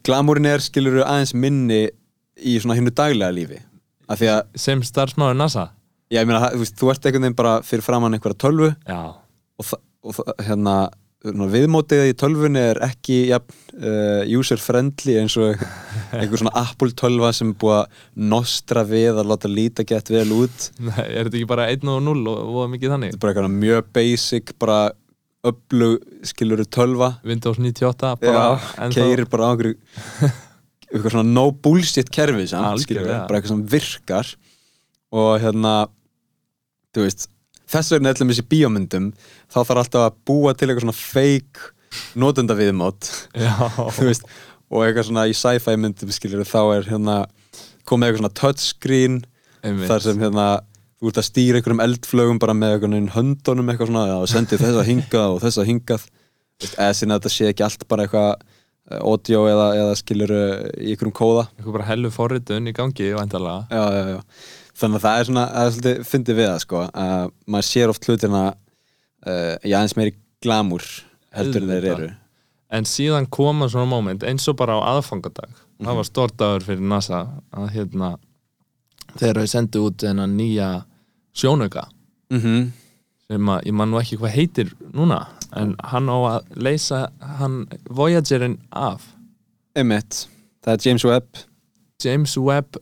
[0.05, 1.83] glamúrin er skilur aðeins minni
[2.37, 3.61] í svona hinnu daglega lífi.
[4.11, 5.69] Því að, Sem starfsmáður NASA?
[6.11, 8.73] Ég meina, þú veist, þú ert einhvern veginn bara fyrir framann einhverja tölvu.
[8.83, 8.99] Já,
[9.61, 10.75] og, og hérna
[11.21, 15.59] viðmótið í tölvunni er ekki jafn, uh, user friendly eins og
[16.17, 17.99] einhver svona Apple tölva sem er búið að
[18.33, 20.71] nostra við að láta líta gett vel út.
[20.81, 23.13] Nei, er þetta ekki bara 1 og 0 og, og mikið þannig?
[23.15, 24.79] þetta er bara mjög basic bara
[25.47, 27.15] öflug skilur tölva.
[27.25, 29.75] Windows 98 bara keirir bara á einhverju
[30.91, 32.83] eitthvað svona no bullshit kerfi samt, Algjörlega.
[32.85, 34.31] skilurðu, bara eitthvað sem virkar.
[35.11, 35.73] Og hérna
[36.95, 37.27] þú veist,
[37.71, 39.11] þess vegna ætlum þessi bíómyndum
[39.51, 41.69] þá þarf alltaf að búa til eitthvað svona fake
[42.19, 43.09] notenda viðmátt
[43.97, 44.27] þú veist,
[44.71, 47.17] og eitthvað svona í sci-fi myndum skilur þá er hérna
[47.87, 49.17] komið eitthvað svona touchscreen
[49.63, 49.87] einmitt.
[49.89, 50.45] þar sem hérna
[51.01, 54.87] þú ert að stýra einhverjum eldflögum bara með einhvern höndunum eitthvað svona, já, sendi þessa
[54.87, 56.07] hingað og þessa hingað.
[56.61, 60.33] Þú veist, eða sinna þetta sé ekki allt bara eitthvað eh, audio eða, eða skilur
[60.37, 61.47] í einhverjum kóða.
[61.55, 64.19] Eitthvað bara hellu forritun í gangi, já, já,
[64.81, 67.93] þannig að það er svona það er svolítið fyndið við það sko uh, maður sér
[67.93, 70.87] oft hlutina uh, í aðeins meiri glamúr
[71.35, 72.09] heldur en þeir eru.
[72.71, 75.51] En síðan koma svona moment eins og bara á aðfangadag.
[75.81, 78.13] Það var stórt dagur fyrir NASA að hérna
[79.17, 80.69] þegar þau sendu út þennan nýja
[81.33, 81.87] sjónauka
[82.33, 82.71] mm
[83.31, 85.21] sem að ég man nú ekki hvað heitir núna
[85.55, 87.01] en hann á að leysa
[87.39, 89.05] hann Voyagerin af.
[89.75, 90.25] Emmett,
[90.63, 91.41] það er James Webb.
[92.03, 92.79] James Webb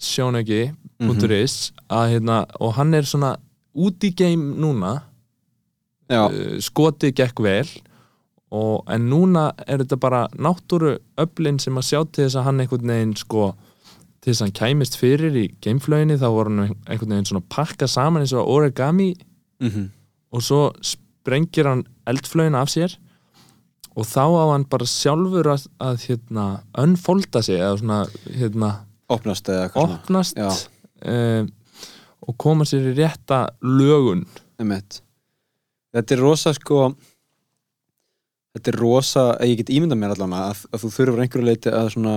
[0.00, 1.56] sjónauki.is
[1.90, 3.34] að hérna og hann er svona
[3.74, 5.00] út í game núna.
[6.10, 7.68] Uh, skotið gekk vel
[8.50, 12.62] og, en núna er þetta bara náttúru öflin sem að sjá til þess að hann
[12.64, 13.52] einhvern veginn sko
[14.20, 17.88] til þess að hann kæmist fyrir í gameflöginni þá voru hann einhvern veginn svona pakka
[17.88, 19.14] saman eins og origami.
[19.60, 19.88] Mm
[20.30, 22.96] og svo sprengir hann eldflögin af sér
[23.98, 26.46] og þá á hann bara sjálfur að, að hérna,
[26.78, 28.00] unfolda sig eða svona
[28.38, 28.70] hérna,
[29.10, 31.50] opnast eða eitthvað opnast um,
[32.20, 34.26] og koma sér í rétta lögun.
[34.60, 35.00] Emmett.
[35.96, 36.90] Þetta er rosa sko
[38.50, 41.92] Þetta er rosa ég get ímyndað mér allan að, að þú þurfur einhverju leiti að
[41.94, 42.14] svona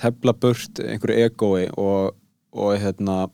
[0.00, 2.16] tefla burt einhverju egói og,
[2.56, 3.26] og hérna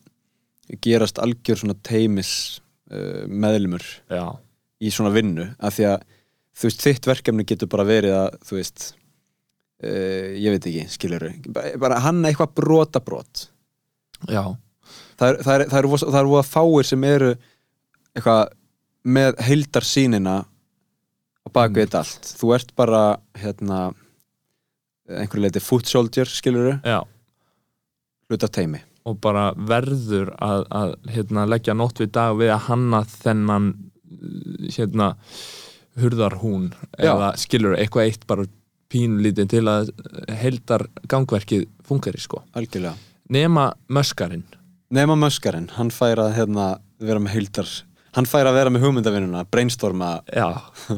[0.82, 2.32] gerast algjör svona teimis
[2.92, 4.24] uh, meðlumur já,
[4.82, 5.48] í svona vinnu.
[5.58, 6.04] Af því að
[6.56, 8.86] þú veist, þitt verkefni getur bara verið að þú veist
[9.82, 11.28] uh, ég veit ekki, skilur
[11.82, 13.48] bara hann eitthvað brota brot.
[14.30, 14.44] Já,
[15.18, 15.90] það er, það er, er,
[16.22, 17.34] er voða fáir sem eru
[18.14, 18.52] eitthvað
[19.02, 20.36] með heildar sýnina
[21.42, 21.98] á baku Mm.
[21.98, 22.28] allt.
[22.38, 23.02] Þú ert bara
[23.34, 23.90] hérna
[25.10, 27.00] einhverju leiti foot soldier skilur já.
[28.30, 33.02] Hluta teimi og bara verður að, að hérna, leggja nótt við dag við að hanna
[33.10, 33.70] þennan
[34.76, 35.08] hérna
[35.98, 37.10] hurðar hún Já.
[37.10, 38.46] eða skilur eitthvað eitt bara
[38.92, 39.90] pínlítið til að
[40.38, 42.44] heldar gangverkið fungari sko.
[42.54, 42.94] Algjörlega.
[43.32, 44.44] Nema möskarinn.
[44.92, 46.66] Nema möskarinn, hann fær að hérna,
[47.00, 47.72] vera með heildar
[48.16, 50.14] hann fær að vera með hugmyndavinnuna brainstorma.
[50.28, 50.48] Já.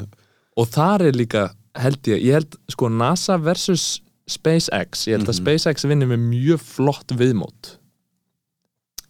[0.59, 4.01] Og þar er líka held ég ég held sko NASA versus
[4.31, 5.41] SpaceX ég held að Mhm.
[5.45, 7.75] SpaceX vinnir með mjög flott viðmót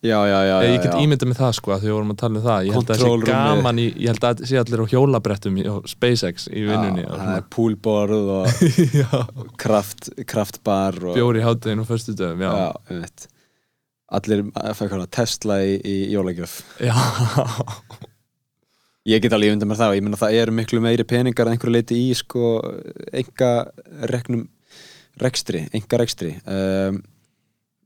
[0.04, 1.00] já, já, já, já, ég get já.
[1.00, 2.98] ímyndað með það sko að því við vorum að tala um það ég held að
[2.98, 6.64] það sé gaman í, ég held að það sé allir á hjólabrettum í SpaceX í
[6.68, 12.44] vinnunni já, það er poolborð og kraft, kraftbar og, bjóri í hátteginu og förstu dögum
[12.44, 13.28] já, já, einmitt.
[14.18, 16.92] allir að fæ hvað Tesla í, í jólagjöf já.
[19.08, 19.92] ég get alveg ímyndað mér það.
[19.92, 22.52] Og ég meina það eru miklu meiri peningar að einhverju leiti í sko
[23.12, 23.50] enga
[24.10, 24.46] reknum
[25.22, 26.96] rekstri, enga rekstri um,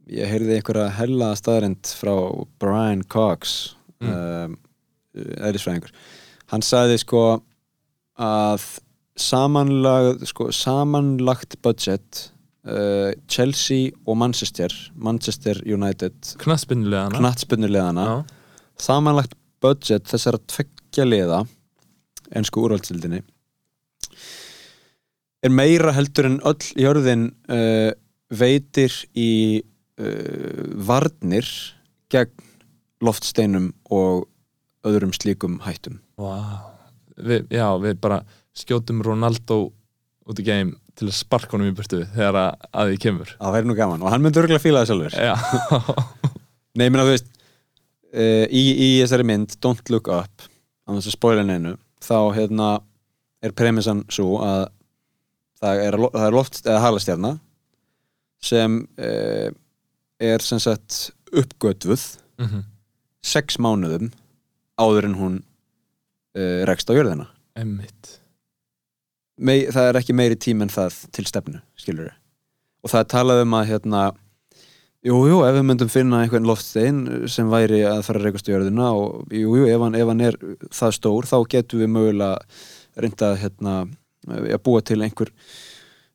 [0.08, 2.14] ég heyrði einhverja hella staðarind frá
[2.62, 4.10] Brian Cox Mm.
[4.14, 4.52] um,
[5.18, 5.90] eðlisfræðingur.
[6.52, 7.22] Hann sagði sko
[8.14, 8.66] að
[9.18, 12.28] samanlag, sko, samanlagt budget
[12.62, 16.14] uh, Chelsea og Manchester Manchester United
[18.06, 18.14] já,
[18.86, 20.38] samanlagt budget þessara
[20.89, 21.43] tveggja liða
[22.36, 23.22] ennsku úrvaldsildinni
[25.45, 27.93] er meira heldur en öll jörðin uh,
[28.28, 29.62] veitir í
[30.01, 31.47] uh, varnir
[32.11, 32.34] gegn
[33.05, 34.26] loftsteinum og
[34.89, 36.01] öðrum slíkum hættum.
[36.18, 36.72] Wow.
[37.14, 38.22] við, já, við bara
[38.57, 39.68] skjótum Ronaldo
[40.28, 43.34] út í game til að sparka honum í burtu þegar að, að því kemur.
[43.39, 45.18] Það væri nú gaman og hann myndi örgulega fíla það sjálfur.
[45.22, 45.36] Já,
[46.78, 50.49] Nei, ég meina þú veist uh, í, í þessari mynd Don't Look Up
[50.89, 52.68] á þess að spoila neinu þá hérna
[53.45, 54.64] er premissan svo að
[55.61, 57.32] það er, það er loft eða halastjarna
[58.43, 59.51] sem uh,
[60.22, 62.07] er sem sagt uppgötvuð
[62.39, 62.61] Mhm.
[63.26, 64.12] sex mánuðum
[64.78, 65.32] áður en hún
[66.39, 67.24] uh, rekst á jörðina.
[67.59, 68.12] Emmitt
[69.39, 72.12] Mei, það er ekki meiri tím en það til stefnu, skilur
[72.82, 74.03] og það er talað um að hérna
[75.09, 77.00] jú, jú, ef við myndum finna einhvern loftstein
[77.30, 80.38] sem væri að fara að reykast á jörðina og jú, jú, ef ef hann er
[80.80, 82.36] það stór, þá getum við mögulega
[82.98, 83.74] reynda hérna,
[84.28, 85.32] að búa til einhver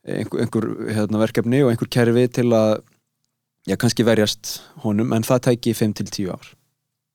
[0.03, 2.81] einhver, einhver hérna, verkefni og einhver kerfi til að
[3.69, 6.51] já, kannski verjast honum, en það tæki 5-10 ár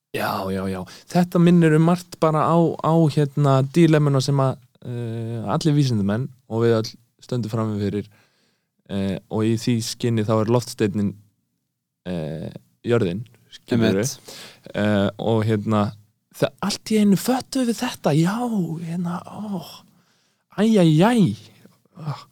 [0.09, 0.79] Já, já, já.
[1.05, 6.63] Þetta minnir um margt bara á, á hérna dílemuna sem að uh, allir vísindumenn og
[6.63, 6.89] við all
[7.21, 8.07] stöndum fram fyrir
[8.89, 11.11] uh, og í því skinni þá er loftsteinin
[12.09, 12.49] uh,
[12.85, 13.23] jörðin
[13.69, 15.83] uh, og hérna
[16.35, 18.35] það, allt í einu föttu við þetta já,
[18.83, 19.19] hérna
[20.59, 21.23] æjæjæj
[21.99, 22.25] oh.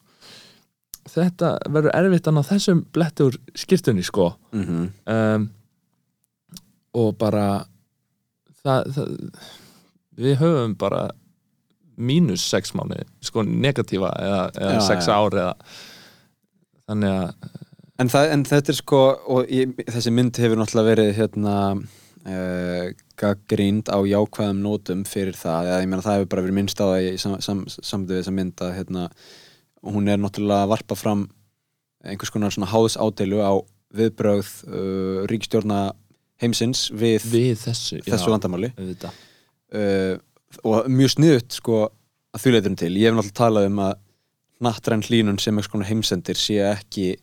[1.11, 4.33] þetta verður erfitt að ná þessum bletti úr skýrtunni sko.
[4.55, 5.47] Mm um,
[6.97, 7.67] og bara
[8.63, 9.09] það, það,
[10.17, 11.01] við höfum bara
[11.97, 15.13] mínus sex mánuði sko negatífa eða, eða Já, sex já.
[15.13, 15.53] ár eða
[16.87, 17.66] þannig að
[17.97, 19.01] En, það, en þetta er sko
[19.33, 25.71] og ég, þessi mynd hefur náttúrulega verið hérna uh, gaggrínd á jákvæðum nótum fyrir það,
[25.81, 28.35] ég meina það hefur bara verið minnst á það í sam, sam, samtöðu við þessa
[28.37, 29.07] mynd að hérna,
[29.87, 31.25] hún er náttúrulega að varpa fram
[32.05, 33.53] einhvers konar svona háðs ádeilu á
[33.97, 35.81] viðbrögð uh, ríkstjórna
[36.41, 38.73] heimsins við, við þessu þessu vandamáli.
[38.77, 39.21] auðvitað.
[39.73, 40.15] uh,
[40.61, 43.95] og mjög sniðut sko að því leiturum til, ég hef náttúrulega talað um að
[44.67, 47.15] nattræn hlínun sem einhvers konar heimsendir sé ekki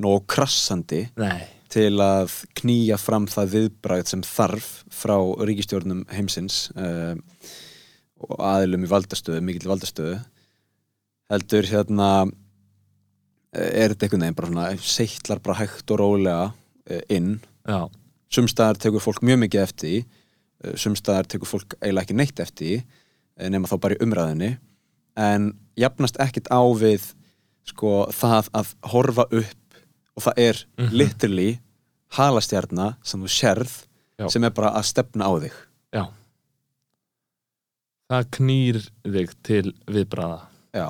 [0.00, 5.16] nóg krassandi Nei, til að knýja fram það viðbræð sem þarf frá
[5.48, 7.16] ríkistjórnum heimsins uh,
[8.22, 10.20] og aðilum í valdastöðu, mikill valdastöðu.
[11.32, 12.10] Heldur hérna
[13.56, 17.40] eh, er þetta einhvern veginn bara svona seittlar bara hægt og rólega uh, inn.
[17.66, 17.88] Já,
[18.32, 22.76] sumstaðar tekur fólk mjög mikið eftir því uh, sumstaðar tekur fólk eiginlega ekki neitt eftir
[22.78, 24.52] eh, nema þá bara í umræðinni
[25.20, 27.10] en jafnast ekkit á við
[27.68, 29.61] sko það að horfa upp
[30.16, 30.92] og það er Mhm.
[30.92, 31.50] literally
[32.16, 33.86] halastjarna sem þú sérð
[34.18, 34.28] Já.
[34.30, 35.52] sem er bara að stefna á þig.
[35.92, 36.04] Já.
[38.12, 40.40] Það knýr þig til viðbræða
[40.76, 40.88] já,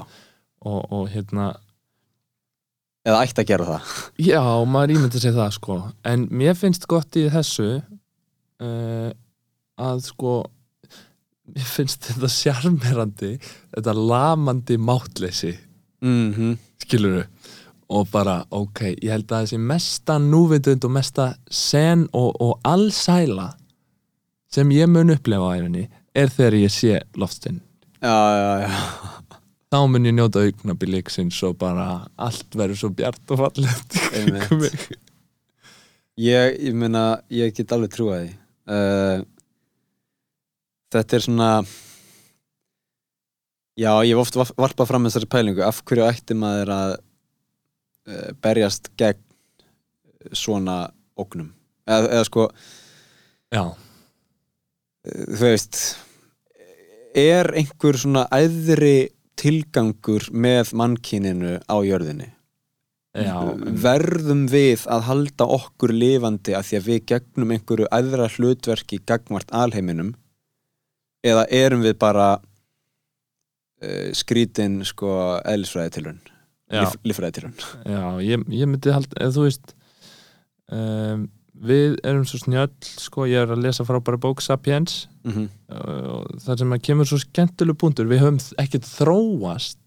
[0.67, 1.53] og, og hérna
[3.07, 3.93] eða ætti að gera það.
[4.19, 5.77] Já, maður ímyndi sér það sko.
[6.05, 7.69] En mér finnst gott í þessu
[8.63, 9.13] uh,
[9.83, 10.35] að sko
[11.53, 13.33] mér finnst þetta sjarmerandi
[13.75, 15.55] þetta lamandi mátleysi
[16.03, 16.53] mm -hmm.
[16.83, 17.27] skilur
[17.93, 23.51] og bara, ok, ég held að þessi mesta núvitund og mesta sen og, og allsæla
[24.53, 25.85] sem ég mun upplefa á æfinni
[26.17, 27.61] er þegar ég sé loftstinn
[29.73, 31.87] þá mun ég njóta augnabilíksins og bara
[32.21, 33.95] allt verður svo bjart og fallegt.
[36.21, 38.33] Ég, ég meina, ég get alveg trúa því.
[38.69, 39.23] Uh,
[40.93, 41.47] Þetta er svona
[43.81, 46.91] Já, ég hef oft varp- varpað fram þessari pælingu af hverju ætti maður að
[48.43, 51.53] berjast gegn eh, svona ógnum.
[51.87, 52.47] Eða, eða sko,
[53.53, 53.65] Já,
[55.05, 55.83] eh, þú veist
[57.19, 62.31] er einhver svona æðri tilgangur með mannkyninu á jörðinni?
[63.13, 63.37] Já
[63.85, 69.53] verðum við að halda okkur lifandi að því að við gegnum einhverju aðra hlutverki gagvart
[69.53, 70.15] alheiminum?
[71.21, 76.32] Eða erum við bara uh, skrítin sko eðlisfræði tilraun Já.
[76.73, 77.55] Líf, líffræði tilraun
[77.85, 79.75] Já, ég, ég myndi halda, eða þú veist
[80.73, 81.27] um,
[81.63, 85.49] við erum svo snjöll sko, ég er að lesa frábæra bók Sapiens mm -hmm.
[85.79, 89.79] og það sem að kemur svo skemmtileg punktur við höfum ekkert þróast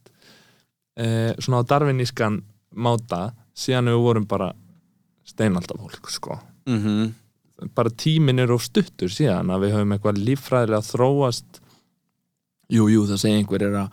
[1.00, 2.44] uh, svona á darvinískan
[2.76, 4.54] máta síðan við vorum bara
[5.26, 7.14] steinaldaf fólk sko Mhm.
[7.76, 11.62] bara tíminn er of stuttur síðan að við höfum eitthvað líffræðilega þróast
[12.70, 13.90] jú, jú, það segir einhver er að,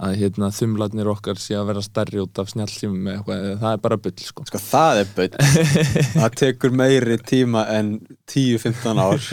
[0.00, 3.82] að hérna, þumlarnir okkar sé að vera stærri út af snjálfsímum eða eitthvað, það er
[3.84, 4.46] bara bull sko.
[4.48, 5.28] sko það er böll
[6.14, 7.92] það tekur meiri tíma en
[8.30, 9.20] 10-15 ár.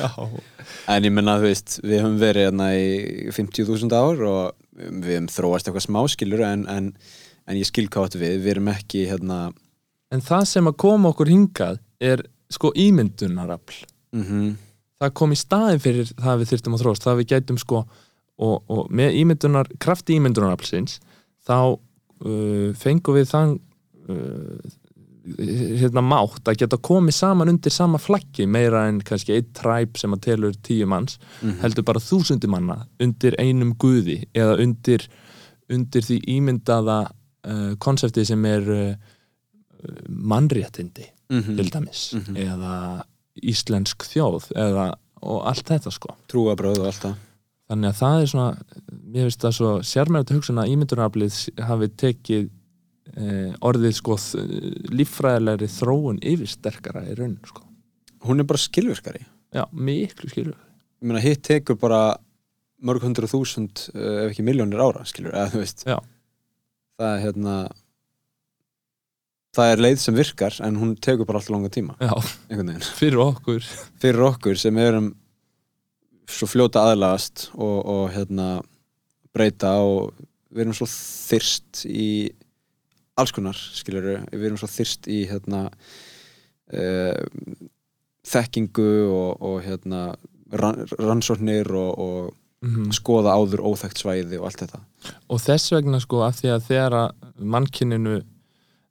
[0.91, 4.43] En ég menna þú veist við höfum verið hérna í 50.000 ár og
[4.76, 6.89] við höfum þróast eitthvað smáskilur en, en,
[7.47, 8.38] en ég skil hvað áttu við.
[8.43, 9.39] Við erum ekki hérna
[10.11, 13.84] en það sem að koma okkur hingað er sko ímyndunarafl.
[14.15, 14.55] Mm
[15.01, 17.59] það kom í staðin fyrir það að við þyrftum að þróast það að við gætum
[17.61, 17.82] sko
[18.39, 20.99] og, og með ímyndunar, krafti ímyndunaraflsins
[21.47, 23.55] þá uh, fengum við þann
[24.09, 24.75] uh,
[25.81, 30.13] hérna mátt að geta komið saman undir sama flaggi meira en kannski einn træp sem
[30.15, 31.57] að telur tíu manns Mhm.
[31.65, 35.03] heldur bara þúsundi manna undir einum guði eða undir,
[35.69, 36.99] undir því ímyndaða
[37.47, 38.95] uh, konsepti sem er uh,
[40.09, 41.55] mannréttindi -hmm.
[41.57, 42.35] til dæmis Mhm.
[42.38, 43.03] eða
[43.43, 47.15] íslensk þjóð eða, og allt þetta sko trúabröð og allt það
[47.68, 48.49] þannig að það er svona
[48.89, 52.45] mér finnst það svo sérmærið hugsun að ímyndunaraflið hafi tekið
[53.15, 54.20] eh, orðið sko
[54.93, 57.65] líffræðilegri þróun yfir sterkara í raun sko.
[58.28, 59.26] hún er bara skilvirkari.
[59.55, 60.57] Já, miklu skilur
[60.97, 62.18] ég meina hitt tekur bara
[62.86, 65.84] mörg hundru þúsund uh, ef ekki miljónir ára skilur, eða þú veist.
[65.88, 65.97] Já.
[66.97, 67.57] það er hérna
[69.57, 71.95] það er leið sem virkar en hún tekur bara alltaf langa tíma.
[72.01, 72.13] Já,
[72.99, 73.65] fyrir okkur.
[74.01, 75.13] Fyrir okkur sem erum
[76.28, 78.47] svo fljóta aðlagast og, og hérna
[79.36, 80.13] breyta og
[80.51, 82.09] við erum svo þyrst í
[83.17, 87.21] alls konar skilur við erum svo þyrst í hérna uh,
[88.28, 90.01] þekkingu og, og hérna
[90.51, 92.91] ran, rannsóknir og, og mm.
[92.95, 94.84] skoða áður óþekkt svæði og allt þetta
[95.32, 98.17] og þess vegna sko af því að þegar að mannkyninu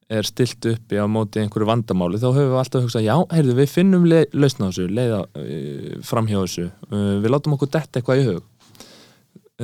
[0.06, 3.72] er stilt uppi á móti einhverju vandamáli þá höfum við alltaf hugsað, já, heyrðu, við
[3.72, 8.22] finnum le lausn á þessu, leiða uh, framhjá þessu, uh, við látum okkur detta eitthvað
[8.22, 8.42] í hug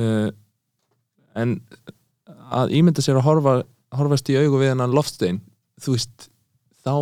[0.03, 0.29] uh,
[1.39, 1.55] en
[2.53, 3.55] að ímynda sér að horfa,
[3.95, 5.39] horfast í augu við hennan loftstein,
[5.79, 6.27] þú veist
[6.83, 6.93] þá,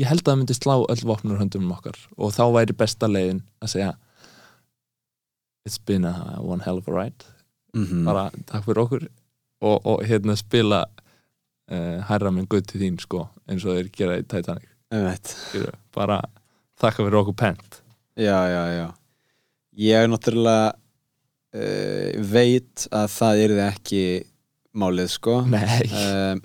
[0.00, 3.10] ég held að það myndi slá öll vopnur höndum um okkar og þá væri besta
[3.10, 3.92] leiðin að segja
[5.64, 7.28] it's been a one hell of a ride
[7.74, 8.04] mm -hmm.
[8.04, 9.08] bara takk fyrir okkur
[9.60, 10.86] og, og hérna spila
[11.72, 14.70] uh, hærra minn gutt til þín sko eins og þeir gera í Titanic.
[15.24, 16.20] Skilur, bara
[16.80, 17.80] þakka fyrir okkur pent.
[18.14, 18.86] Já, já, já.
[19.84, 20.74] Ég er náttúrulega
[21.54, 24.04] uh, veit að það yrði ekki
[24.74, 25.40] málið sko.
[25.50, 26.42] Nei, um,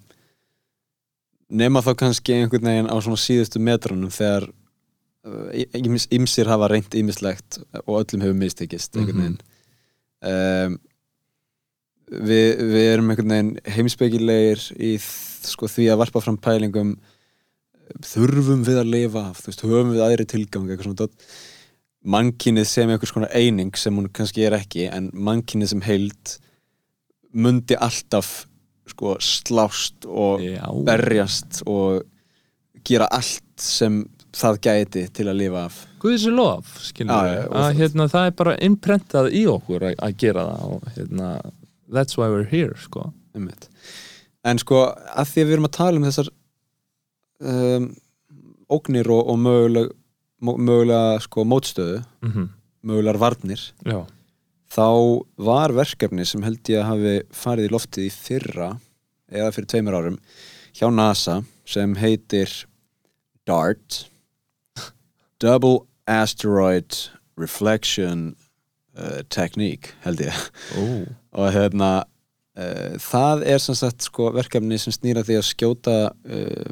[1.61, 7.61] nema þá kannski einhvern veginn á svona síðustu metrunum þegar uh, ymsir hafa reynt ýmislegt
[7.85, 9.41] og öllum hefur mistekist einhvern veginn.
[10.19, 10.79] Um,
[12.09, 16.97] við, við erum einhvern veginn heimspekilegir í sko, því að varpa fram pælingum.
[18.05, 21.31] Þurfum við að lifa af, þú veist, höfum við aðri tilgang eitthvað svona dót
[22.09, 26.35] mannkynið sem einhvers konar eining sem hún kannski er ekki en mannkynið sem heild
[27.35, 28.45] mundi alltaf
[28.89, 32.05] sko slást og já, berjast og
[32.87, 34.01] gera allt sem
[34.33, 35.77] það gæti til að lifa af.
[35.99, 39.95] Guðis er lof skilur Já, við, að hérna það er bara innprentað í okkur að,
[40.05, 41.29] að gera það og hérna
[41.91, 43.11] that's why we're here sko.
[44.45, 46.29] En sko að því að við erum að tala um þessar
[47.39, 47.89] um,
[48.71, 49.89] ógnir og, og möguleg,
[50.45, 52.47] mö- mögulega sko, mótstöðu mm
[52.79, 54.05] mögulegar varnir Já,
[54.71, 54.85] þá
[55.43, 58.69] var verkefni sem held ég að hafi farið í loftið í fyrra
[59.27, 60.15] eða fyrir tveimur árum
[60.79, 62.53] hjá NASA sem heitir
[63.43, 64.05] DART
[65.43, 66.95] Double Asteroid
[67.35, 68.35] Reflection
[68.99, 70.45] uh, Technique held ég.
[70.75, 70.83] Ó,
[71.39, 71.91] og hérna
[72.59, 76.71] uh, það er sem sagt sko verkefni sem snýra því að skjóta uh,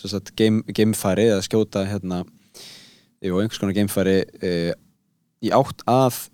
[0.00, 2.22] sem sagt game, gamefæri eða skjóta hérna
[3.20, 4.72] jú, einhvers konar gamefæri uh,
[5.44, 6.26] í átt að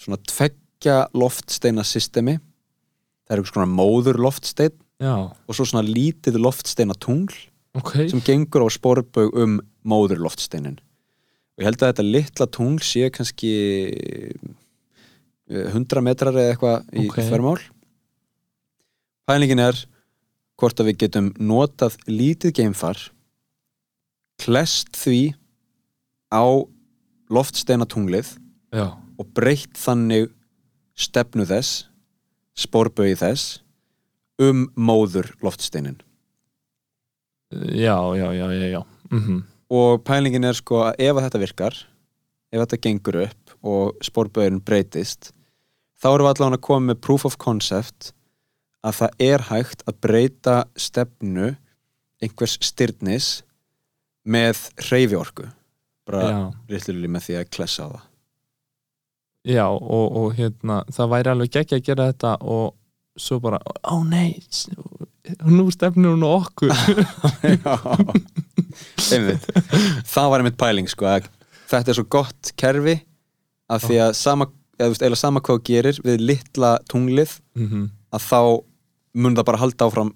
[0.00, 2.36] svona tveggja loftsteina systemi.
[3.24, 7.34] Það er einhvers konar móður loftstein já, og svo svona lítið loftsteina tungl
[7.78, 7.94] ok.
[8.10, 10.76] sem gengur á sporbaug um móður loftsteinin
[11.54, 13.52] og ég held að þetta litla tungl sé kannski
[13.94, 14.54] eh,
[15.50, 17.18] 100 metrar eða eitthvað í Ok.
[17.28, 17.60] þvermál
[19.28, 19.80] pælingin er
[20.60, 23.00] hvort að við getum notað lítið geimfar
[24.40, 25.34] klest því
[26.32, 26.44] á
[27.32, 28.34] loftsteina tunglið
[28.74, 30.30] Já, og breytt þannig
[30.98, 31.84] stefnu þess
[32.58, 33.60] sporbauði þess
[34.42, 36.00] um móður loftsteinin
[37.54, 38.82] já, já, já, já, já.
[39.12, 39.42] Mm
[39.74, 41.74] og pælingin er sko að ef þetta virkar
[42.52, 45.32] ef þetta gengur upp og spórböðurinn breytist
[46.00, 48.12] þá erum við allavega að koma með proof of concept
[48.84, 51.54] að það er hægt að breyta stefnu
[52.22, 53.28] einhvers styrnis
[54.24, 54.56] með
[54.86, 55.46] hreyfi orku
[56.04, 56.38] bara Já,
[56.74, 58.04] rillulega með því að klessa á það.
[59.44, 62.66] Já og, og hérna, það væri alveg ekki að gera þetta og
[63.20, 64.30] svo bara, ó nei
[65.48, 66.72] nú stefnir hún okkur.
[69.14, 69.44] Einmitt.
[70.08, 71.04] Það var einmitt pæling sko
[71.70, 72.96] þetta er svo gott kerfi
[73.70, 74.46] af því að sama,
[74.78, 78.40] eða, þú veist, eða sama hvað þú gerir við litla tunglið mm að þá
[79.14, 80.10] mun það bara halda áfram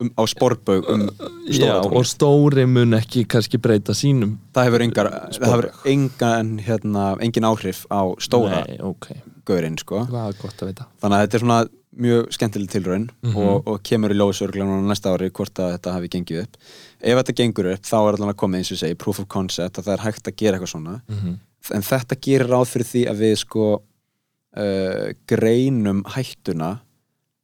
[0.00, 1.02] um, á sporbaug um
[1.48, 2.06] Já, stóra og tunglið.
[2.08, 7.84] stóri mun ekki kannski breyta sínum það hefur engar, það hefur engan, hérna, engin áhrif
[7.92, 9.10] á stóra Nei, ok,
[9.44, 10.06] gaurinn sko.
[10.08, 11.60] þannig að þetta er svona
[11.92, 13.36] mjög skemmtileg tilraun Mhm.
[13.36, 16.56] og, og kemur í ljóðsörglega núna næsta ári hvort að þetta hafi gengið upp
[17.02, 19.76] ef þetta gengur upp þá er allan að koma eins og segi proof of concept
[19.76, 21.36] að það er hægt að gera eitthvað svona mm -hmm.
[21.70, 26.72] En þetta gerir ráð fyrir því að við sko uh, greinum hættuna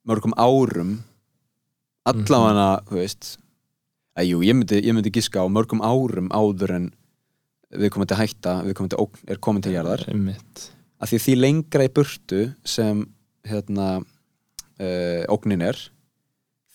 [0.08, 0.96] mörgum árum
[2.08, 3.34] allavega, þú veist
[4.18, 6.88] að jú, ég myndi, ég myndi giska á mörgum árum áður en
[7.76, 10.06] við komum til hætta, við komum til ógn, er komin til jarðar.
[10.98, 13.04] Að því því lengra í burtu sem
[13.46, 15.78] hérna uh, ógnin er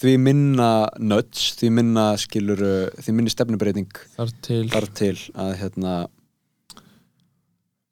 [0.04, 0.70] því minna
[1.00, 2.62] nudge, því minna skilur
[3.00, 5.94] því minni stefnubreiting Þar til, þar til að hérna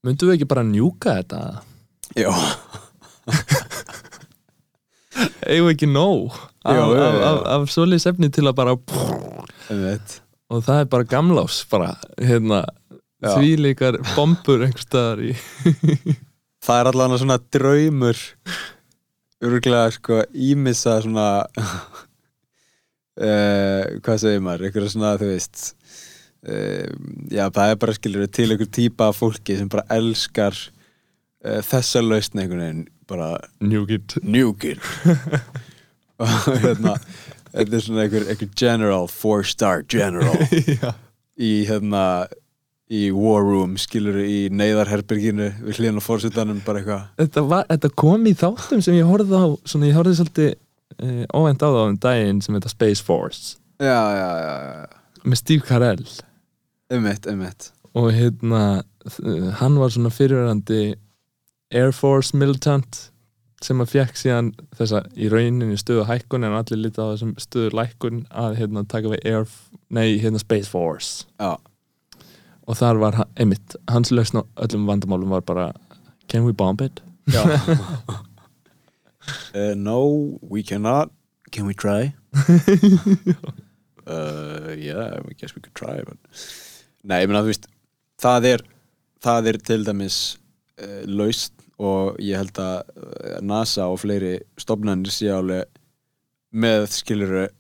[0.05, 1.41] myndum við ekki bara njúka þetta?
[2.17, 2.31] já,
[5.51, 6.31] Eigum við ekki nóg
[6.63, 8.73] af, jú, af, af, af svoleiðis efni til að bara
[10.51, 12.59] og það er bara gamlás bara, hérna
[13.21, 15.31] því líkar bombur einhvers staðar í
[16.65, 18.17] það er allavega svona draumur
[19.41, 21.27] örgulega sko ímissa svona
[21.57, 21.63] uh,
[24.03, 24.61] hvað segir maður?
[24.67, 25.55] Einhverja svona þú veist
[26.41, 32.01] já það er bara skilur til einhver típa af fólki sem bara elskar uh, þessa
[32.01, 34.81] lausn einhvern veginn bara njúkitt nuke it
[36.21, 36.95] og hérna
[37.51, 40.37] þetta er svona einhver, einhver general four star general.
[41.41, 42.05] Í hérna
[42.91, 47.05] í war room skilur í neyðarherberginu við hlýðan á fórsetanum bara eitthvað.
[47.21, 51.63] Þetta, þetta kom í þáttum sem ég horfði á svona ég horfði svolítið uh, óvænt
[51.63, 53.55] á það um daginn sem þetta Space Force.
[53.81, 56.03] Já, já, já, já, með Steve Carell
[56.91, 58.83] ummitt, ummitt og hérna
[59.59, 60.95] hann var svona fyrirverandi
[61.71, 63.11] Air Force militant
[63.61, 67.69] sem að fekk síðan þessa í rauninni stöðu hækkun en allir lítið á þessum stöðu
[67.77, 69.45] lækkun að hérna taka við Air,
[69.93, 71.27] nei, hérna Space Force.
[71.39, 71.57] Já,
[72.65, 75.73] og þar var hann- einmitt, hans lausn á öllum vandamálum var bara
[76.27, 77.01] can we bomb it?
[79.55, 81.11] uh, no, we cannot.
[81.51, 82.13] Can we try?
[84.07, 86.17] Uh, yeah, I guess we could try but...
[87.07, 87.67] nei, ég meina þú veist
[88.21, 88.63] það er,
[89.23, 90.19] það er til dæmis
[90.81, 95.69] uh, laust og ég held að uh, NASA og fleiri stofnanir sé alveg
[96.51, 97.51] með skiluru uh,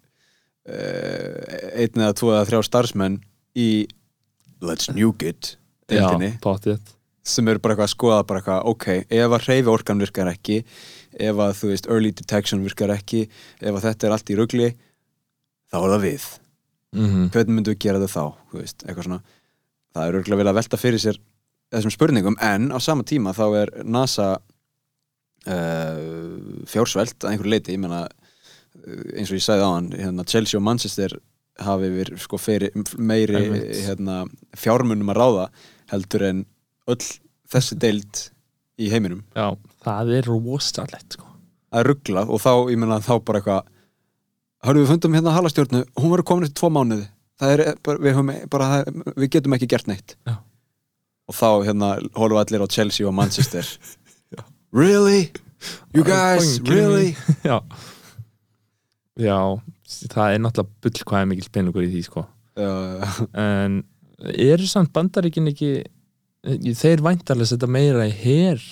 [0.71, 3.19] einn eða tvo eða þrjá starfsmenn
[3.57, 3.69] í
[4.61, 5.55] Let's Nuke It
[5.89, 6.97] deildinni Já, pottið
[7.31, 10.61] sem eru bara eitthvað að skoða bara eitthvað, ok, ef að hreyfi orkan virkar ekki
[11.11, 13.27] ef að þú veist early detection virkar ekki
[13.61, 14.69] ef að þetta er allt í rugli
[15.71, 16.25] þá er það við
[16.95, 17.29] mm -hmm.
[17.31, 18.23] hvernig myndum við gera það þá,
[18.53, 21.19] veist, það er örgulega vel að velta fyrir sér
[21.71, 24.39] þessum spurningum, en á sama tíma þá er NASA
[25.47, 30.59] uh, fjársvelt að einhverju leiti, meina uh, eins og ég sagði á hann, hérna Chelsea
[30.59, 31.15] og Manchester
[31.61, 32.39] hafi yfir sko,
[32.97, 33.39] meiri
[33.85, 34.25] hérna,
[34.57, 35.49] fjármunum að ráða
[35.91, 36.45] heldur en
[36.91, 37.03] öll
[37.51, 38.23] þessi deild
[38.81, 39.51] í heiminum já,
[39.85, 41.27] það er rosalegt sko.
[41.71, 43.69] að ruggla og þá, ég meina þá bara eitthvað
[44.67, 47.07] hörðu við fundum hérna halastjórnu hún verður komin eftir tvo mánuði.
[47.41, 50.15] Er við, höfum, bara, það, við getum ekki gert neitt.
[50.29, 50.35] Já.
[51.31, 53.67] og þá hérna horfum við allir á Chelsea og Manchester.
[54.71, 55.33] Really?
[55.93, 57.17] you guys, really?
[57.43, 57.59] já.
[59.19, 59.59] Já,
[60.07, 62.23] það er náttúrulega bull hvað er mikil peningur í því sko.
[63.35, 63.81] En
[64.31, 65.73] eru samt bandaríkin ekki
[66.79, 68.63] þeir væntarlega setja meira í her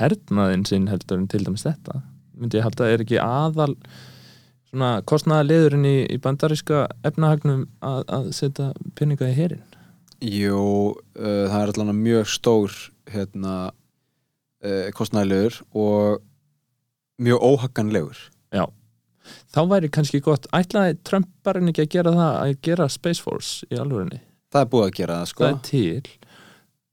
[0.00, 2.00] hernaðin sinn heldur en til dæmis þetta?
[2.36, 3.74] Myndi ég halda er ekki aðal
[4.76, 9.64] svona kostnaða liðurinn í, í bandaríska efnahagnum að, að setja peninga í herin
[10.24, 12.76] Jú, uh, það er allan mjög stór
[13.12, 13.56] hérna
[14.64, 16.22] uh, kostnæðilegur og
[17.20, 18.22] mjög óhagganlegur.
[18.54, 18.64] Já.
[19.52, 23.24] Þá væri kannski gott, ætlaði Trump bara en ekki að gera það, að gera Space
[23.24, 24.22] Force í alvörinni,
[24.54, 25.44] það er búið að gera það sko.
[25.44, 26.16] Það er til.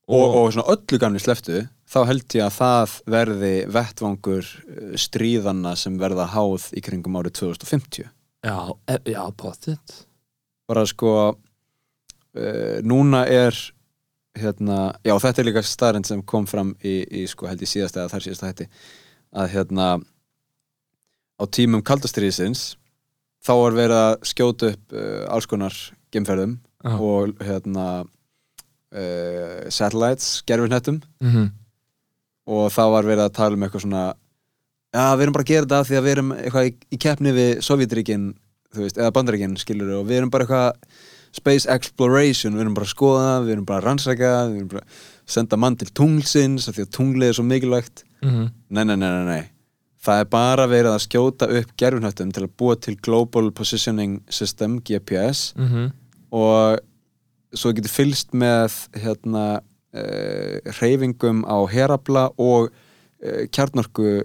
[0.04, 1.64] Og, og svona öllu gamli sleftu
[1.94, 7.38] þá held ég að það verði vettvangur uh, stríðanna sem verða háð í kringum árið
[7.44, 8.58] 2050 já,
[8.90, 9.96] e, já, potið
[10.70, 13.58] bara sko uh, núna er
[14.40, 18.00] hérna, já þetta er líka starrend sem kom fram í, í sko held ég síðast
[18.00, 18.70] eða þar síðast hætti
[19.34, 19.90] að hérna
[21.38, 22.74] á tímum kaldastriðisins
[23.44, 25.78] þá var verið að skjóta upp uh, alls konar
[26.14, 26.98] gemferðum Já.
[27.00, 27.86] og hérna
[29.74, 31.48] satellites, gerfinhettum mm
[32.50, 34.04] og þá var verið að tala um eitthvað svona
[34.94, 37.34] já, við erum bara að gera þetta því að við erum eitthvað í, í keppni
[37.36, 38.30] við Sovjetríkin
[38.78, 41.02] veist, eða Bandaríkin, skilur og við erum bara eitthvað
[41.34, 44.84] space exploration við erum bara að skoða við erum bara að rannsaka við erum bara
[44.84, 48.48] að senda mann til tunglsins því að tunglið er svo mikilvægt -hmm.
[48.70, 49.44] nei, nei, nei, nei, nei
[50.04, 54.80] það er bara verið að skjóta upp gerfinhættum til að búa til Global Positioning System,
[54.80, 55.92] GPS Mm -hmm.
[56.32, 56.80] og
[57.54, 59.62] svo getur fylgst með hérna
[60.80, 64.24] reyfingum á herabla og uh, kjarnorku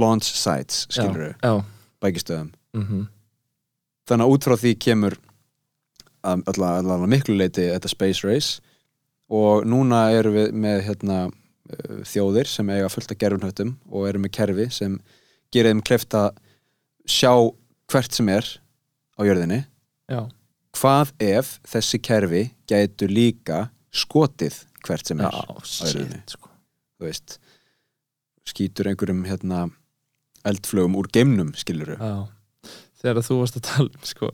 [0.00, 1.64] launch sites, skilur já,
[2.00, 2.52] bækistöðum.
[2.74, 3.06] mm -hmm.
[4.08, 5.18] Þannig að út frá því kemur
[6.22, 8.60] allavega miklu leiti þetta space race
[9.30, 14.18] og núna erum við með hérna uh, þjóðir sem eiga fullt af gerfunhöttum og eru
[14.18, 15.00] með kerfi sem
[15.52, 16.34] gerir þeim kleft að
[17.06, 17.32] sjá
[17.90, 18.46] hvert sem er
[19.18, 19.64] á jörðinni
[20.10, 20.28] já,
[20.76, 26.50] hvað ef þessi kerfi gætu líka skotið hvert sem já, er shit sko.
[26.98, 27.38] þú veist
[28.48, 29.68] skýtur einhverjum hérna
[30.48, 32.28] eldflögum úr geimnum skiluru Já,
[33.02, 34.30] þegar þú varst að tala um sko,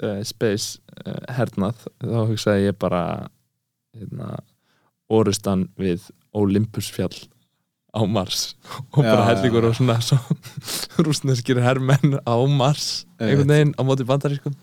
[0.00, 3.04] uh, space uh, hernað, þá hugsaði ég bara
[3.96, 4.34] hérna,
[5.12, 7.26] orustan við Olympusfjall
[7.92, 8.54] á Mars.
[8.96, 10.16] Og bara Já, hellingur já, og svona svo,
[11.04, 14.56] rúsneskir hermenn á Mars einhvern veginn á móti bandarískum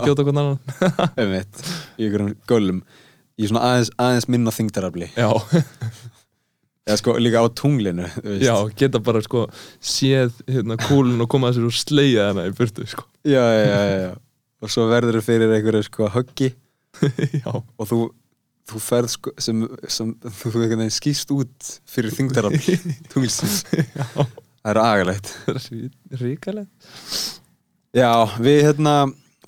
[0.00, 1.44] skjóta hvernig annan.
[2.00, 2.80] Í einhverjum gölum
[3.38, 5.28] í svona aðeins, aðeins minna þingdarafli já,
[6.88, 8.08] eða sko líka á tunglinu
[8.42, 9.46] já, geta bara sko
[9.78, 13.06] séð hérna kúlun og koma að sér og slegja hana í burtu sko.
[13.24, 14.12] Já, já, já, já,
[14.62, 16.52] og svo verður þau fyrir einhverju sko höggi.
[17.40, 17.98] Já, og þú
[18.68, 22.76] þú ferð sko sem, sem þú veginn skýst út fyrir þingdarafli
[23.12, 23.62] tunglsins.
[23.72, 25.32] Já, það er agalegt.
[26.20, 26.92] Ríkalegt.
[27.96, 28.94] Já, við hérna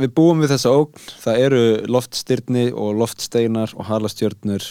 [0.01, 4.67] við búum við þessa ógn, það eru loftstyrni og loftsteinar og halastjörnur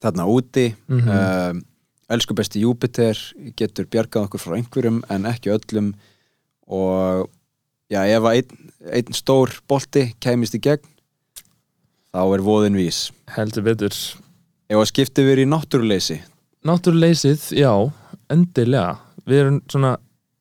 [0.00, 0.70] þarna úti.
[0.88, 1.08] Mhm.
[1.08, 1.66] um,
[2.10, 3.18] elsku besti Júpiter
[3.54, 5.92] getur bjargað okkur frá einhverjum en ekki öllum.
[6.66, 7.28] Og
[7.90, 10.86] já, ef einn, einn stór bolti kæmist í gegn
[12.10, 13.10] þá er voðin vís.
[13.30, 13.94] Heldur betur.
[14.70, 16.18] Ef að skipti verið í náttúruleysi.
[16.66, 17.72] Náttúruleysið, já,
[18.30, 18.98] endilega.
[19.26, 19.94] Við erum svona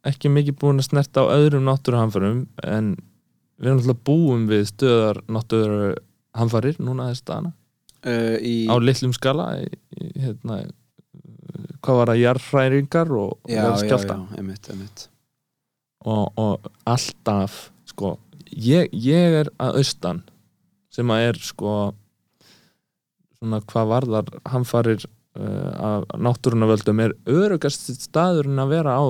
[0.09, 2.95] ekki mikið búin að snerta á öðrum náttúruhamförum en
[3.59, 7.53] við erum alltaf búum við stöðar náttúruhamfarir núna þess dana
[8.07, 9.69] uh, í, á litlum skala í,
[9.99, 10.61] í, hérna,
[11.83, 14.19] hvað var það, jarðhræringar og já, já, skjálta
[16.07, 18.17] og, og alltaf sko,
[18.55, 20.23] ég, ég er að austan
[20.93, 21.73] sem að er sko
[23.39, 25.03] svona hvað varðar hamfarir
[25.39, 29.05] uh, af náttúrunavöldum er örugast staðurinn að vera á,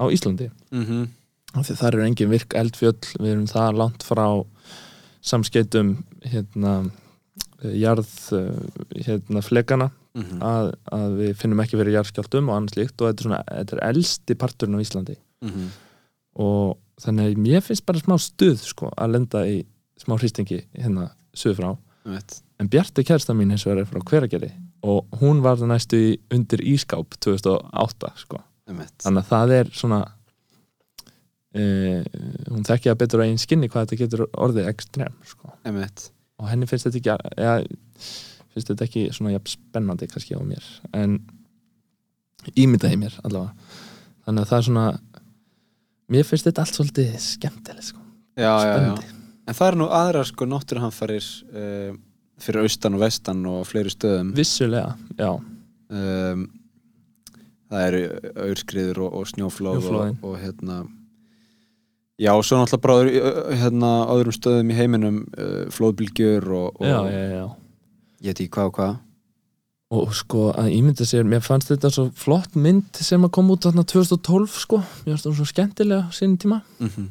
[0.00, 0.50] á Íslandi.
[0.72, 1.02] Mm -hmm.
[1.02, 1.21] af
[1.60, 4.26] því þar eru engin virk eldfjöll við erum það langt frá
[5.22, 6.76] samskeitum hérna
[7.62, 8.08] jarð
[8.96, 13.22] hérna flekana mhm, að, að við finnum ekki verið jarðskjáltum og annars líkt og þetta
[13.22, 15.18] er svona, þetta er elsti parturinn á Íslandi.
[15.42, 15.70] Mhm.
[16.42, 19.62] og þannig að mér finnst bara smá stuð sko, að lenda í
[20.00, 21.70] smá hristingi hérna suður frá
[22.06, 22.38] einmitt.
[22.62, 24.52] En Bjarti kærsta mín eins og er frá hveragerði
[24.86, 28.40] og hún var það næstu í undir ískáp 2008 sko.
[28.66, 30.00] þannig að það er svona
[31.58, 32.02] uh,
[32.50, 35.54] hún þekki að betur á einn skinni hvað þetta getur orðið ekstrem sko.
[36.42, 37.54] Og henni finnst þetta ekki ja,
[38.52, 40.68] finnst þetta ekki svona jafn spennandi kannski á mér
[40.98, 41.18] en
[42.58, 43.52] ímyndaði mér allavega.
[44.26, 44.86] Þannig að það er svona
[46.12, 48.00] mér finnst þetta allt svolítið skemmtileg sko.
[48.38, 49.20] Já, já, já.
[49.42, 51.94] En það er nú aðrar sko náttúruhamfarir uh,
[52.42, 54.32] fyrir austan og vestan og fleiri stöðum.
[54.34, 55.30] Vissulega, já,
[55.92, 56.44] um,
[57.72, 58.00] Það eru
[58.50, 60.82] aurskriður og, og snjóflóð og, og hérna
[62.22, 66.98] Já, og svo náttúrulega bara hérna, öðrum stöðum í heiminum uh, flóðbylgjur og, og já,
[67.10, 67.46] já, já.
[68.22, 69.00] Ég veit ekki hvað og hvað.
[69.92, 73.66] Og sko að ímynda sér, mér fannst þetta svo flott mynd sem að koma út
[73.66, 76.62] þarna 2012 sko, mér fannst það svo skemmtilega á sínum tíma.
[76.80, 77.10] Mm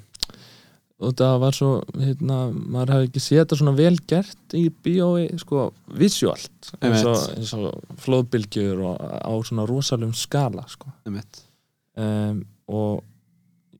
[1.02, 5.24] og það var svo, hérna, maður hefði ekki séð þetta svona vel gert í bíói
[5.42, 6.74] sko, visuált.
[6.78, 7.40] Eins og, Einmitt.
[7.40, 10.92] eins og flóðbylgjur og á svona rosalum skala sko.
[11.10, 11.42] Emmett
[11.98, 13.02] um, og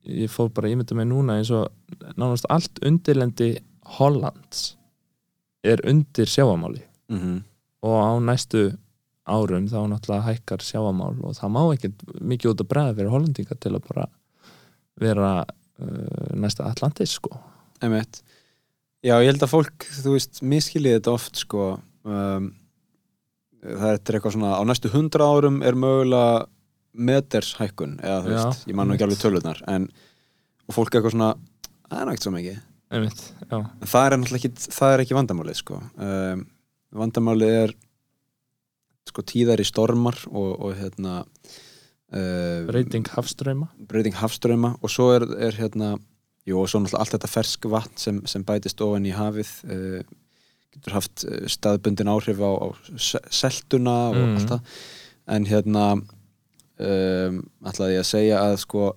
[0.04, 1.70] ég fór bara að ímynda mig núna eins og
[2.18, 3.54] nánast allt undirlendi
[3.98, 4.76] Hollands
[5.64, 7.42] er undir sjáamáli mm -hmm.
[7.82, 8.78] og á næstu
[9.26, 13.56] árum þá náttúrulega hækkar sjáamál og það má ekkert mikið út að bregða fyrir hollendinga
[13.60, 14.06] til að bara
[14.96, 15.46] vera
[15.80, 17.30] uh, næsta Atlantis sko.
[17.82, 18.24] Emmett
[19.02, 21.80] Já, ég held að fólk, þú veist, miskiljið þetta oft sko.
[22.06, 22.52] Um,
[23.62, 26.46] það er eitthvað svona á næstu hundra árum er mögulega
[26.94, 29.88] metershækkun eða þú veist, ég man nú ekki alveg tölunar en,
[30.72, 31.30] fólk er eitthvað svona
[31.92, 32.60] það er náttúrulega svo mikið.
[32.92, 33.22] Einmitt,
[33.88, 35.80] það er náttúrulega ekki, það er ekki vandamálið sko.
[36.04, 36.46] Um,
[36.92, 37.74] vandamálið er
[39.12, 45.56] sko tíðari stormar og, og hérna uh, breyting hafströyma breyting hafströma og svo er, er
[45.60, 45.94] hérna
[46.48, 50.02] jú, og svo náttúrulega allt þetta fersk vatn sem, sem bætist ofan í hafið uh,
[50.72, 54.36] getur haft uh, staðbundin áhrif á, á se- seltuna og Mhm.
[54.40, 54.82] allt það.
[55.32, 55.86] En hérna
[56.88, 57.38] um,
[57.68, 58.90] ætlaði ég að segja að sko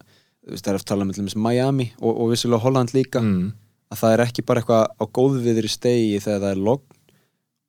[0.44, 3.47] það er að tala um til dæmis Miami og, og vissilega Holland líka mm,
[3.93, 7.01] að það er ekki bara eitthvað á góðviðri stegi þegar það er logn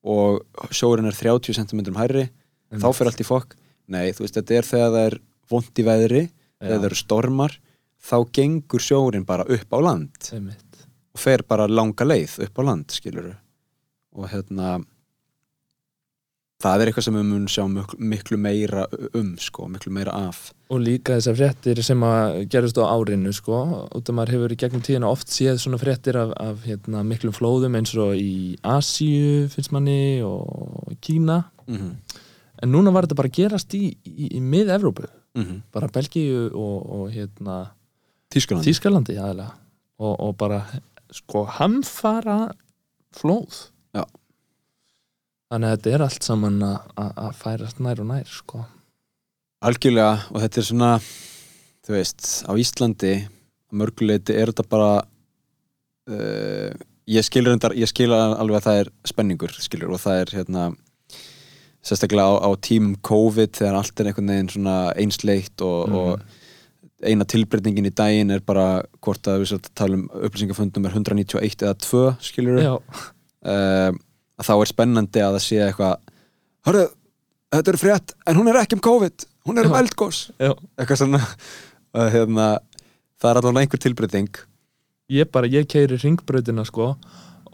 [0.05, 2.27] og sjórin er 30 cm hærri
[2.75, 3.55] þá fyrir allt í fokk.
[3.89, 5.15] Nei, þú veist, þetta er þegar það er
[5.49, 7.55] vond í veðri þegar það eru stormar
[8.05, 10.85] þá gengur sjórin bara upp á land einmitt.
[11.15, 13.31] og fer bara langa leið upp á land skilur
[14.15, 14.77] og hérna
[16.65, 18.85] það er eitthvað sem við munum sjá miklu, miklu meira
[19.15, 20.49] um sko, miklu meira af.
[20.73, 23.59] Og líka þessar fréttir sem að gerast á árinu sko,
[23.95, 27.35] út af maður hefur í gegnum tíðina oft séð svona fréttir af, af hérna, miklum
[27.35, 31.43] flóðum eins og í Asíu finnst manni og Kína.
[31.67, 31.93] Mm -hmm.
[32.63, 37.11] en núna var þetta bara gerast í, í, í mið-Evrópu, Mm bara Belgíu og, og
[37.11, 37.71] hérna
[38.31, 39.51] Þískuland Þískalandi aðeinslega
[39.99, 40.65] og, og bara
[41.11, 42.51] sko hamfara
[43.15, 43.69] flóð.
[45.55, 48.65] Þannig að þetta er allt saman að- færast nær og nær sko.
[49.65, 50.91] algjörlega og þetta er svona
[51.85, 53.13] þú veist, á Íslandi
[53.73, 54.91] mörguleiti er þetta bara
[56.09, 56.69] uh,
[57.07, 60.65] ég skilur endar, ég skilur alveg að það er spenningur skilur og það er hérna
[61.85, 65.95] sérstaklega á, á tímum COVID þegar allt er einhvern veginn svona einsleitt og, Mhm.
[65.95, 66.21] og
[67.05, 71.75] eina tilbreytingin í daginn er bara hvort að við tala um upplýsingafundum er 191 eða
[71.77, 72.73] 2 skilur Já,
[73.45, 73.91] uh,
[74.39, 75.95] að þá er spennandi að það sé eitthvað
[76.67, 76.85] hörru,
[77.55, 81.21] þetta er frétt en hún er ekki um COVID, hún er um eldgós eitthvað svona
[81.21, 82.49] uh, hérna,
[83.21, 84.43] það er allavega einhver tilbreyting.
[85.13, 86.95] Ég bara, ég keiri ringbrautina sko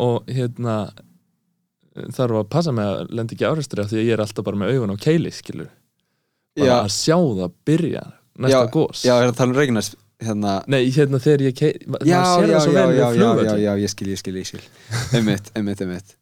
[0.02, 0.86] og hérna
[2.16, 4.60] þarf að passa mig að lenda ekki árestri af því að ég er alltaf bara
[4.62, 5.68] með augun á keili skilur
[6.56, 8.06] bara já, að sjá það byrja
[8.42, 9.92] næsta Já, gós já, er það að tala um Reykjanes
[10.22, 14.36] hérna, nei, hérna þegar ég keiri já, já, já, já, já, ég skil, ég skil,
[14.40, 14.64] ég skil.
[15.18, 16.16] Einmitt, einmitt, einmitt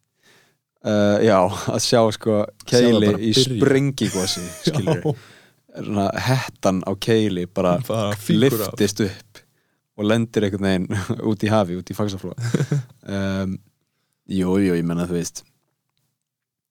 [0.86, 1.38] uh, já,
[1.74, 3.32] að sjá sko keili í
[5.70, 8.74] svona hettan á keili bara bara fíkur af.
[8.74, 9.42] liftist upp
[10.00, 10.88] og lendir einhvern veginn
[11.30, 12.36] út í hafi, út í fagsaflóa
[13.06, 13.58] um,
[14.30, 15.40] Jú, jú, ég menna þú veist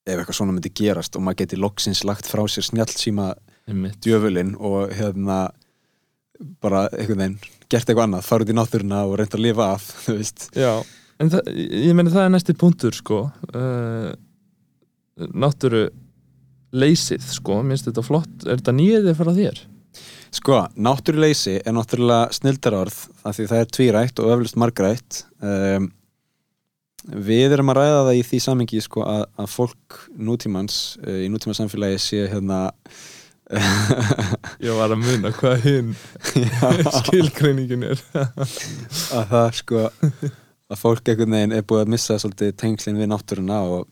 [0.08, 2.66] ef eitthvað svona myndi gerast og maður geti loksins lagt frá sér
[3.70, 4.00] Einmitt.
[4.02, 5.50] djöfulinn og hérna
[6.64, 7.36] bara einhvern veginn
[7.70, 10.46] gert eitthvað annað, fara út í náttúruna og reynda að lifa af, þú veist.
[10.58, 10.72] Já,
[11.20, 13.24] en það, ég meina það er næsti punktur sko.
[13.54, 14.12] Uh,
[15.36, 15.90] náttúru
[16.72, 18.34] leysið sko, minnst þetta flott.
[18.46, 19.62] Er þetta nýðið frá þér?
[20.30, 25.24] Sko, náttúruleysi er náttúrulega snildarorð af því það er tvírætt og öflust margrætt.
[25.42, 25.90] Um,
[27.10, 31.30] Við erum að ræða það í því samingi sko, að, að fólk nútímans uh, í
[31.32, 32.66] nútíma samfélagi sé hérna
[34.66, 35.96] Ég var að muna hvað hinn
[37.00, 38.04] skilgreiningin er.
[38.14, 39.88] Að það sko
[40.70, 43.88] að fólk einhvern veginn er búið að missa svolítið tengslinn við náttúruna og,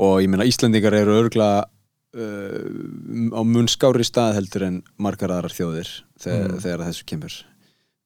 [0.00, 5.54] og ég meina Íslendingar eru örgla uh, á mun skári stað heldur en margar aðrar
[5.54, 6.60] þjóðir þegar, Mm.
[6.64, 7.36] þegar þessu kemur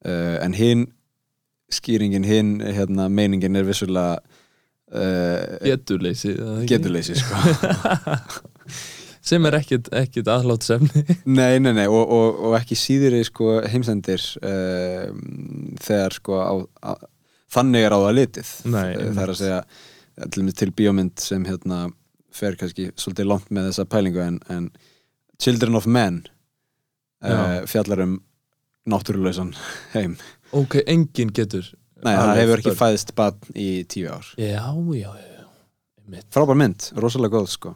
[0.05, 0.87] uh, en hinn
[1.73, 4.21] skýringin, hinn hérna, meiningin er vissulega
[4.93, 6.35] uh, Geturleysi
[6.69, 7.35] geturleysi sko.
[9.25, 11.05] Sem er ekkit aðláttsefni
[11.39, 15.09] nei, nei, nei, og, og, og ekki síður sko, heimsendir uh,
[15.81, 16.93] þegar sko á, á,
[17.55, 18.51] þannig er á það litið.
[18.75, 19.61] Nei, Eh, það er að segja
[20.61, 21.87] til, bíómynd sem hérna
[22.35, 24.69] fer kannski svolítið langt með þessa pælingu en, en
[25.41, 26.21] Children of Men
[27.25, 28.19] uh, fjallar um
[28.91, 29.55] náttúrulausan
[29.95, 30.19] heim.
[30.55, 31.71] Ok, enginn getur
[32.05, 34.29] Nei, það hefur ekki fæðist batn í tíu ár.
[34.37, 34.69] Já,
[34.99, 36.21] já, já.
[36.35, 37.73] Frábær mynd, rosalega góð sko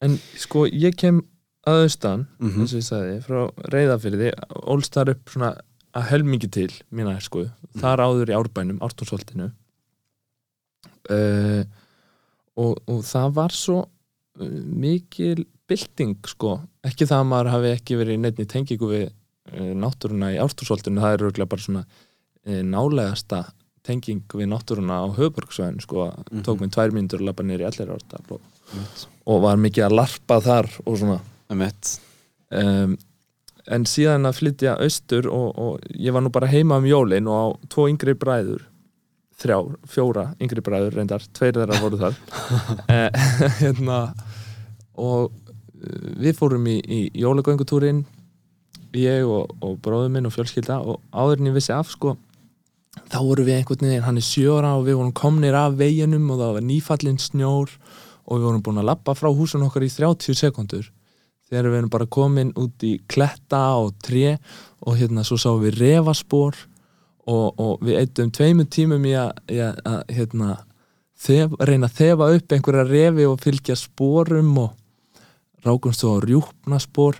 [0.00, 1.20] En sko, ég kem
[1.68, 3.40] að austan mm eins og ég sagði, frá
[3.74, 4.30] reyðafyrði
[4.72, 5.50] ólst þar upp svona
[5.92, 7.44] að helmingi til mína sko,
[7.80, 9.50] þar áður í árbænum ártúnsholtinu
[11.10, 11.62] uh,
[12.60, 16.56] og, og það var svo uh, mikil bylting sko,
[16.86, 21.16] ekki það að maður hafi ekki verið neittni tengingu við uh, náttúruna í ártúnsholtinu, það
[21.18, 21.84] er örgulega bara svona
[22.64, 23.42] nálegasta
[23.84, 26.42] tenging við náttúruna á höfuborgsvæðinu sko, Mhm.
[26.46, 28.40] tók mér tvær að labba niður í allir árdal og,
[29.30, 31.20] og var mikið að larpa þar og svona.
[32.50, 32.96] Um,
[33.70, 37.38] en síðan að flytja austur og, og ég var nú bara heima um jólin og
[37.38, 38.66] á tvo yngri bræður
[39.40, 42.18] þrjár, fjóra yngri bræður reyndar, tveir þeirra voru þar.
[42.90, 43.28] Eh,
[43.60, 44.00] hérna
[44.98, 48.02] og eh, við fórum í, í jólagöngutúrin
[48.96, 52.16] ég og, og bróður minn og fjölskylda og áður en ég vissi af sko
[53.10, 56.40] þá vorum við einhvern veginn, hann er sjóra og við vorum komnir af veginum og
[56.42, 57.74] það var nýfallin snjór
[58.26, 60.88] og við vorum búin að lappa frá húsun okkar í 30 sekundur
[61.50, 64.36] þegar við erum bara komin út í kletta og tré
[64.86, 66.54] og hérna svo sáum við refaspor
[67.26, 70.50] og, og við eittum tveimur tímum í að, í að, að hérna,
[71.20, 74.70] þef, reyna að þefa upp einhverja refi og fylgja sporum og
[75.66, 77.18] rákumst svo á rjúpnaspor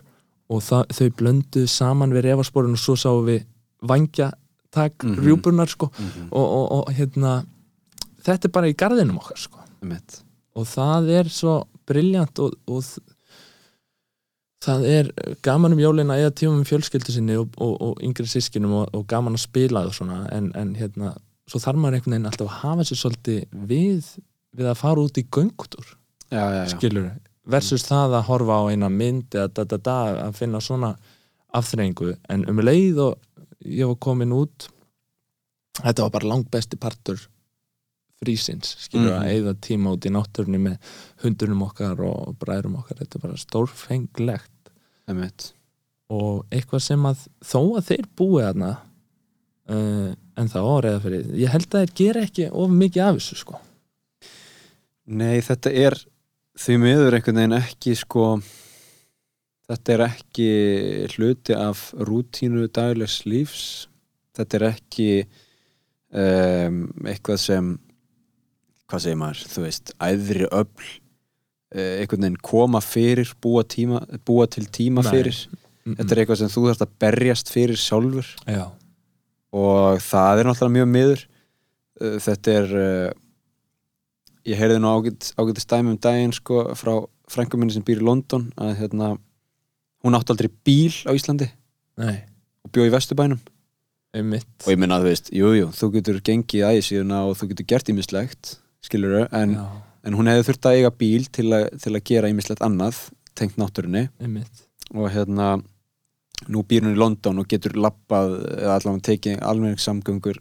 [0.51, 3.43] og það, þau blönduð saman við refasporin og svo sáum við
[3.83, 5.19] vangjatak Mhm.
[5.27, 5.91] rjúpunar sko.
[5.99, 7.45] Mm og, og, og hérna
[8.25, 9.59] þetta er bara í garðinum okkar sko.
[9.83, 10.23] Emmett
[10.61, 11.57] og það er svo
[11.89, 12.85] briljant og, og
[14.65, 15.11] það er
[15.45, 19.39] gaman um jólina eða tímum fjölskyldu sinni og, og, og yngri sískinum og, og gaman
[19.39, 21.15] að spila og svona en, en hérna,
[21.49, 24.13] svo þarf maður einhvern veginn alltaf að hafa sér svolítið við
[24.57, 25.27] við að fara út í
[26.31, 27.09] já skilur,
[27.47, 29.97] versus það að horfa á eina mynd eða da da da
[30.27, 30.95] að finna svona
[31.57, 34.69] afþrengu en um leið og ég var komin út
[35.81, 37.23] þetta var bara langt besti partur
[38.21, 39.23] frísins, skilur Mhm.
[39.23, 40.79] að eigða tíma út í náttúrunni með
[41.25, 44.73] hundunum okkar og bræðurum okkar, þetta er bara stórfenglegt.
[46.11, 48.71] Og eitthvað sem að þó að þeir búi þarna
[49.71, 53.37] uh, en það áreiða fyrir ég held að þeir gera ekki of mikið af þessu
[53.37, 53.61] sko.
[55.07, 55.97] Nei, þetta er
[56.59, 58.25] því miður einhvern veginn ekki sko
[59.71, 60.49] þetta er ekki
[61.15, 63.87] hluti af rútínu daglegs lífs.
[64.35, 65.09] Þetta er ekki
[66.13, 67.71] um, eitthvað sem
[68.91, 74.49] hvað segir maður, þú veist æðri öfl uh, einhvern veginn koma fyrir búa, tíma, búa
[74.51, 75.11] til tíma Nei.
[75.15, 75.41] fyrir.
[75.91, 78.29] Þetta er eitthvað sem þú þarfst að berjast fyrir sjálfur.
[78.45, 78.67] Já,
[79.57, 81.27] og það er náttúrulega mjög miður.
[82.01, 83.19] Uh, þetta er uh,
[84.49, 86.95] ég heyrði nú ágætt, ágætt stæmi um daginn sko frá
[87.31, 89.15] frænkum minni sem býr í London að hérna
[90.05, 91.51] hún átti aldrei bíl á Íslandi
[92.01, 92.25] nei,
[92.65, 93.41] og bjó í Vesturbænum.
[94.17, 94.49] Einmitt.
[94.65, 97.53] Og ég minna að þú veist, jú, jú, þú getur gengið æði síðuna og þú
[97.53, 99.57] getur gert ímislegt skilur en,
[100.07, 103.03] en hún hefði þurft að eiga bíl til, a, til að gera ímislegt annað
[103.39, 104.09] tengt náttúrunni.
[104.21, 104.65] Einmitt.
[104.95, 105.59] Og hérna
[106.51, 110.41] nú býr hún í London og getur lappað eða allavega tekið almenningssamgöngur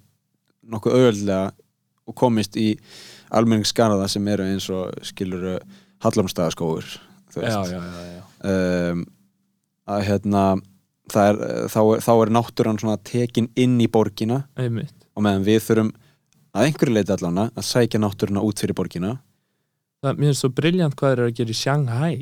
[0.69, 1.51] nokkuð auðvöldlega
[2.09, 2.71] og komist í
[3.35, 5.59] almenningsskarða sem eru eins og skilur
[6.03, 6.87] Hallamstæðaskóur
[7.35, 9.01] um,
[9.89, 11.39] að hérna er,
[11.69, 14.43] þá, er, þá er náttúran svona tekin inn í borgina.
[14.59, 14.95] Einmitt.
[15.17, 15.91] Og meðan við þurfum
[16.55, 19.17] að einhverju leiti allavega að sækja náttúruna út fyrir borgina.
[19.99, 22.17] Það, mér finnst svo briljant hvað þeir eru að gera í Shanghai.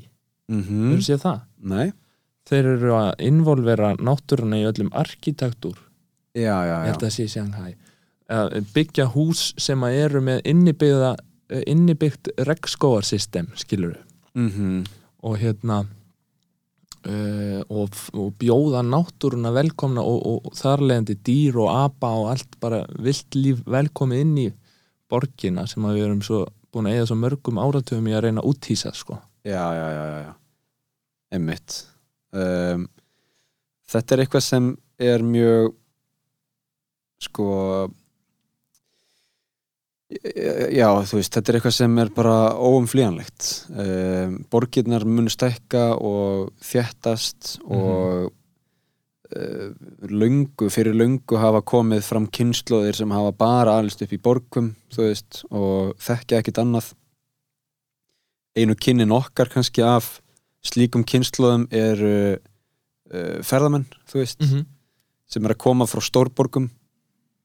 [0.47, 0.91] Mm mm.
[0.95, 1.39] þú séð það?
[1.73, 1.87] Nei,
[2.47, 5.75] Þeir eru að involvera náttúruna í öllum arkitektúr
[6.31, 6.93] já, já, já.
[7.01, 7.73] það sé í Shanghai.
[8.31, 10.47] Að byggja hús sem að eru með
[11.67, 13.97] innibyggt regnskóarsystem skilur
[14.35, 14.85] mm
[15.27, 15.81] og hérna
[17.07, 22.83] uh, og, og bjóða náttúruna velkomna og, og, þarlegandi dýr og apa og allt bara
[23.03, 24.47] vilt líf velkomið inn í
[25.07, 26.43] borgina sem við erum svo
[26.73, 29.21] búin að eða svo mörgum áratöfum í að reyna að úthýsa sko.
[29.47, 30.33] Já, já, já, já.
[31.33, 31.77] Einmitt.
[32.35, 32.87] Um,
[33.87, 35.71] þetta er eitthvað sem er mjög
[37.23, 37.47] sko
[40.07, 43.47] já, þú veist, þetta er eitthvað sem er bara óumflýjanlegt.
[43.73, 49.73] Um, borgirnar munu stækka og þjættast og uh,
[50.07, 55.09] löngu, fyrir löngu hafa komið fram kynnslóðir sem hafa bara alist upp í borgum, þú
[55.09, 56.93] veist og þekkja ekkit annað.
[58.57, 60.17] Einu kynnin okkar kannski af
[60.65, 62.33] slíkum kynnslóðum er uh,
[63.11, 64.65] uh, ferðamenn, þú veist mm
[65.31, 66.69] sem er að koma frá stórborgum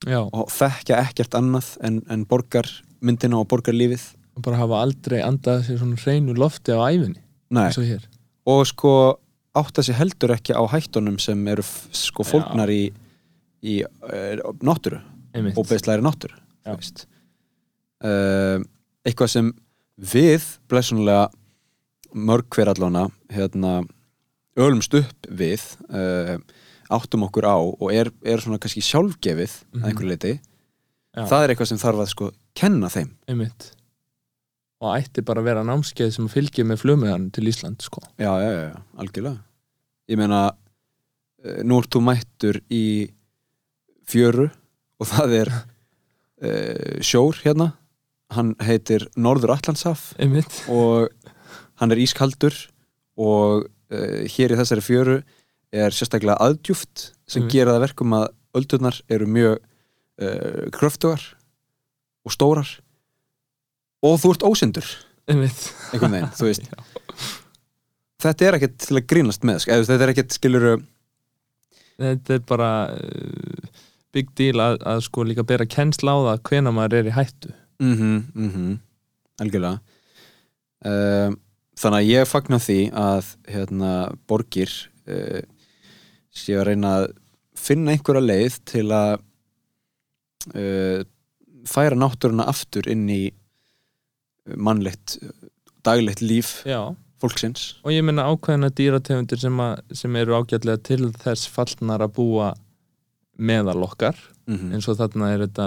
[0.07, 4.09] já, og þekkja ekkert annað en, en borgarmyndina og borgarlífið.
[4.39, 7.21] Og bara hafa aldrei andað sér svona hreinu lofti á æfinni
[7.53, 8.07] og hér.
[8.49, 8.93] Og sko
[9.59, 12.87] átta sig heldur ekki á hættunum sem eru sko fólknar í,
[13.61, 15.03] í uh, náttúru.
[15.33, 16.37] Einmitt, óbeðslæri náttúru
[18.03, 18.59] uh,
[19.07, 19.51] eitthvað sem
[20.13, 21.29] við blessunlega
[22.13, 23.83] mörg hver allána hérna,
[24.59, 26.37] ölumst upp við uh,
[26.97, 29.83] áttum okkur á og er, er svona kannski sjálfgefið Mhm.
[29.83, 30.33] að einhverju leiti
[31.13, 31.25] Já.
[31.29, 33.71] það er eitthvað sem þarf að sko kenna þeim einmitt
[34.83, 38.01] og ætti bara að vera námskeið sem fylgir með flugmiðan til Ísland sko.
[38.19, 39.39] já, já, já, algjörlega
[40.11, 43.11] ég meina uh, nú ert þú mættur í
[44.09, 44.49] fjöru
[45.01, 47.73] og það er uh, sjór hérna
[48.33, 50.15] hann heitir Norður Allandshaf
[50.73, 51.13] og
[51.81, 52.55] hann er ískaldur
[53.21, 55.19] og uh, hér í þessari fjöru
[55.73, 57.51] er sérstaklega aðdjúft sem Mhm.
[57.55, 58.27] gera það verkum að
[58.59, 59.59] öldurnar eru mjög
[60.23, 61.23] uh, kröftugar
[62.27, 62.69] og stórar.
[64.03, 64.45] Og þú ert
[65.31, 65.63] einmitt.
[65.95, 66.67] Einhvern veginn, þú veist.
[68.23, 69.73] Þetta er ekkert til að grínast með sko.
[69.75, 70.75] eða, þetta er ekkert skiluru
[72.03, 73.81] þetta er bara uh,
[74.15, 77.51] big deal að, að sko líka bera kennsla á það hvena maður er í hættu.
[77.83, 78.69] Mhm, mhm,
[79.43, 79.81] algjörlega.
[80.85, 81.37] Um,
[81.79, 83.91] þannig að ég fagna því að hérna,
[84.31, 84.71] borgir
[85.09, 85.43] uh,
[86.33, 87.07] séu að reyna að
[87.59, 89.15] finna einhverja leið til að
[90.57, 91.05] uh,
[91.69, 93.23] færa náttúruna aftur inn í
[94.59, 95.19] mannlegt
[95.87, 97.77] daglegt líf já, fólksins.
[97.87, 102.53] Og ég meina ákveðina dýrategundir sem, að, sem eru ágætlega til þess fallnar að búa
[103.39, 104.19] meðal okkar.
[104.51, 105.67] Mm eins og þarna er þetta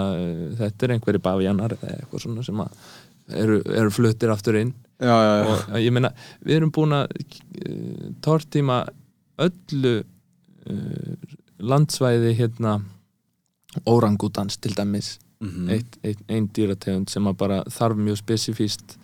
[0.58, 2.74] þetta er einhverju bafjanar eða eitthvað svona sem að
[3.32, 4.74] eru, eru fluttir aftur inn.
[5.00, 5.54] Já, já, já.
[5.72, 6.10] og ég meina
[6.44, 8.82] við erum búin að uh, tortíma
[9.40, 10.04] öllu uh,
[11.58, 12.80] landsvæði hérna
[13.86, 15.68] órangútans til dæmis Mhm.
[15.68, 18.96] eitt, eitt, ein dýrategund sem bara þarf mjög spesifíst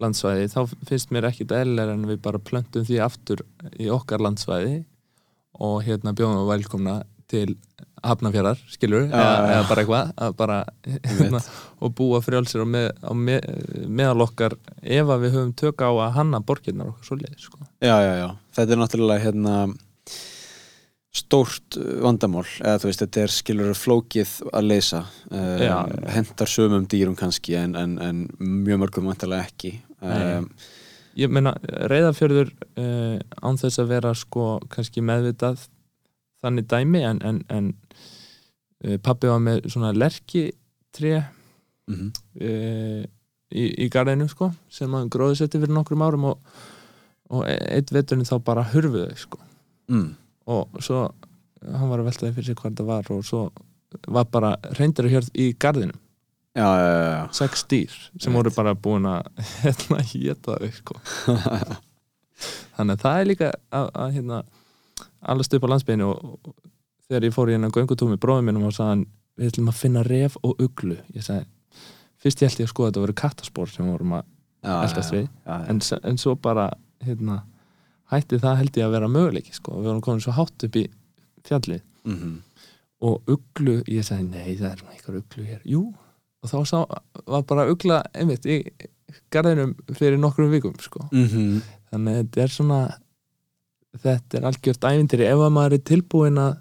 [0.00, 3.42] landsvæði, þá finnst mér ekkit eðlilega en við bara plöntum því aftur
[3.80, 4.84] í okkar landsvæði
[5.60, 7.56] og hérna bjóðum við velkomna til
[8.04, 10.56] Hafnafjörðar, skilur Já, eða, eða bara eitthvað að bara,
[10.86, 11.40] hérna,
[11.80, 16.12] og búa frjálsir á, með, með, meðal okkar ef að við höfum tök á að
[16.18, 17.58] hanna borgirnar okkar svo leið sko.
[17.80, 18.28] Já, já, já,
[18.58, 19.54] þetta er náttúrulega hérna
[21.14, 22.46] stórt uh, vandamál.
[22.60, 25.04] Eða þú veist, þetta er skilur flókið að leysa.
[25.30, 25.76] Já.
[25.84, 29.76] uh, hentar sömum dýrum kannski en, en, en mjög mörgum vantarlega ekki.
[30.04, 30.50] Um,
[31.18, 31.54] ég meina,
[31.90, 35.64] reyðafjörður uh, án þess að vera sko kannski meðvitað
[36.44, 37.72] þannig dæmi en, en, en
[38.84, 40.50] uh, pappi var með svona lerki
[40.94, 41.22] tré
[41.88, 42.10] mm
[42.42, 43.04] uh,
[43.54, 46.54] í, í garðinu sko sem hann gróðsetti fyrir nokkrum árum og,
[47.30, 49.40] og e- eitt veturinn þá bara hurfuðu þau sko.
[49.92, 50.08] Mm,
[50.50, 51.06] og svo
[51.64, 53.44] hann var að velta því fyrir sig hvað þetta var og svo
[54.10, 55.94] var bara reyndir að hjörð í garðinu
[56.54, 59.26] Já, já, já, sex dýr sem voru bara búin að
[59.64, 60.98] hérna hétta þau sko.
[62.76, 64.38] Þannig að það er líka að, að hérna
[65.34, 66.54] allast upp á landsbygðinu og, og
[67.08, 69.02] þegar ég fór í hérna göngutúmi bróðum minnum og sagði hann
[69.34, 71.00] við ætlum að finna ref og uglu.
[71.16, 71.48] Ég sagði,
[72.22, 74.30] fyrst ég held ég að skoða þetta voru kattaspor sem vorum að
[74.64, 75.26] Eldast við.
[75.50, 76.70] en, en svo bara
[77.04, 77.40] hérna,
[78.12, 79.72] hætti það held ég að vera möguleiki sko.
[79.78, 80.88] við vorum komin svo hátt upp í
[81.48, 82.42] fjallið Mhm.
[83.00, 85.94] og uglu, ég sagði nei það er einhver uglu hér, jú
[86.42, 86.84] og þá sá,
[87.26, 88.58] var bara ugla einmitt í
[89.32, 91.08] garðinum fyrir nokkrum vikum sko.
[91.12, 91.62] Mhm.
[91.92, 92.80] þannig að þetta er svona
[94.02, 96.56] þetta er algjört ævintýri ef að maður er tilbúin að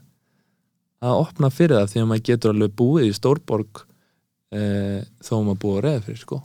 [1.04, 3.82] að opna fyrir það því að maður getur alveg búið í stórborg
[4.54, 6.42] eh, þó maður búið að reyða fyrir sko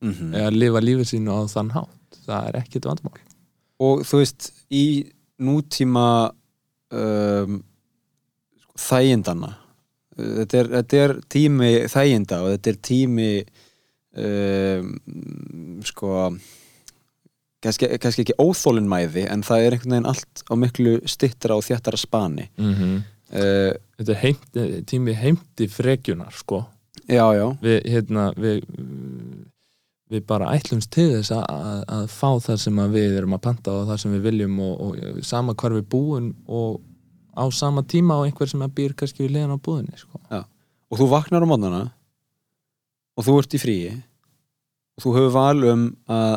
[0.00, 0.34] Mhm.
[0.34, 3.18] eða lifa lífið sínu á þann hátt það er ekkert vandamál
[3.78, 4.86] og þú veist í
[5.38, 6.08] nútíma
[6.90, 7.58] um,
[8.58, 9.54] sko, þægindana
[10.18, 13.32] þetta er, þetta er tími þæginda og þetta er tími
[14.18, 14.94] um,
[15.86, 16.14] sko
[17.64, 22.00] kannski, kannski ekki óþólinmæði en það er einhvern veginn allt á miklu stittra og þjættara
[22.00, 22.48] spani.
[22.58, 22.96] Mm -hmm.
[23.34, 24.48] uh, þetta er heimt,
[24.86, 26.64] tími heimti frekjunar sko.
[27.08, 28.64] Já, já, við, hérna, við,
[30.08, 33.74] við bara ætlumst til þess að, að, að fá það sem við erum að panta
[33.74, 36.80] og það sem við viljum og, og sama hvar við búum og
[37.38, 40.20] á sama tíma á einhver sem býr kannski við liðan á búðinni sko.
[40.88, 41.82] og þú vaknar á mótnana
[43.18, 43.92] og þú ert í fríi
[44.96, 46.34] og þú hefur val um að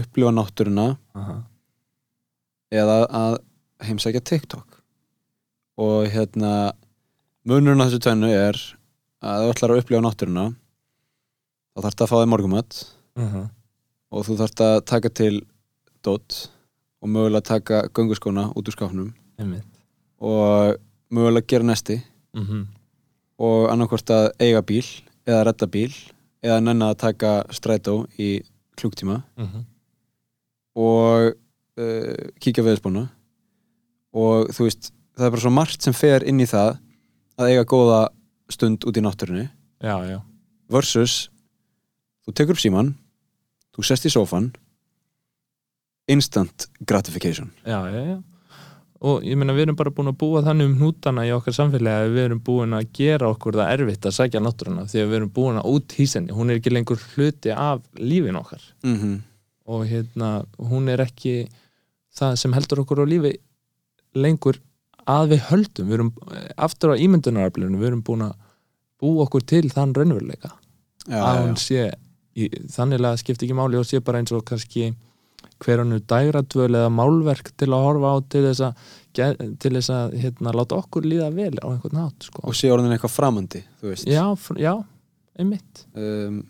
[0.00, 0.88] upplifa náttúruna
[1.18, 1.36] Aha.
[2.72, 3.38] eða að
[3.86, 4.80] heimsækja TikTok
[5.80, 6.72] og hérna
[7.48, 8.58] munurinn á þessu tvennu er
[9.20, 10.46] að þú ætlar að upplifa náttúruna
[11.80, 12.84] þá þarfst að fá þig morgumat
[13.16, 13.40] uh
[14.10, 15.34] og þú þarfst að taka til
[16.02, 16.36] dót
[16.98, 19.68] og mögulega taka gönguskóna út úr skáfnum einmitt.
[20.18, 20.74] Og
[21.14, 22.00] mögulega gera nesti.
[22.34, 22.66] Mm
[23.40, 24.84] og annarkvort að eiga bíl
[25.24, 25.92] eða redda bíl
[26.44, 28.42] eða nenna að taka strætó í
[28.76, 29.22] klúktíma
[30.76, 31.32] og
[31.80, 33.06] uh, kíkja veðspána
[34.12, 36.76] og þú veist það er bara svo margt sem fer inn í það
[37.40, 38.00] að eiga góða
[38.50, 39.46] stund út í náttúrunni.
[39.80, 40.20] Já, já,
[40.68, 41.30] versus
[42.30, 42.94] þú tekur upp síman
[43.74, 44.52] þú sest í sófan
[46.10, 47.50] instant gratification.
[47.66, 48.22] Já, já, já.
[49.00, 52.04] Og ég meina við erum bara búin að búa þannig um hnútana í okkar samfélagi
[52.04, 55.18] að við erum búin að gera okkur það erfitt að sækja náttúruna því að við
[55.18, 58.60] erum búin að úthýsa henni hún er ekki lengur hluti af lífin okkar.
[58.84, 59.16] Mm -hmm.
[59.64, 61.48] og hérna hún er ekki
[62.12, 63.32] það sem heldur okkur á lífi
[64.14, 64.60] lengur
[65.06, 65.88] að við höldum.
[65.88, 66.12] Við erum
[66.56, 68.34] aftur á ímyndunaraflinu við erum búin að
[69.00, 70.50] búa okkur til þann raunveruleika.
[71.08, 71.90] Að hún sé
[72.36, 74.92] þannig að skipti ekki máli og sé bara eins og kannski
[75.60, 78.84] hver hannu dægradvöl eða málverk til að horfa á til þess að,
[79.60, 82.44] til þess að hérna, láta okkur líða vel á einhvern nátt sko.
[82.48, 83.62] og sé orðin eitthvað framandi
[84.08, 84.72] já, fr- já,
[85.40, 85.84] einmitt.
[85.96, 86.42] Um,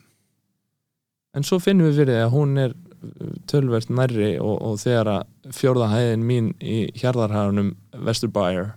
[1.34, 5.12] en svo finnum við fyrir því að hún er uh, tölvert nærri og, og þegar
[5.16, 7.72] að fjórða hæðin mín í hjarðarhagunum
[8.06, 8.72] Vesturbæjar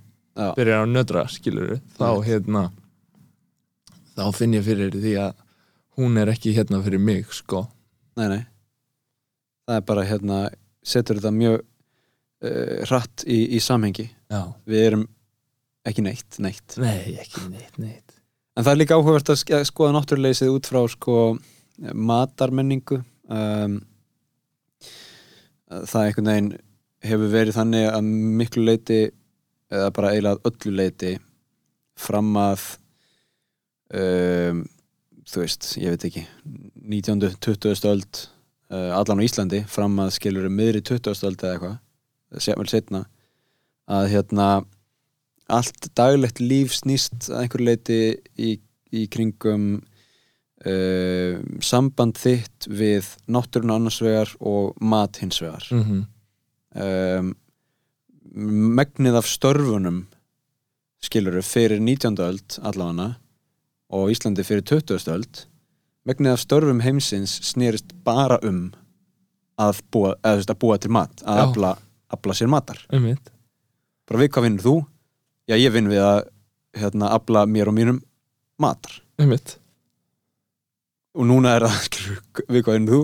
[0.57, 2.67] byrjar að nödra skilur þá hérna
[4.17, 5.43] þá finn ég fyrir því að
[5.98, 7.65] hún er ekki hérna fyrir mig sko.
[8.20, 8.41] Nei, nei.
[9.68, 10.40] Það er bara hérna
[10.84, 14.10] setur þetta mjög uh, hratt í, í samhengi.
[14.34, 15.06] Já, við erum
[15.88, 16.78] ekki neitt, neitt.
[16.82, 18.20] Nei, ekki neitt, neitt.
[18.57, 21.15] En það er líka áhugavert að sk- að skoða náttúruleysið út frá sko
[21.98, 22.99] matarmenningu.
[23.34, 23.80] Um,
[25.74, 26.52] það einhvern veginn
[27.03, 28.10] hefur verið þannig að
[28.40, 28.99] miklu leiti
[29.74, 31.14] eða bara eiginlega öllu leiti
[31.99, 32.64] fram að
[33.98, 34.61] um,
[35.29, 36.25] þú veist, ég veit ekki
[36.75, 37.37] 19.
[37.39, 37.89] 20.
[37.89, 38.21] öld
[38.73, 41.25] uh, allan á Íslandi fram að skilur miðri 20.
[41.29, 43.03] öld eða eitthvað sem vel setna
[43.93, 44.47] að hérna
[45.53, 47.99] allt daglegt líf snýst að einhverju leiti
[48.39, 48.55] í,
[48.95, 56.03] í kringum uh, samband þitt við náttúruna annars vegar og mat hins vegar mm -hmm.
[57.19, 57.33] um,
[58.79, 60.05] megnið af störfunum
[61.03, 62.17] skiluru fyrir 19.
[62.19, 63.15] öld allavega
[63.94, 65.11] og Íslandi fyrir 20.
[65.14, 65.44] öld
[66.07, 68.72] megnið af störfum heimsins snerist bara um
[69.61, 71.74] að búa, eða, veist, að búa til mat að afla,
[72.14, 73.30] afla sér matar einmitt
[74.10, 74.76] bara við hvað vinnur þú?
[75.48, 76.24] Já, ég vinn við að
[76.80, 78.02] hérna, afla mér og mínum
[78.61, 79.57] matar einmitt
[81.14, 81.99] og núna er það,
[82.53, 83.03] við hvað vinnur þú?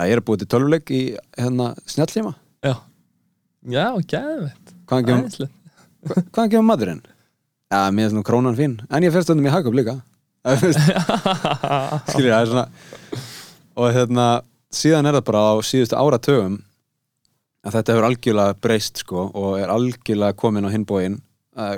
[0.00, 1.02] að ég er að búa til tölvuleik í
[1.38, 2.34] hérna, snjallíma
[2.64, 2.74] já,
[3.68, 4.76] já, gæðvett
[6.32, 7.04] hvaðan kemur maturinn?
[7.72, 8.76] Já, mér er svona krónan fín.
[8.92, 9.96] En ég fer stundum í hagkaup líka.
[12.10, 12.66] Skilur, það er svona
[13.78, 14.26] og hérna,
[14.74, 16.58] síðan er það bara á síðustu áratögum
[17.62, 21.20] að þetta hefur algjörlega breyst sko og er algjörlega komin á hinbóin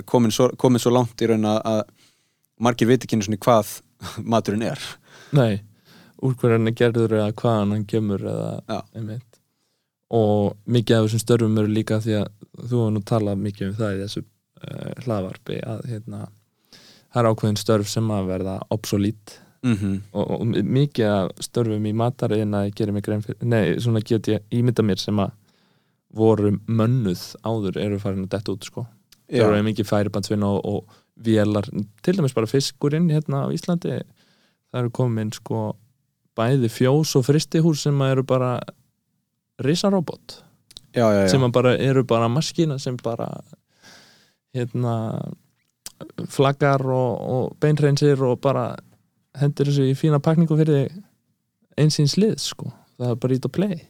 [0.09, 1.85] komin, svo, komin svo langt í raun að,
[2.62, 3.73] margir viti ekki einu svona hvað
[4.33, 4.83] maturinn er.
[5.35, 5.62] Nei,
[6.23, 9.41] úr hverju hann er gerður eða hvaðan hann kemur eða einmitt.
[10.15, 13.77] Og mikið af þessum störfum eru líka því að þú hefur nú talað mikið um
[13.79, 14.25] það í þessu
[14.62, 16.26] uh, hlaðvarpi að hérna
[17.14, 20.01] það er ákveðin störf sem að verða obsolít mm -hmm.
[20.12, 24.28] og, og mikið af störfum í matariðin að gera mig grein fyrir, nei, svona get
[24.28, 25.31] ég ímynda mér sem að
[26.14, 28.86] voru mönnuð áður eru farin að detta út sko
[29.31, 30.85] það eru mikið færibandsvinna og, og
[31.16, 31.66] vélar,
[32.02, 34.02] til dæmis bara fiskurinn hérna á Íslandi
[34.70, 35.76] það eru komin sko
[36.36, 38.60] bæði fjós og fristihús sem að eru bara
[39.62, 40.43] risarobot
[40.94, 41.28] já, já, já.
[41.28, 43.28] sem að bara eru bara maskína sem bara
[44.55, 44.94] hérna
[46.31, 48.72] flaggar og, og beinreinsir og bara
[49.39, 50.90] hendur þessu í fína pakningu fyrir
[51.81, 52.70] einsins lið sko.
[52.98, 53.81] Það er bara ít og play.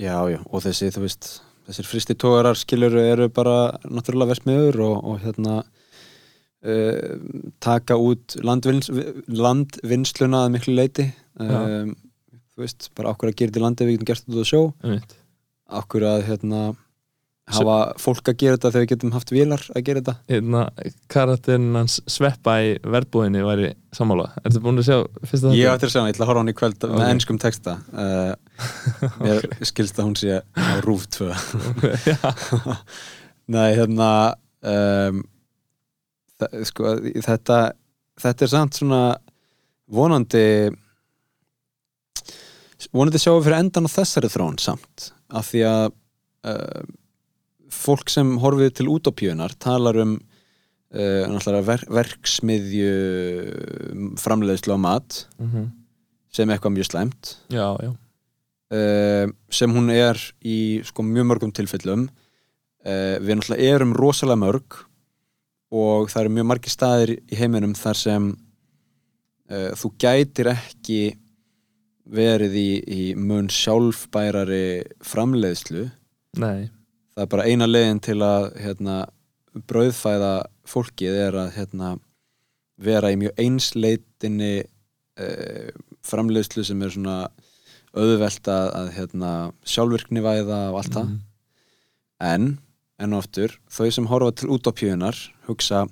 [0.00, 1.30] Já, já, og þessi, þú veist
[1.66, 7.18] þessir fristi tógarar skilur eru bara náttúrulega versmiður og, og hérna uh,
[7.62, 8.90] taka út landvins,
[9.28, 11.08] landvinnsluna að miklu leiti
[11.38, 11.92] um,
[12.52, 14.52] þú veist, bara okkur að gera þetta í landi við getum gert þetta út á
[14.52, 14.62] sjó?
[15.82, 16.62] Okkur að hérna
[17.52, 20.14] hafa fólk að gera þetta þegar við getum haft vélar að gera þetta?
[20.30, 20.60] Hérna
[21.10, 24.28] karakterinn hans sveppa í verbúðinni væri sammála.
[24.46, 25.74] Ertu búin að sjá fyrsta ég þetta?
[25.74, 27.10] ætti að segja hann, ég ætla að horfa hann í kvöld með Ok.
[27.16, 27.74] ennskum texta.
[27.92, 28.32] Uh,
[29.24, 31.28] mér skilst að hún sé á rúf 2
[32.06, 32.18] Já,
[33.52, 34.08] Nei, hérna
[34.62, 35.22] um,
[36.70, 36.94] sko,
[37.26, 37.58] þetta
[38.22, 39.02] þetta er samt svona
[39.92, 40.46] vonandi
[42.92, 45.84] vonandi sjáum við fyrir endan á þessari þróun samt af því að
[46.50, 46.82] uh,
[47.82, 50.16] fólk sem horfið til útópíunar talar um
[50.92, 52.92] uh, ver verksmiðju
[54.20, 55.70] framleiðslu á mat mm
[56.32, 57.36] sem eitthvað mjög slæmt.
[57.52, 57.90] Já, já,
[58.72, 62.06] uh, sem hún er í sko, mjög mörgum tilfellum.
[62.80, 64.78] Uh, við náttúrulega erum rosalega mörg
[65.76, 68.32] og það eru mjög margir staðir í heiminum þar sem
[69.52, 71.18] þú gætir ekki
[72.08, 75.90] verið í, í mun sjálfbærari framleiðslu.
[76.40, 76.70] Nei
[77.14, 78.96] það er bara eina leiðin til að hérna,
[79.68, 80.32] brauðfæða
[80.68, 81.94] fólkið er að hérna,
[82.82, 85.68] vera í mjög einsleitinni uh,
[86.08, 87.16] framleiðslu sem er svona
[87.92, 89.32] auðvelt að, að hérna,
[89.68, 91.18] sjálfvirkni væða og allt það Mhm.
[92.22, 92.46] en,
[93.02, 95.18] enn og aftur þau sem horfa til út á pjöunar
[95.48, 95.84] hugsa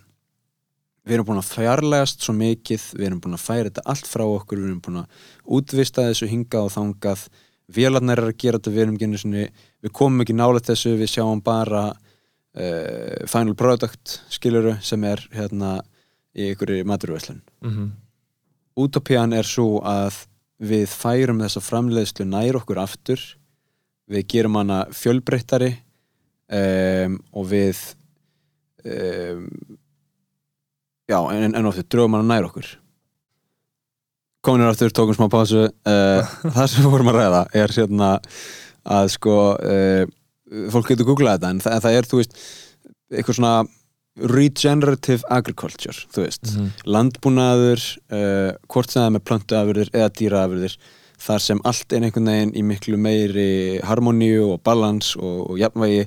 [1.04, 4.22] við erum búin að fjarlægast svo mikið, við erum búin að færa þetta allt frá
[4.24, 5.08] okkur, við erum búin að
[5.58, 7.24] útvista þessu hingað og þangað
[7.70, 9.44] vélarnar er að gera þetta, við erum sinni
[9.84, 15.78] við komum ekki nálega þessu, við sjáum bara uh, final product skiluru sem er hérna
[16.36, 17.90] í einhverju maturvæslun mm
[18.80, 20.22] Útópían er svo að
[20.62, 23.20] við færum þessa framleiðslu nær okkur aftur
[24.10, 25.70] við gerum hana fjölbreyttari
[26.50, 27.80] um, og við
[28.84, 29.46] um,
[31.10, 32.68] já, en, en ofta drögum hana nær okkur.
[34.44, 38.10] Kominir aftur, tókum smá pásu uh, það sem við vorum að ræða er hérna
[38.84, 40.04] að sko uh,
[40.72, 42.38] fólk getur googlað þetta en það, það er, þú veist
[43.10, 43.54] eitthvað svona
[44.20, 46.70] regenerative agriculture, þú veist Mhm.
[46.84, 47.82] landbúnaður
[48.12, 50.76] uh, hvort sem það er með plöntuafurðir eða dýraafurðir
[51.20, 56.06] þar sem allt er einhvern veginn í miklu meiri harmoníu og balans og, og jafnvægi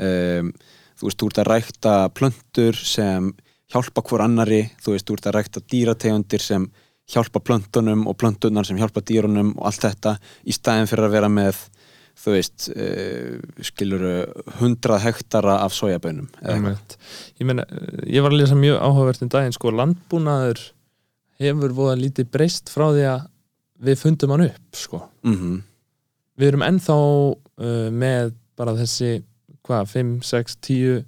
[0.00, 0.52] um,
[0.96, 3.30] þú veist, þú ert að rækta plöntur sem
[3.72, 6.66] hjálpa hvor annari þú veist, þú ert að rækta dýrategundir sem
[7.06, 10.16] hjálpa plöntunum og plöntunar sem hjálpa dýrunum og allt þetta
[10.46, 11.60] í staðin fyrir að vera með
[12.16, 14.12] þú veist, uh, skiluru
[14.60, 16.28] hundrað hektara af sojabönum.
[17.38, 20.62] Ég meina, eh, ég var að lesa mjög áhugavert um daginn, sko, landbúnaður
[21.38, 23.26] hefur voða lítið breyst frá því að
[23.86, 25.02] við fundum hann upp, sko.
[25.24, 25.58] Mhm.
[26.38, 29.22] Við erum ennþá uh, með bara þessi,
[29.68, 31.04] hvað, 5, 6, 10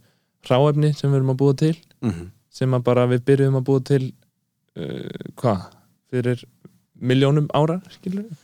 [0.49, 2.31] hráefni sem við erum að búa til, Mhm.
[2.51, 4.13] sem að bara við byrjum að búa til,
[4.77, 5.67] uh, hvað,
[6.13, 6.45] fyrir
[7.01, 8.37] miljónum ára, skilur við?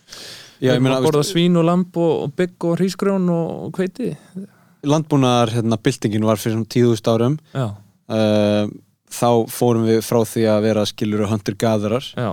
[0.64, 4.14] Já, meina, borða veist, svín og lamb og, og bygg og hrísgrjón og, og hveiti.
[4.84, 7.38] landbúnaðar hérna, byltingin var fyrir 10.000 árum.
[7.54, 8.66] Uh,
[9.14, 12.32] þá fórum við frá því að vera skiluru hundur gaðurar já,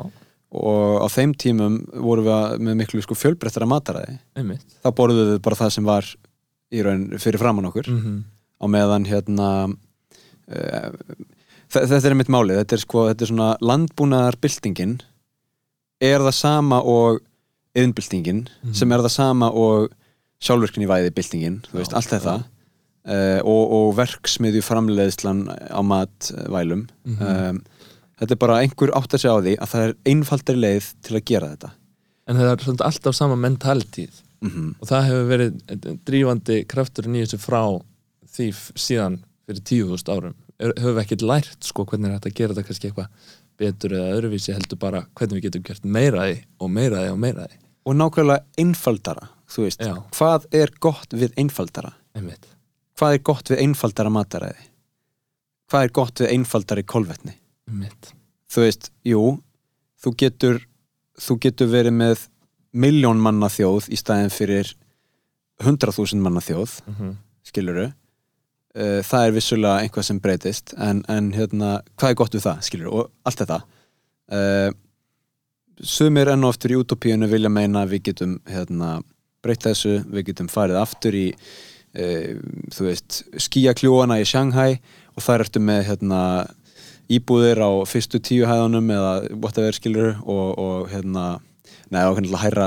[0.52, 4.18] og á þeim tímum vorum við með miklu sko, fjölbreyttara mataræði.
[4.36, 4.66] Einmitt.
[4.84, 6.10] þá borðum við bara það sem var
[6.72, 7.88] í raun fyrir framann okkur.
[7.92, 8.22] Mm
[8.62, 10.90] á meðan hérna uh,
[11.72, 15.00] þetta er mitt máli þetta er sko, þetta er svona landbúnaðarbyltingin.
[16.02, 17.22] Er það sama og
[17.78, 18.74] yðnbyltingin Mhm.
[18.76, 19.92] sem er það sama og
[20.42, 22.44] sjálfvirkni væði byltingin, þú veist, allt þetta.
[23.06, 26.88] uh, og, og verksmiðju framleiðslan á matvælum.
[27.06, 27.22] Mhm.
[27.22, 27.62] um,
[28.20, 31.16] þetta er bara einhver átt að segja á því að það er einfaldari leið til
[31.18, 31.72] að gera þetta.
[32.28, 37.24] En það er svona alltaf sama mentalitíð mm og það hefur verið drífandi krafturinn í
[37.26, 37.82] þessu frá
[38.32, 40.34] því síðan fyrir tíu þúsund árum.
[40.62, 43.08] Höfum við ekkert lært sko hvernig er að gera þetta kannski eitthvað
[43.62, 47.22] betur eða öðruvísi heldur bara hvernig við getum gert meira því og meira því og
[47.26, 49.96] meira því og nákvæmlega einfaldara þú veist, Já.
[50.16, 51.94] hvað er gott við einfaldara?
[52.16, 52.48] Einmitt,
[53.00, 54.68] hvað er gott við einfaldara mataræði?
[55.72, 57.38] Hvað er gott við einfaldari kolvetni?
[57.70, 58.12] Einmitt.
[58.52, 59.24] Þú veist, jú
[60.02, 60.62] þú getur,
[61.20, 62.28] þú getur verið með
[62.72, 64.72] miljón manna þjóð í staðin fyrir
[65.62, 67.16] hundrað þúsund manna þjóð mm -hmm.
[67.44, 67.92] skiluru
[68.76, 72.62] uh, það er vissulega einhvað sem breytist en, en hérna, hvað er gott við það
[72.70, 73.60] skiluru, og allt þetta
[74.32, 74.70] uh,
[75.82, 79.00] sumir enn og aftur í utopíunu vilja meina að við getum hérna,
[79.42, 82.34] breytt þessu, við getum farið aftur í uh,
[82.76, 84.76] þú veist, skíakljúana í Shanghai
[85.16, 86.20] og þar ertu með hérna,
[87.12, 91.32] íbúðir á fyrstu tíu hæðunum eða whatever skilur og, og hérna
[91.92, 92.66] Nei, það var kannilega hærra,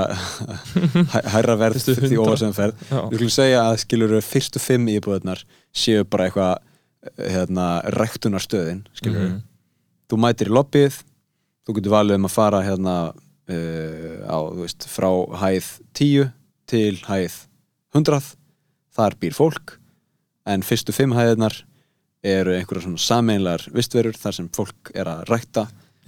[1.15, 2.17] hæ- hærra verð því 100.
[2.21, 2.81] óvarsum ferð.
[3.09, 5.41] Við skulum segja að skilur fyrstu fimm íbúðarnar
[5.75, 6.55] séu bara eitthvað
[7.19, 9.43] hérna, rektunarstöðin, skilur Mhm.
[10.05, 10.97] Þú mætir í lobbyið,
[11.65, 12.95] þú getur valið um að fara hérna
[13.49, 15.09] uh, á, þú veist, frá
[15.41, 16.31] hæð 10
[16.69, 17.39] til hæð
[17.95, 18.35] 100,
[18.95, 19.79] þar býr fólk,
[20.45, 21.63] en fyrstu fimm hæðirnar
[22.25, 25.67] eru einhverja svona sameinlegar vistverur þar sem fólk er að rækta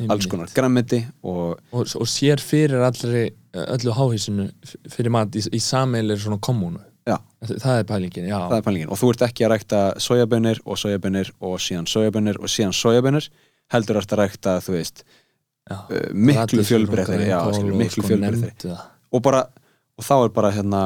[0.09, 4.47] alls konar grammeti og og, og sér fyrir allri öllu háhísinu
[4.93, 7.15] fyrir mat í, í sameilir svona kommunu Já.
[7.45, 8.37] það, það er pælingin, já.
[8.37, 8.91] Það er pælingin.
[8.91, 13.29] Og þú ert ekki að rækta sojabönir og sojabönir og síðan sojabönir og síðan sojabönir
[13.73, 15.77] heldur ert að rækta, þú veist já.
[15.77, 18.85] uh, miklu og miklu það.
[19.11, 19.43] og bara,
[19.97, 20.81] og þá er bara hérna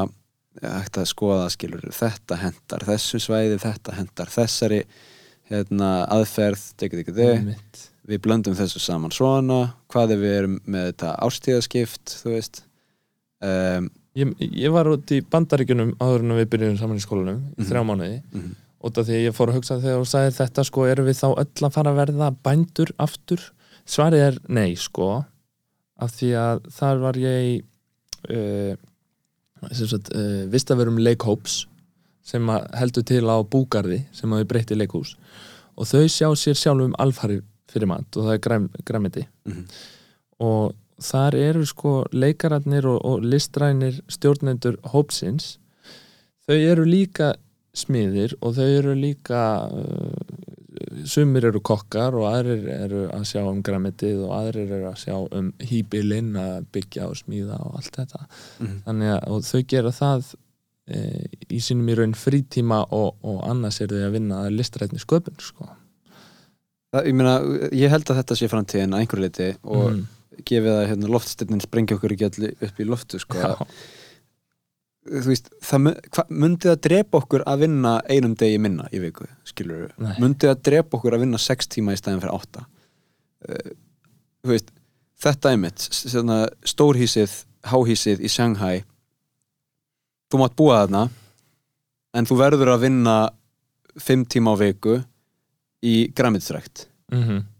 [0.62, 4.82] hægt að skoða skilur þetta hendar, þessu svæði þetta hendar, þessari
[5.52, 9.72] hérna, aðferð, dekki, dekki, dekki við blöndum þessu saman svona.
[9.92, 12.62] Hvað ef við erum með þetta ástíðaskipt þú veist?
[13.42, 17.62] Um, Ég, ég var út í bandaríkjunum áður en við byrjum saman í skólanum í
[17.62, 17.68] Mhm.
[17.70, 18.50] þrjá mánuði Mhm.
[18.84, 21.18] út af því að ég fór að hugsa þegar þú sagðir þetta sko, erum við
[21.22, 23.40] þá öll að fara að verða bændur aftur?
[23.86, 25.24] Svarið er nei sko
[25.98, 27.62] af því að þar var ég
[28.30, 28.76] uh,
[29.72, 31.66] sagt, uh, vist að verum leikhóps
[32.22, 35.16] sem heldur til á búgarði sem að við breytti leikhús
[35.76, 39.64] og þau sjá sér sjálfum um alfari fyrir mat og það er græm, græmiti Mhm.
[40.40, 45.56] og þar eru sko leikararnir og, og listrænir stjórnendur hópsins
[46.48, 47.34] þau eru líka
[47.74, 49.42] smiðir og þau eru líka
[49.72, 54.98] uh, sumir eru kokkar og aðrir eru að sjá um græmitið og aðrir eru að
[55.00, 58.24] sjá um hýbilinn að byggja og smíða og allt þetta
[58.60, 58.78] Mhm.
[58.86, 60.32] þannig að þau gera það
[60.92, 60.98] e,
[61.48, 65.38] í sínum í raun frítíma og, og annars eru þau að vinna að listrætni sköpun
[65.40, 65.68] sko.
[66.92, 67.34] það, ég meina,
[67.72, 70.02] ég held að þetta sé framtíðin að einhverju leiti og Mhm.
[70.48, 73.38] Gefið að hérna, loftstinnin sprengja okkur ekki allir upp í loftu sko.
[73.38, 73.52] Já.
[75.02, 79.00] þú veist, það mu- hva, myndi það drepa okkur að vinna einum degi minna í
[79.02, 80.12] viku, skilur við Nei.
[80.22, 82.62] myndi það drepa okkur að vinna sex tíma í stæðin fyrir átta
[83.48, 83.72] uh,
[84.46, 84.70] þú veist,
[85.24, 87.34] þetta er mitt svona, stórhísið,
[87.72, 88.84] háhísið í Shanghai
[90.30, 91.02] þú mátt búa þarna
[92.14, 93.16] en þú verður að vinna
[94.00, 95.00] fimm tíma á viku
[95.82, 97.42] í græmitsrækt Mhm.
[97.42, 97.51] eitthvað,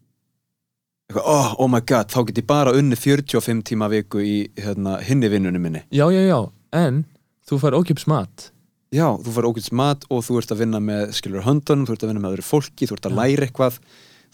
[1.21, 5.29] oh, oh my god, þá get ég bara unni 45 tíma viku í hérna, hinni
[5.33, 5.83] vinnunum minni.
[5.93, 6.39] Já, já, já,
[6.73, 7.05] en
[7.49, 8.49] þú fær ókips mat.
[8.93, 12.03] Já, þú fær ógætis mat og þú ert að vinna með skilur höndunum, þú ert
[12.05, 13.19] að vinna með öðru fólki þú ert að Já.
[13.23, 13.79] læra eitthvað.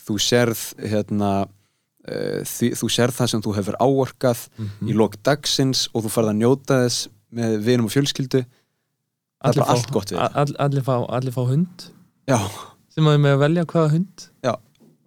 [0.09, 1.29] Þú sérð hérna,
[2.09, 4.43] uh, því, þú sérð það sem þú hefur áorkað
[4.89, 7.07] í lok dagsins og þú farð að njóta þess
[7.39, 8.43] með vinum og fjölskyldu.
[9.39, 11.87] Það er bara allt gott við a- all, allir, fá, allir fá hund.
[12.27, 12.39] Já,
[12.91, 14.27] sem að við með að velja hvaða hund?
[14.43, 14.55] Já.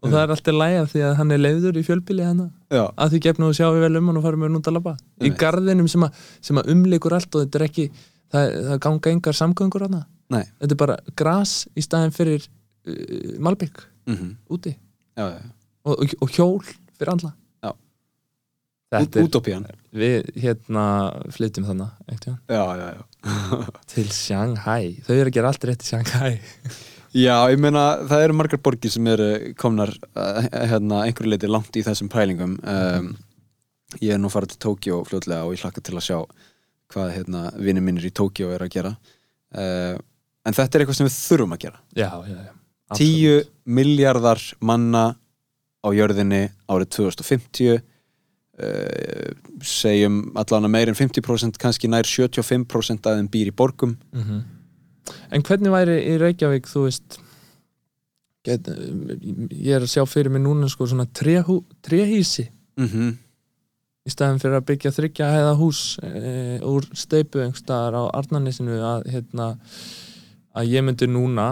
[0.01, 3.13] Og það er alltaf lægja því að hann er leiður í fjölbíli hann já, að
[3.13, 4.93] því gefnum að sjá við vel um hann og farum við út að labba.
[5.21, 6.07] Í garðinum sem
[6.41, 9.99] sem að umleikur allt og þetta er ekki það, það ganga engar samgöngur hann
[10.63, 14.17] þetta er bara gras í staðin fyrir uh, malbygg mm
[14.49, 14.73] úti.
[15.17, 15.51] Já, já, já.
[15.85, 17.35] og, og, og hjól fyrir alla.
[18.91, 19.65] Þetta er, Útópían.
[19.95, 20.85] við hérna
[21.31, 21.85] flytjum þannig
[23.93, 24.97] til Shanghai.
[25.05, 26.33] Þau eru að gera allt rétt í Shanghai
[27.11, 29.27] Já, ég meina, það eru margar borgir sem eru
[29.59, 32.55] komnar uh, hérna, einhverju leiti langt í þessum pælingum.
[32.63, 33.11] Um,
[33.99, 36.17] Ég er nú farið til Tókjó fljótlega og ég hlakka til að sjá
[36.93, 38.93] hvað hérna, vinni mínir í Tókjó er að gera.
[39.51, 39.99] Uh,
[40.47, 41.81] En þetta er eitthvað sem við þurfum að gera.
[41.93, 42.53] Já, já, já.
[42.97, 43.33] Tíu
[43.67, 45.03] miljardar manna
[45.83, 47.83] á jörðinni árið 2050 uh,
[49.61, 53.97] segjum allan að meir en 50% kannski nær 75% af þeim býr í borgum.
[54.15, 54.25] Mm
[55.31, 57.19] En hvernig væri í Reykjavík þú veist
[58.45, 62.49] get, ég er að sjá fyrir mig núna sko svona tréhú, tréhísi
[62.79, 63.11] mm
[64.01, 66.13] í staðin fyrir að byggja þryggja hæða hús e,
[66.65, 69.49] úr steipu einhverstaðar á Arnarnesinu að, hérna,
[70.57, 71.51] að ég myndi núna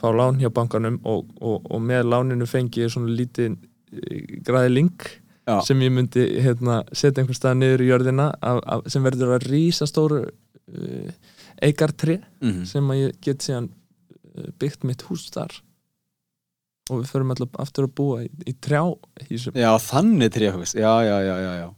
[0.00, 3.58] fá lán hjá bankanum og, og, og með láninu fengi ég svona lítið
[3.92, 5.10] e, græði link
[5.48, 5.58] Já.
[5.64, 9.48] sem ég myndi hérna, setja einhvers staðar niður í jörðina af, af, sem verður að
[9.52, 10.24] rísa stóru
[11.60, 12.64] e, eigartré -hmm.
[12.64, 13.70] sem að ég get síðan
[14.36, 15.62] eh, byggt mitt hús þar
[16.90, 18.82] og við förum alltaf aftur að búa í, í trjá
[19.28, 21.68] hísum Já, þannig tréhús, já, já, já, já, já.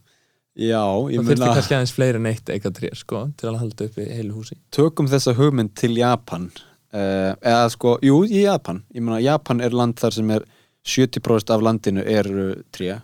[0.51, 3.59] Já, ég það þurfti meina, kannski aðeins fleiri en eitt eiga tré sko, til að
[3.61, 6.49] halda upp í heilu húsi tökum þessa hugmynd til Japan.
[6.91, 8.81] Uh, eða sko, jú, í Japan.
[8.91, 10.43] Ég meina, Japan er land þar sem er
[10.83, 12.97] 70% af landinu eru tré,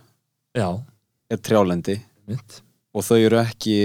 [0.52, 0.68] já,
[1.30, 1.96] er trjálendi
[2.28, 2.60] mitt
[2.92, 3.78] og þau eru ekki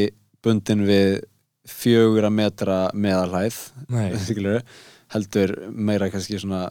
[0.43, 1.21] bundin við
[1.69, 3.59] fjögura metra meðalhæð,
[5.13, 6.67] heldur meira kannski svona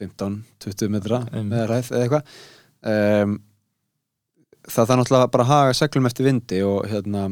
[0.00, 2.38] 15-20 metra meðalhæð eða eitthvað.
[2.86, 3.38] Um,
[4.66, 7.28] það það náttúrulega bara að haga seglum eftir vindi og hérna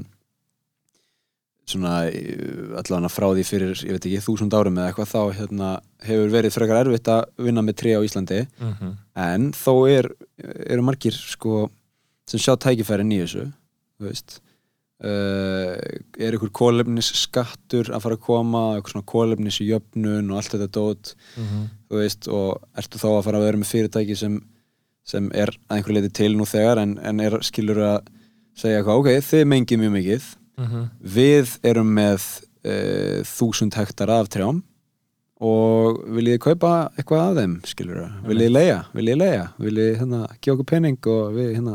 [1.65, 5.71] svona eh, allavega frá því fyrir, ég veit ekki, þúsund árum eða eitthvað, þá hérna
[6.05, 8.45] hefur verið frekar erfitt að vinna með tré á Íslandi.
[8.61, 8.75] Mm
[9.15, 10.09] en þó er,
[10.43, 11.69] eru margir sko
[12.29, 14.41] sem sjá tækifærin í þessu þú veist
[15.03, 15.75] uh,
[16.21, 20.71] er ykkur kólefnis skattur að fara að koma, eitthvað svona kólefnis jöfnun og allt þetta
[20.79, 21.15] dót?
[21.89, 24.39] Þú veist, og ertu þá að fara að vera með fyrirtæki sem,
[25.07, 28.13] sem er að einhverju leiti til nú þegar en, en er skilur að
[28.59, 30.31] segja eitthvað, ok, þið mengið mjög mikið.
[31.17, 32.29] Við erum með
[32.65, 34.63] uh, þúsund hektara af trjám
[35.45, 40.21] og viljið kaupa eitthvað af þeim skilur það, viljið þið leia viljið leia, viljið hérna
[40.39, 41.75] gefa okkur penning og við hérna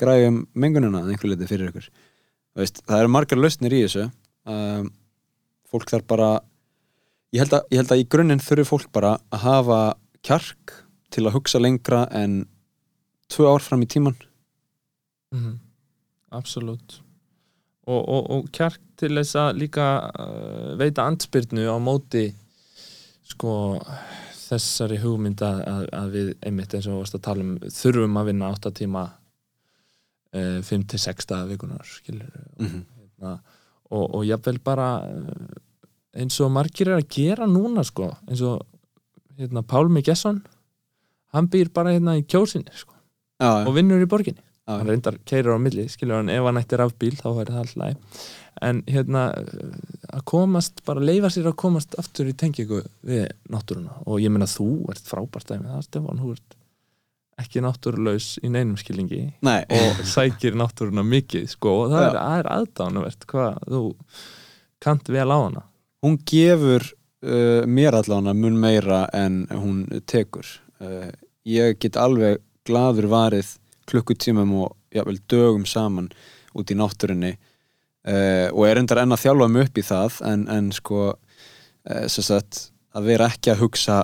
[0.00, 1.88] græjum mengununa að einhverju leiti fyrir ykkur
[2.58, 4.06] veist, það eru margar lausnir í þessu.
[4.50, 4.90] Um,
[5.70, 6.30] fólk þarf bara
[7.34, 9.80] ég held að, ég held að í grunninn þurfi fólk bara að hafa
[10.26, 10.74] kjark
[11.14, 12.42] til að hugsa lengra en
[13.30, 14.18] tvö ár fram í tíman
[15.34, 15.58] mm
[16.30, 17.00] Absolutt.
[17.90, 22.28] Og, og, og kjark til þess að líka uh, veita andspyrnu á móti
[23.26, 23.80] sko
[24.50, 28.30] þessari hugmynd að, að, við einmitt eins og þú varst að tala um þurfum að
[28.30, 29.02] vinna 8 tíma
[30.32, 32.82] 5-6 daga vikunar skilur mm -hmm.
[32.98, 33.38] hérna,
[33.90, 35.56] og, og jafnvel bara uh,
[36.14, 38.66] eins og margir er að gera núna sko, eins og
[39.38, 40.42] hérna, Pálmi Gesson
[41.32, 42.94] hann býr bara hérna í kjósinni sko,
[43.40, 44.42] já, og vinnur í borginni.
[44.66, 47.58] Já, hann reyndar keirir á milli, skilur hann ef hann ætti rafbíl þá væri það
[47.58, 48.30] alltaf
[48.60, 49.24] en hérna
[50.10, 54.48] að komast, bara leifa sér að komast aftur í tengingu við náttúruna og ég meina
[54.50, 56.56] þú ert frábært dæmi það Stefán, þú ert
[57.40, 62.10] ekki náttúrulaus í neinum skilningi Nei, og sækir náttúruna mikið sko og það Já.
[62.10, 63.82] er, er aðdánuvert hvað þú
[64.80, 65.64] kant vel á hana.
[66.04, 70.46] Hún gefur uh, mér allan mun meira en hún tekur.
[70.80, 71.10] Uh,
[71.44, 73.56] ég get alveg gladur varið
[73.90, 76.10] klukkutímum og jafnvel dögum saman
[76.56, 80.46] út í náttúrunni uh, og er endar enn að þjálfa mig upp í það en,
[80.50, 82.32] en sko uh,
[82.90, 84.00] að vera ekki að hugsa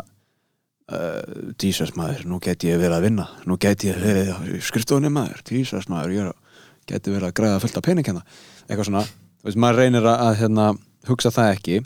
[0.93, 3.27] uh, Jesus maður, nú get ég verið að vinna.
[3.49, 5.43] Nú get ég verið á skrifstofunni maður.
[5.51, 8.25] Jesus maður, ég að, geti verið að græða fullt af pening hérna,
[8.67, 10.67] eitthvað svona þú veist, maður reynir að, að hérna,
[11.11, 11.79] hugsa það ekki.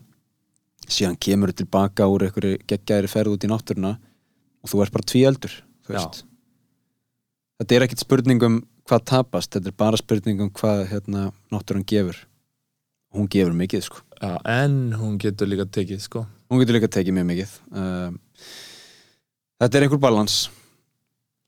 [0.91, 3.95] Síðan kemur þú tilbaka úr einhverju geggjaðri ferð út í náttúruna
[4.61, 5.53] og þú ert bara tvíeldur
[5.87, 6.25] þú veist.
[7.61, 8.57] þetta er ekkit spurning um
[8.89, 12.19] hvað tapast, þetta er bara spurning um hvað hérna, náttúran gefur.
[13.15, 14.03] Hún gefur mikið sko.
[14.21, 16.25] Já, en hún getur líka tekið sko.
[16.51, 17.55] Hún getur líka tekið mjög mikið.
[17.71, 18.19] Um,
[19.61, 20.41] þetta er einhver balans.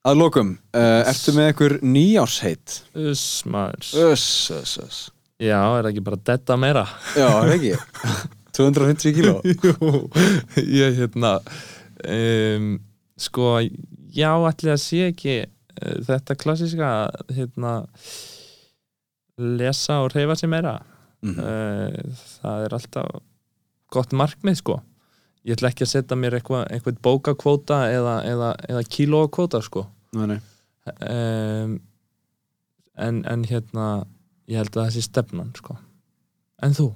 [0.02, 3.90] Að lokum, uh, ertu með einhver nýjársheit Uss, maður.
[4.10, 5.02] Öss, öss, öss
[5.42, 6.82] Já, er ekki bara detta meira?
[7.18, 7.76] Já, er ekki?
[8.58, 9.38] 250 kíló.
[9.46, 10.02] Jú,
[10.60, 11.36] ég hérna
[12.04, 12.66] um,
[13.16, 13.54] sko,
[14.12, 16.92] já, ætli að sé ekki uh, þetta klassiska
[17.32, 17.78] hérna
[19.38, 20.76] lesa og reyfa sér meira.
[21.22, 23.12] Mm uh, það er alltaf
[23.94, 24.80] gott markmið sko
[25.46, 29.86] ég ætla ekki að setja mér eitthvað eitthvað bókakvóta eða, eða, eða kílóakvóta sko
[30.16, 30.40] nei, nei.
[31.08, 31.78] um,
[32.96, 33.88] en, en hérna
[34.50, 35.78] ég held að það sé stefnan sko
[36.62, 36.92] en þú?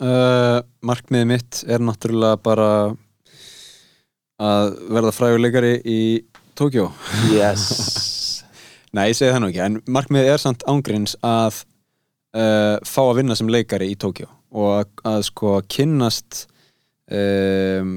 [0.00, 2.68] Uh, markmiðið mitt er náttúrulega bara
[4.40, 6.00] að verða fræguleikari í
[6.56, 6.88] Tókjó
[7.34, 7.66] Yes
[8.96, 11.60] Nei, ég segi það nú ekki, en markmiðið er samt ángríns að
[12.34, 16.46] uh, fá að vinna sem leikari í Tókjó og að, að sko kynnast
[17.10, 17.94] um,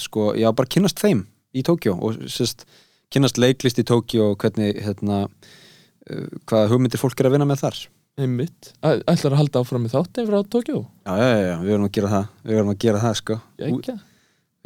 [0.00, 1.26] sko, já, bara kynnast þeim
[1.56, 2.66] í Tókjó og sérst,
[3.12, 7.64] kynnast leiklist í Tókjó og hvernig hérna, uh, hvaða hugmyndir fólk er að vinna með
[7.66, 7.80] þar.
[8.18, 11.92] Einmitt, ætlar að halda áfram í þáttin frá Tókjó Já, já, já, við verðum að
[11.94, 13.36] gera það við verðum að gera það, sko.
[13.68, 13.94] Ekki?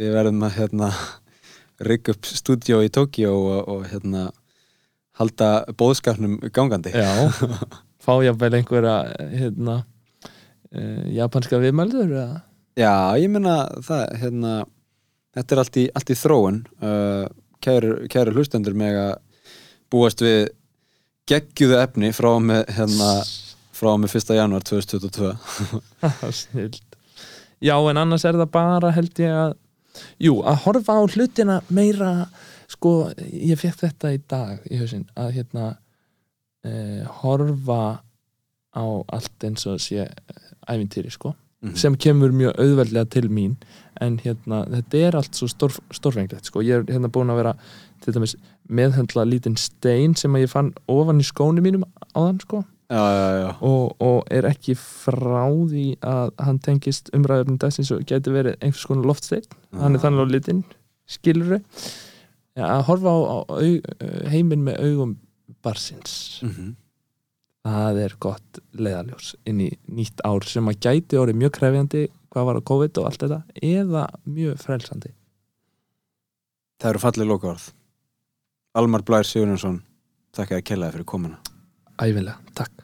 [0.00, 0.88] við verðum að hérna
[1.82, 4.28] rigga upp stúdíó í Tókjó og, og hérna
[5.20, 5.48] halda
[5.78, 6.92] bóðskapnum gangandi.
[6.94, 7.28] Já,
[8.04, 8.96] fá jafnvel einhverja
[9.34, 12.40] hérna uh, japanska viðmældur eða?
[12.78, 14.52] Já, ég meina það, hérna
[15.36, 16.62] þetta er allt í, allt í þróun.
[16.80, 17.26] Uh,
[17.62, 19.14] kæru, hlustendur með að
[19.92, 20.50] búast við
[21.30, 23.10] geggjuðu efni frá og með hérna,
[23.76, 24.32] frá og með 1.
[24.38, 25.32] janúar 2022
[26.40, 26.80] Snild
[27.62, 29.58] Já, en annars er það bara held ég að
[30.22, 32.10] Jú, að horfa á hlutina meira
[32.72, 35.66] sko, ég fekk þetta í dag í hausinn, að hérna
[36.64, 37.82] eh, horfa
[38.72, 40.06] á allt eins og sé
[40.64, 41.76] ævintýri, sko, Mhm.
[41.76, 43.56] sem kemur mjög auðveldlega til mín.
[44.00, 47.54] En hérna, þetta er allt svo stór, stórfenglegt, sko, ég er hérna búin að vera
[48.02, 48.34] til dæmis
[48.68, 51.84] meðhöndla lítinn stein sem að ég fann ofan í skónu mínum
[52.16, 52.64] áðan, sko.
[52.90, 58.02] Já, já, já, og, og er ekki frá því að hann tengist umræðum dagsins og
[58.04, 59.46] geti verið einhvers konar loftsteinn.
[59.80, 60.64] Hann er þannig á litinn,
[61.08, 61.60] skilur
[62.56, 63.56] að horfa á, á
[64.28, 65.16] heiminn með augum
[65.62, 66.76] barsins mm
[67.66, 72.02] það er gott leiðaljós inn í nýtt ár sem að gæti orðið mjög krefjandi
[72.32, 75.14] hvað var að COVID og allt þetta eða mjög frelsandi.
[76.82, 77.66] Það eru fallið lokaorð.
[78.74, 79.82] Almar Blær Sigurjónsson
[80.32, 81.42] Þakka að kellaði fyrir komuna.
[82.00, 82.81] Æfilega, takk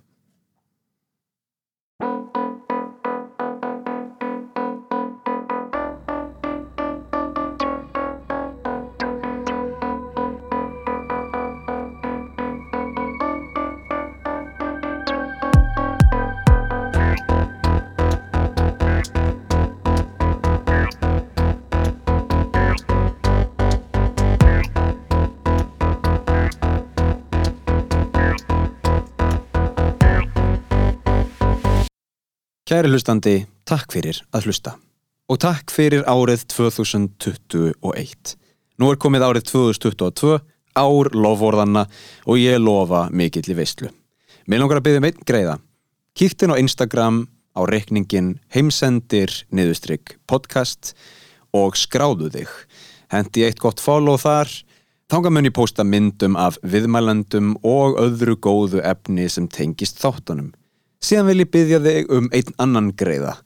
[32.68, 34.74] Kæri hlustandi, takk fyrir að hlusta.
[35.32, 38.34] Og takk fyrir árið 2021.
[38.76, 40.34] Nú er komið árið 2022,
[40.76, 41.86] ár lofvorðanna
[42.28, 43.88] og ég lofa mikill í veistlu.
[44.44, 45.56] Mér langar að byggja um einn greiða.
[46.12, 47.22] Kíktin á Instagram
[47.56, 50.92] á reikningin heimsendir niðustrygg podcast
[51.56, 52.52] og skráðu þig.
[53.08, 54.52] Hendi eitt gott follow þar.
[55.08, 60.52] Þánga mun ég posta myndum af viðmælandum og öðru góðu efni sem tengist þáttunum.
[60.98, 63.36] Síðan vil ég byggja þig um einn annan greiða.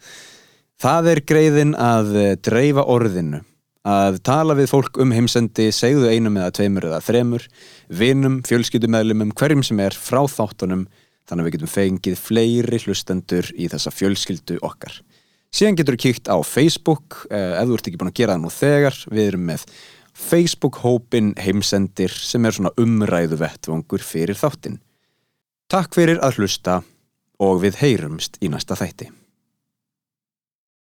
[0.82, 3.42] Það er greiðin að eh, dreifa orðinu,
[3.86, 7.46] að tala við fólk um heimsendi, segðu einum eða tveimur eða þremur,
[7.92, 10.86] vinum, fjölskyldumæðlumum, hverjum sem er frá þáttunum,
[11.28, 14.96] þannig að við getum fengið fleiri hlustendur í þessa fjölskyldu okkar.
[15.52, 18.46] Síðan getur þú kíkt á Facebook, eh, ef þú ert ekki búin að gera það
[18.46, 19.66] nú þegar, við erum með
[20.12, 24.80] Facebook-hópin heimsendir sem er svona umræðu vettvangur fyrir þáttin.
[25.68, 26.80] Takk fyrir að hlusta
[27.42, 29.10] og við heyrumst í næsta þætti.